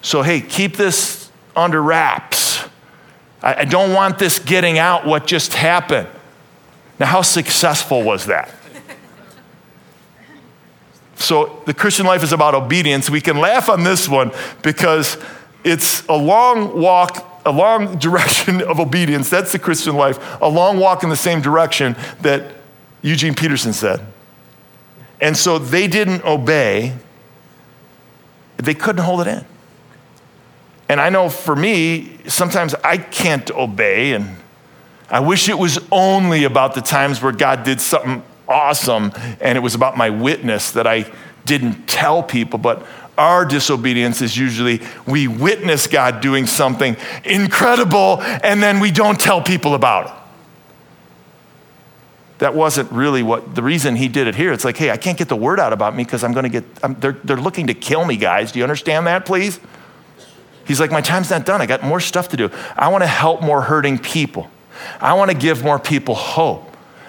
So, 0.00 0.22
hey, 0.22 0.40
keep 0.40 0.76
this 0.76 1.30
under 1.54 1.82
wraps. 1.82 2.64
I, 3.42 3.60
I 3.60 3.64
don't 3.66 3.92
want 3.92 4.18
this 4.18 4.38
getting 4.38 4.78
out 4.78 5.04
what 5.04 5.26
just 5.26 5.54
happened. 5.54 6.08
Now, 6.98 7.06
how 7.06 7.22
successful 7.22 8.02
was 8.02 8.26
that? 8.26 8.54
So 11.16 11.62
the 11.64 11.74
Christian 11.74 12.06
life 12.06 12.22
is 12.22 12.32
about 12.32 12.54
obedience. 12.54 13.10
We 13.10 13.20
can 13.20 13.38
laugh 13.38 13.68
on 13.68 13.84
this 13.84 14.08
one 14.08 14.32
because 14.62 15.16
it's 15.64 16.06
a 16.06 16.16
long 16.16 16.80
walk, 16.80 17.42
a 17.44 17.50
long 17.50 17.98
direction 17.98 18.62
of 18.62 18.78
obedience. 18.78 19.28
That's 19.28 19.52
the 19.52 19.58
Christian 19.58 19.96
life, 19.96 20.18
a 20.40 20.48
long 20.48 20.78
walk 20.78 21.02
in 21.02 21.08
the 21.08 21.16
same 21.16 21.40
direction 21.40 21.96
that 22.20 22.54
Eugene 23.02 23.34
Peterson 23.34 23.72
said. 23.72 24.04
And 25.20 25.36
so 25.36 25.58
they 25.58 25.88
didn't 25.88 26.24
obey, 26.24 26.94
they 28.58 28.74
couldn't 28.74 29.02
hold 29.02 29.22
it 29.22 29.28
in. 29.28 29.44
And 30.88 31.00
I 31.00 31.08
know 31.08 31.28
for 31.28 31.56
me, 31.56 32.18
sometimes 32.28 32.74
I 32.84 32.98
can't 32.98 33.50
obey, 33.50 34.12
and 34.12 34.36
I 35.10 35.20
wish 35.20 35.48
it 35.48 35.58
was 35.58 35.78
only 35.90 36.44
about 36.44 36.74
the 36.74 36.80
times 36.80 37.22
where 37.22 37.32
God 37.32 37.64
did 37.64 37.80
something 37.80 38.22
awesome. 38.48 39.12
And 39.40 39.56
it 39.56 39.60
was 39.60 39.74
about 39.74 39.96
my 39.96 40.10
witness 40.10 40.70
that 40.72 40.86
I 40.86 41.10
didn't 41.44 41.86
tell 41.86 42.22
people. 42.22 42.58
But 42.58 42.86
our 43.18 43.44
disobedience 43.44 44.20
is 44.20 44.36
usually 44.36 44.80
we 45.06 45.28
witness 45.28 45.86
God 45.86 46.20
doing 46.20 46.46
something 46.46 46.96
incredible 47.24 48.20
and 48.20 48.62
then 48.62 48.80
we 48.80 48.90
don't 48.90 49.18
tell 49.18 49.42
people 49.42 49.74
about 49.74 50.06
it. 50.06 50.12
That 52.38 52.54
wasn't 52.54 52.92
really 52.92 53.22
what 53.22 53.54
the 53.54 53.62
reason 53.62 53.96
he 53.96 54.08
did 54.08 54.26
it 54.26 54.34
here. 54.34 54.52
It's 54.52 54.64
like, 54.64 54.76
hey, 54.76 54.90
I 54.90 54.98
can't 54.98 55.16
get 55.16 55.28
the 55.28 55.36
word 55.36 55.58
out 55.58 55.72
about 55.72 55.96
me 55.96 56.04
because 56.04 56.22
I'm 56.22 56.32
going 56.32 56.42
to 56.42 56.50
get, 56.50 56.64
I'm, 56.82 56.94
they're, 56.94 57.16
they're 57.24 57.38
looking 57.38 57.68
to 57.68 57.74
kill 57.74 58.04
me, 58.04 58.18
guys. 58.18 58.52
Do 58.52 58.58
you 58.58 58.62
understand 58.62 59.06
that, 59.06 59.24
please? 59.24 59.58
He's 60.66 60.78
like, 60.78 60.90
my 60.90 61.00
time's 61.00 61.30
not 61.30 61.46
done. 61.46 61.62
I 61.62 61.66
got 61.66 61.82
more 61.82 62.00
stuff 62.00 62.28
to 62.30 62.36
do. 62.36 62.50
I 62.76 62.88
want 62.88 63.02
to 63.02 63.08
help 63.08 63.40
more 63.40 63.62
hurting 63.62 63.98
people. 63.98 64.50
I 65.00 65.14
want 65.14 65.30
to 65.30 65.36
give 65.36 65.64
more 65.64 65.78
people 65.78 66.14
hope. 66.14 66.65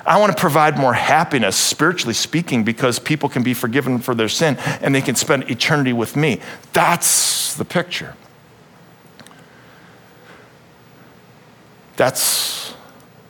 I 0.08 0.20
want 0.20 0.36
to 0.36 0.40
provide 0.40 0.78
more 0.78 0.94
happiness, 0.94 1.58
spiritually 1.58 2.14
speaking, 2.14 2.64
because 2.64 2.98
people 2.98 3.28
can 3.28 3.44
be 3.44 3.54
forgiven 3.54 4.00
for 4.00 4.16
their 4.16 4.30
sin 4.30 4.56
and 4.82 4.96
they 4.96 5.02
can 5.02 5.16
spend 5.16 5.52
eternity 5.52 5.92
with 5.92 6.16
me. 6.16 6.40
That's 6.72 7.56
the 7.56 7.66
picture. 7.66 8.16
That's 11.98 12.74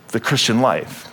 the 0.09 0.19
Christian 0.19 0.61
life. 0.61 1.11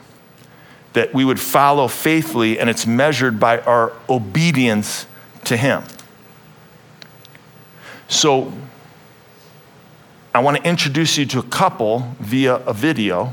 That 0.93 1.15
we 1.15 1.25
would 1.25 1.41
follow 1.41 1.89
faithfully, 1.89 2.59
and 2.59 2.69
it's 2.69 2.87
measured 2.87 3.41
by 3.41 3.61
our 3.61 3.93
obedience 4.09 5.07
to 5.45 5.57
Him. 5.57 5.83
So, 8.07 8.53
I 10.35 10.41
want 10.41 10.59
to 10.59 10.69
introduce 10.69 11.17
you 11.17 11.25
to 11.27 11.39
a 11.39 11.45
couple 11.45 12.15
via 12.21 12.57
a 12.57 12.75
video. 12.75 13.33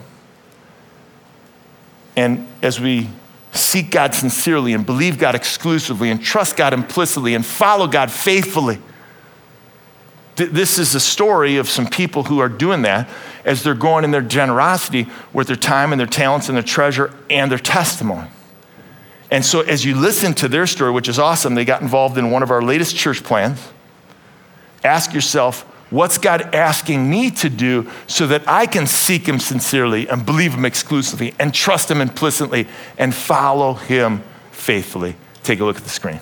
And 2.16 2.48
as 2.62 2.80
we 2.80 3.10
seek 3.54 3.92
God 3.92 4.14
sincerely 4.14 4.74
and 4.74 4.86
believe 4.86 5.18
God 5.18 5.36
exclusively 5.36 6.10
and 6.10 6.22
trust 6.22 6.58
God 6.58 6.74
implicitly 6.74 7.36
and 7.36 7.46
follow 7.46 7.88
God 7.88 8.12
faithfully, 8.12 8.80
th- 10.36 10.52
this 10.52 10.78
is 10.78 10.96
a 10.96 11.00
story 11.00 11.58
of 11.58 11.70
some 11.70 11.88
people 11.88 12.24
who 12.24 12.40
are 12.40 12.50
doing 12.50 12.84
that 12.84 13.10
as 13.46 13.64
they're 13.64 13.74
going 13.74 14.04
in 14.04 14.12
their 14.12 14.22
generosity 14.22 15.08
with 15.34 15.48
their 15.48 15.56
time 15.56 15.92
and 15.92 16.00
their 16.00 16.08
talents 16.08 16.50
and 16.50 16.56
their 16.56 16.64
treasure 16.64 17.14
and 17.30 17.52
their 17.52 17.60
testimony. 17.60 18.30
And 19.30 19.46
so, 19.46 19.62
as 19.62 19.86
you 19.86 19.96
listen 19.96 20.34
to 20.36 20.50
their 20.50 20.68
story, 20.68 20.92
which 20.92 21.08
is 21.08 21.18
awesome, 21.18 21.56
they 21.56 21.64
got 21.64 21.82
involved 21.82 22.18
in 22.18 22.32
one 22.32 22.44
of 22.44 22.52
our 22.52 22.62
latest 22.62 22.98
church 22.98 23.24
plans. 23.24 23.66
Ask 24.84 25.14
yourself, 25.14 25.66
What's 25.92 26.18
God 26.18 26.56
asking 26.56 27.10
me 27.10 27.30
to 27.32 27.50
do 27.50 27.92
so 28.08 28.26
that 28.28 28.48
I 28.48 28.66
can 28.66 28.88
seek 28.88 29.28
Him 29.28 29.40
sincerely 29.40 30.08
and 30.08 30.26
believe 30.26 30.54
Him 30.54 30.64
exclusively 30.64 31.34
and 31.38 31.54
trust 31.54 31.92
Him 31.92 32.00
implicitly 32.00 32.70
and 32.98 33.14
follow 33.14 33.74
Him 33.74 34.24
faithfully? 34.52 35.18
Take 35.44 35.60
a 35.60 35.66
look 35.66 35.76
at 35.76 35.84
the 35.84 35.90
screen. 35.90 36.22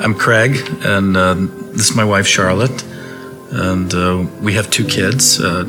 I'm 0.00 0.14
Craig, 0.14 0.56
and 0.84 1.16
uh, 1.16 1.34
this 1.34 1.90
is 1.90 1.96
my 1.96 2.04
wife 2.04 2.28
Charlotte, 2.28 2.84
and 3.50 3.92
uh, 3.92 4.24
we 4.40 4.52
have 4.52 4.70
two 4.70 4.86
kids. 4.86 5.40
Uh, 5.40 5.64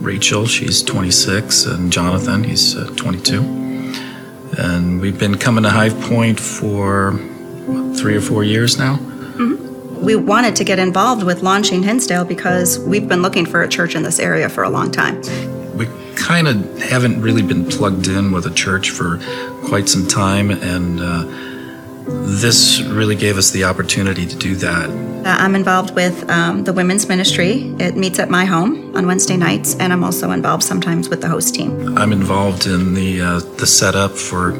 Rachel, 0.00 0.44
she's 0.46 0.82
26, 0.82 1.66
and 1.66 1.92
Jonathan, 1.92 2.42
he's 2.42 2.74
uh, 2.74 2.92
22. 2.96 3.42
And 4.58 5.00
we've 5.00 5.18
been 5.18 5.38
coming 5.38 5.62
to 5.62 5.70
High 5.70 5.90
Point 5.90 6.40
for 6.40 7.20
three 7.98 8.16
or 8.16 8.20
four 8.20 8.44
years 8.44 8.78
now. 8.78 8.98
We 10.00 10.14
wanted 10.14 10.54
to 10.56 10.64
get 10.64 10.78
involved 10.78 11.24
with 11.24 11.42
launching 11.42 11.82
Hinsdale 11.82 12.24
because 12.24 12.78
we've 12.78 13.08
been 13.08 13.20
looking 13.20 13.44
for 13.44 13.62
a 13.62 13.68
church 13.68 13.96
in 13.96 14.04
this 14.04 14.20
area 14.20 14.48
for 14.48 14.62
a 14.62 14.70
long 14.70 14.92
time. 14.92 15.20
We 15.76 15.86
kind 16.14 16.46
of 16.46 16.80
haven't 16.80 17.20
really 17.20 17.42
been 17.42 17.66
plugged 17.66 18.06
in 18.06 18.30
with 18.30 18.46
a 18.46 18.50
church 18.50 18.90
for 18.90 19.18
quite 19.66 19.88
some 19.88 20.06
time, 20.06 20.50
and 20.50 21.00
uh, 21.00 21.24
this 22.40 22.80
really 22.82 23.16
gave 23.16 23.36
us 23.36 23.50
the 23.50 23.64
opportunity 23.64 24.24
to 24.26 24.36
do 24.36 24.54
that. 24.56 24.88
Uh, 24.88 25.36
I'm 25.42 25.54
involved 25.54 25.94
with 25.94 26.28
um, 26.30 26.64
the 26.64 26.72
women's 26.72 27.08
ministry. 27.08 27.74
It 27.78 27.96
meets 27.96 28.18
at 28.18 28.30
my 28.30 28.44
home 28.44 28.96
on 28.96 29.06
Wednesday 29.06 29.36
nights, 29.36 29.76
and 29.76 29.92
I'm 29.92 30.04
also 30.04 30.30
involved 30.30 30.62
sometimes 30.62 31.08
with 31.08 31.20
the 31.20 31.28
host 31.28 31.54
team. 31.54 31.98
I'm 31.98 32.12
involved 32.12 32.66
in 32.66 32.94
the 32.94 33.20
uh, 33.20 33.40
the 33.58 33.66
setup 33.66 34.12
for 34.12 34.52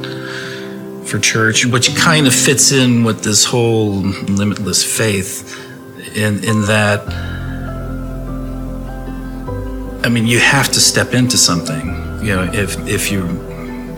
for 1.09 1.19
church, 1.19 1.65
which 1.65 1.97
kind 1.97 2.27
of 2.27 2.35
fits 2.35 2.73
in 2.73 3.03
with 3.05 3.23
this 3.23 3.45
whole 3.45 4.03
limitless 4.29 4.85
faith, 4.85 5.57
in 6.15 6.45
in 6.45 6.63
that. 6.67 7.01
I 10.05 10.11
mean, 10.11 10.27
you 10.27 10.39
have 10.39 10.69
to 10.73 10.81
step 10.81 11.13
into 11.13 11.37
something, 11.37 11.87
you 12.23 12.35
know, 12.37 12.51
if 12.53 12.79
if 12.87 13.11
you 13.11 13.23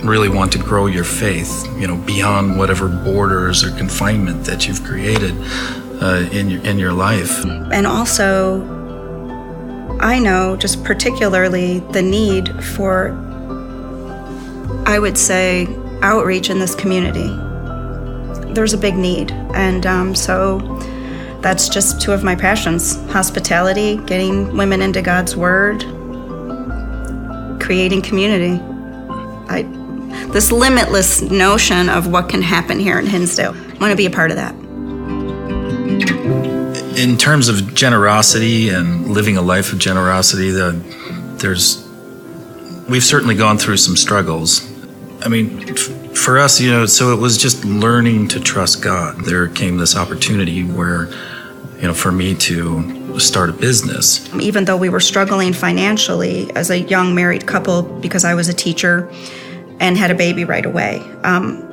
really 0.02 0.28
want 0.28 0.52
to 0.52 0.58
grow 0.58 0.86
your 0.86 1.04
faith, 1.04 1.66
you 1.78 1.86
know, 1.86 1.96
beyond 1.96 2.58
whatever 2.58 2.88
borders 2.88 3.62
or 3.62 3.70
confinement 3.76 4.44
that 4.44 4.66
you've 4.66 4.82
created 4.82 5.34
uh, 6.00 6.28
in 6.32 6.48
your 6.48 6.62
in 6.62 6.78
your 6.78 6.92
life. 6.92 7.44
And 7.44 7.86
also, 7.86 8.62
I 10.00 10.18
know 10.18 10.56
just 10.56 10.82
particularly 10.84 11.80
the 11.92 12.02
need 12.02 12.64
for, 12.64 13.10
I 14.86 14.98
would 14.98 15.18
say, 15.18 15.66
outreach 16.02 16.50
in 16.50 16.58
this 16.58 16.74
community. 16.74 17.28
There's 18.54 18.72
a 18.72 18.78
big 18.78 18.96
need, 18.96 19.30
and 19.54 19.86
um, 19.86 20.14
so 20.14 20.58
that's 21.40 21.68
just 21.68 22.00
two 22.00 22.12
of 22.12 22.22
my 22.22 22.34
passions 22.34 22.96
hospitality, 23.10 23.96
getting 23.96 24.56
women 24.56 24.82
into 24.82 25.02
God's 25.02 25.36
Word, 25.36 25.80
creating 27.60 28.02
community. 28.02 28.60
I, 29.48 29.62
this 30.32 30.52
limitless 30.52 31.22
notion 31.22 31.88
of 31.88 32.08
what 32.08 32.28
can 32.28 32.42
happen 32.42 32.78
here 32.78 32.98
in 32.98 33.06
Hinsdale, 33.06 33.54
I 33.54 33.78
want 33.78 33.90
to 33.90 33.96
be 33.96 34.06
a 34.06 34.10
part 34.10 34.30
of 34.30 34.36
that. 34.36 34.54
In 36.98 37.16
terms 37.16 37.48
of 37.48 37.74
generosity 37.74 38.68
and 38.68 39.08
living 39.08 39.36
a 39.36 39.42
life 39.42 39.72
of 39.72 39.78
generosity, 39.78 40.50
the, 40.50 40.72
there's 41.40 41.86
we've 42.88 43.04
certainly 43.04 43.34
gone 43.36 43.56
through 43.56 43.78
some 43.78 43.96
struggles. 43.96 44.69
I 45.22 45.28
mean, 45.28 45.68
f- 45.70 46.16
for 46.16 46.38
us, 46.38 46.60
you 46.60 46.70
know, 46.70 46.86
so 46.86 47.12
it 47.12 47.20
was 47.20 47.36
just 47.36 47.64
learning 47.64 48.28
to 48.28 48.40
trust 48.40 48.82
God. 48.82 49.24
There 49.24 49.48
came 49.48 49.76
this 49.76 49.96
opportunity 49.96 50.64
where, 50.64 51.08
you 51.76 51.82
know, 51.82 51.94
for 51.94 52.12
me 52.12 52.34
to 52.36 53.18
start 53.18 53.50
a 53.50 53.52
business. 53.52 54.32
Even 54.36 54.64
though 54.64 54.76
we 54.76 54.88
were 54.88 55.00
struggling 55.00 55.52
financially 55.52 56.50
as 56.54 56.70
a 56.70 56.80
young 56.80 57.14
married 57.14 57.46
couple 57.46 57.82
because 57.82 58.24
I 58.24 58.34
was 58.34 58.48
a 58.48 58.54
teacher 58.54 59.10
and 59.78 59.96
had 59.96 60.10
a 60.10 60.14
baby 60.14 60.44
right 60.44 60.64
away, 60.64 61.00
um, 61.24 61.66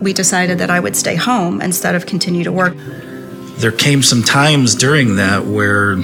we 0.00 0.12
decided 0.12 0.58
that 0.58 0.70
I 0.70 0.80
would 0.80 0.96
stay 0.96 1.16
home 1.16 1.60
instead 1.60 1.94
of 1.94 2.06
continue 2.06 2.44
to 2.44 2.52
work. 2.52 2.74
There 3.58 3.72
came 3.72 4.02
some 4.02 4.22
times 4.22 4.74
during 4.74 5.16
that 5.16 5.44
where 5.44 5.96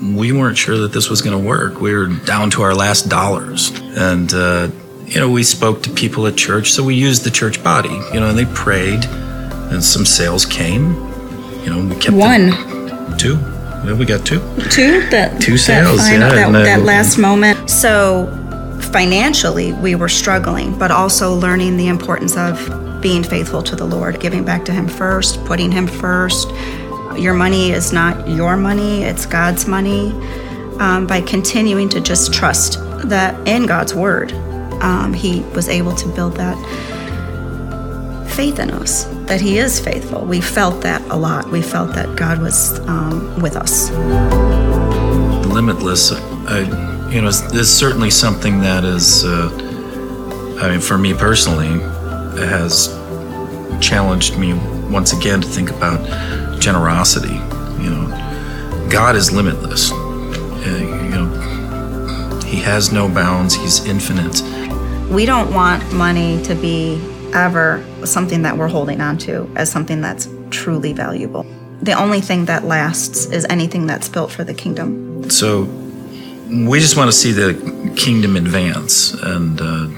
we 0.00 0.32
weren't 0.32 0.56
sure 0.56 0.78
that 0.78 0.92
this 0.92 1.10
was 1.10 1.22
going 1.22 1.40
to 1.40 1.48
work. 1.48 1.80
We 1.80 1.94
were 1.94 2.06
down 2.06 2.50
to 2.50 2.62
our 2.62 2.74
last 2.74 3.08
dollars. 3.08 3.70
And, 3.80 4.32
uh, 4.32 4.70
you 5.06 5.20
know, 5.20 5.30
we 5.30 5.42
spoke 5.42 5.82
to 5.82 5.90
people 5.90 6.26
at 6.26 6.36
church, 6.36 6.70
so 6.72 6.82
we 6.82 6.94
used 6.94 7.24
the 7.24 7.30
church 7.30 7.62
body, 7.62 7.90
you 8.12 8.20
know, 8.20 8.28
and 8.28 8.38
they 8.38 8.46
prayed, 8.46 9.04
and 9.04 9.82
some 9.82 10.04
sales 10.06 10.46
came. 10.46 10.94
You 11.64 11.70
know, 11.70 11.94
we 11.94 12.00
kept 12.00 12.16
One. 12.16 12.50
them- 12.50 13.16
two. 13.18 13.38
Yeah, 13.84 13.94
we 13.94 14.04
got 14.04 14.24
two. 14.24 14.38
Two 14.70 15.08
that 15.10 15.40
Two 15.40 15.56
sales, 15.56 15.98
that, 15.98 16.10
final, 16.10 16.28
yeah, 16.34 16.50
that, 16.50 16.60
uh, 16.60 16.62
that 16.62 16.82
last 16.84 17.18
moment. 17.18 17.68
So 17.68 18.26
financially, 18.92 19.72
we 19.72 19.94
were 19.94 20.08
struggling, 20.08 20.78
but 20.78 20.90
also 20.90 21.34
learning 21.34 21.76
the 21.76 21.88
importance 21.88 22.36
of 22.36 23.00
being 23.00 23.24
faithful 23.24 23.62
to 23.62 23.74
the 23.74 23.84
Lord, 23.84 24.20
giving 24.20 24.44
back 24.44 24.64
to 24.66 24.72
Him 24.72 24.86
first, 24.86 25.44
putting 25.44 25.72
Him 25.72 25.86
first. 25.88 26.48
Your 27.16 27.34
money 27.34 27.72
is 27.72 27.92
not 27.92 28.28
your 28.28 28.56
money; 28.56 29.02
it's 29.02 29.26
God's 29.26 29.66
money. 29.66 30.12
Um, 30.78 31.06
by 31.06 31.20
continuing 31.20 31.88
to 31.90 32.00
just 32.00 32.32
trust 32.32 32.78
that 33.08 33.36
in 33.46 33.66
God's 33.66 33.94
Word, 33.94 34.32
um, 34.82 35.12
He 35.12 35.40
was 35.54 35.68
able 35.68 35.94
to 35.94 36.08
build 36.08 36.34
that 36.36 36.56
faith 38.30 38.58
in 38.58 38.70
us 38.70 39.04
that 39.26 39.40
He 39.40 39.58
is 39.58 39.80
faithful. 39.80 40.24
We 40.24 40.40
felt 40.40 40.82
that 40.82 41.00
a 41.10 41.16
lot. 41.16 41.50
We 41.50 41.62
felt 41.62 41.94
that 41.94 42.16
God 42.16 42.40
was 42.40 42.78
um, 42.80 43.40
with 43.40 43.56
us. 43.56 43.90
limitless. 45.46 46.12
I, 46.12 46.60
you 47.10 47.20
know, 47.20 47.28
is 47.28 47.74
certainly 47.74 48.10
something 48.10 48.60
that 48.60 48.84
is, 48.84 49.24
uh, 49.24 49.48
I 50.60 50.70
mean, 50.70 50.80
for 50.80 50.98
me 50.98 51.14
personally, 51.14 51.80
has 52.48 52.88
challenged 53.80 54.38
me 54.38 54.54
once 54.90 55.12
again 55.12 55.40
to 55.40 55.48
think 55.48 55.70
about 55.70 56.00
generosity. 56.60 57.34
You 57.82 57.90
know, 57.90 58.88
God 58.90 59.14
is 59.16 59.30
limitless. 59.32 59.92
Uh, 59.92 60.78
you 60.80 61.10
know, 61.10 62.40
He 62.46 62.56
has 62.60 62.92
no 62.92 63.08
bounds. 63.08 63.54
He's 63.54 63.84
infinite. 63.86 64.40
We 65.12 65.26
don't 65.26 65.52
want 65.52 65.92
money 65.92 66.42
to 66.44 66.54
be 66.54 66.94
ever 67.34 67.84
something 68.06 68.40
that 68.42 68.56
we're 68.56 68.68
holding 68.68 69.02
on 69.02 69.18
to 69.18 69.46
as 69.56 69.70
something 69.70 70.00
that's 70.00 70.26
truly 70.48 70.94
valuable. 70.94 71.44
The 71.82 71.92
only 71.92 72.22
thing 72.22 72.46
that 72.46 72.64
lasts 72.64 73.26
is 73.26 73.44
anything 73.50 73.86
that's 73.86 74.08
built 74.08 74.30
for 74.30 74.42
the 74.42 74.54
kingdom. 74.54 75.28
So 75.28 75.64
we 76.48 76.80
just 76.80 76.96
want 76.96 77.08
to 77.08 77.12
see 77.12 77.32
the 77.32 77.92
kingdom 77.94 78.36
advance, 78.36 79.12
and 79.12 79.60
uh, 79.60 79.88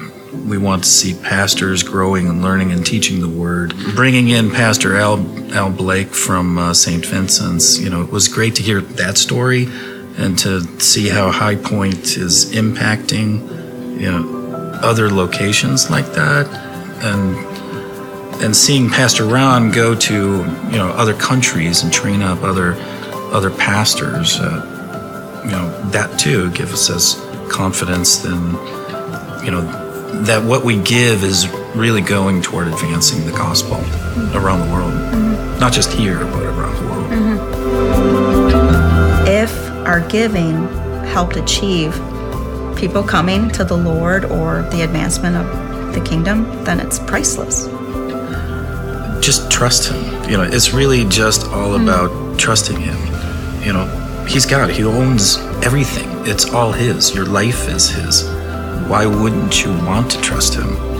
we 0.48 0.58
want 0.58 0.82
to 0.82 0.90
see 0.90 1.14
pastors 1.22 1.84
growing 1.84 2.28
and 2.28 2.42
learning 2.42 2.72
and 2.72 2.84
teaching 2.84 3.20
the 3.20 3.28
word. 3.28 3.72
Bringing 3.94 4.30
in 4.30 4.50
Pastor 4.50 4.96
Al, 4.96 5.24
Al 5.52 5.70
Blake 5.70 6.08
from 6.08 6.58
uh, 6.58 6.74
St. 6.74 7.06
Vincent's, 7.06 7.78
you 7.78 7.88
know, 7.88 8.02
it 8.02 8.10
was 8.10 8.26
great 8.26 8.56
to 8.56 8.62
hear 8.64 8.80
that 8.80 9.16
story 9.16 9.68
and 10.16 10.36
to 10.40 10.60
see 10.80 11.08
how 11.08 11.30
High 11.30 11.56
Point 11.56 12.16
is 12.16 12.52
impacting, 12.52 14.00
you 14.00 14.10
know, 14.10 14.43
other 14.82 15.10
locations 15.10 15.90
like 15.90 16.06
that, 16.12 16.46
and 17.02 17.36
and 18.42 18.54
seeing 18.54 18.90
Pastor 18.90 19.24
Ron 19.24 19.70
go 19.70 19.94
to 19.94 20.14
you 20.14 20.78
know 20.78 20.88
other 20.96 21.14
countries 21.14 21.82
and 21.82 21.92
train 21.92 22.22
up 22.22 22.42
other 22.42 22.74
other 23.32 23.50
pastors. 23.50 24.38
Uh, 24.40 25.42
you 25.44 25.50
know 25.50 25.90
that 25.90 26.18
too 26.18 26.50
gives 26.52 26.90
us 26.90 27.20
confidence 27.50 28.24
in 28.24 28.52
you 29.44 29.50
know 29.50 29.62
that 30.24 30.42
what 30.44 30.64
we 30.64 30.80
give 30.82 31.22
is 31.24 31.48
really 31.74 32.00
going 32.00 32.40
toward 32.40 32.68
advancing 32.68 33.26
the 33.26 33.32
gospel 33.32 33.76
around 34.36 34.66
the 34.66 34.72
world. 34.72 34.94
Not 35.60 35.72
just 35.72 35.92
here 35.92 36.18
but 36.18 36.42
around 36.42 36.76
the 36.76 36.82
world. 36.90 37.04
If 39.28 39.70
our 39.86 40.00
giving 40.08 40.68
helped 41.04 41.36
achieve 41.36 41.94
people 42.76 43.02
coming 43.02 43.50
to 43.50 43.64
the 43.64 43.76
Lord 43.76 44.24
or 44.24 44.62
the 44.70 44.82
advancement 44.82 45.36
of 45.36 45.94
the 45.94 46.00
kingdom, 46.00 46.44
then 46.64 46.80
it's 46.80 46.98
priceless. 46.98 47.66
just 49.24 49.50
trust 49.50 49.90
him. 49.90 50.30
You 50.30 50.36
know 50.36 50.42
it's 50.42 50.72
really 50.74 51.04
just 51.04 51.46
all 51.48 51.76
hmm. 51.76 51.84
about 51.84 52.38
trusting 52.38 52.78
him. 52.78 52.98
You 53.62 53.72
know 53.72 53.86
He's 54.26 54.46
God, 54.46 54.70
he 54.70 54.84
owns 54.84 55.36
everything. 55.62 56.08
It's 56.26 56.46
all 56.52 56.72
his. 56.72 57.14
Your 57.14 57.26
life 57.26 57.68
is 57.68 57.90
his. 57.90 58.24
Why 58.88 59.04
wouldn't 59.06 59.64
you 59.64 59.70
want 59.84 60.10
to 60.12 60.20
trust 60.22 60.54
him 60.54 60.94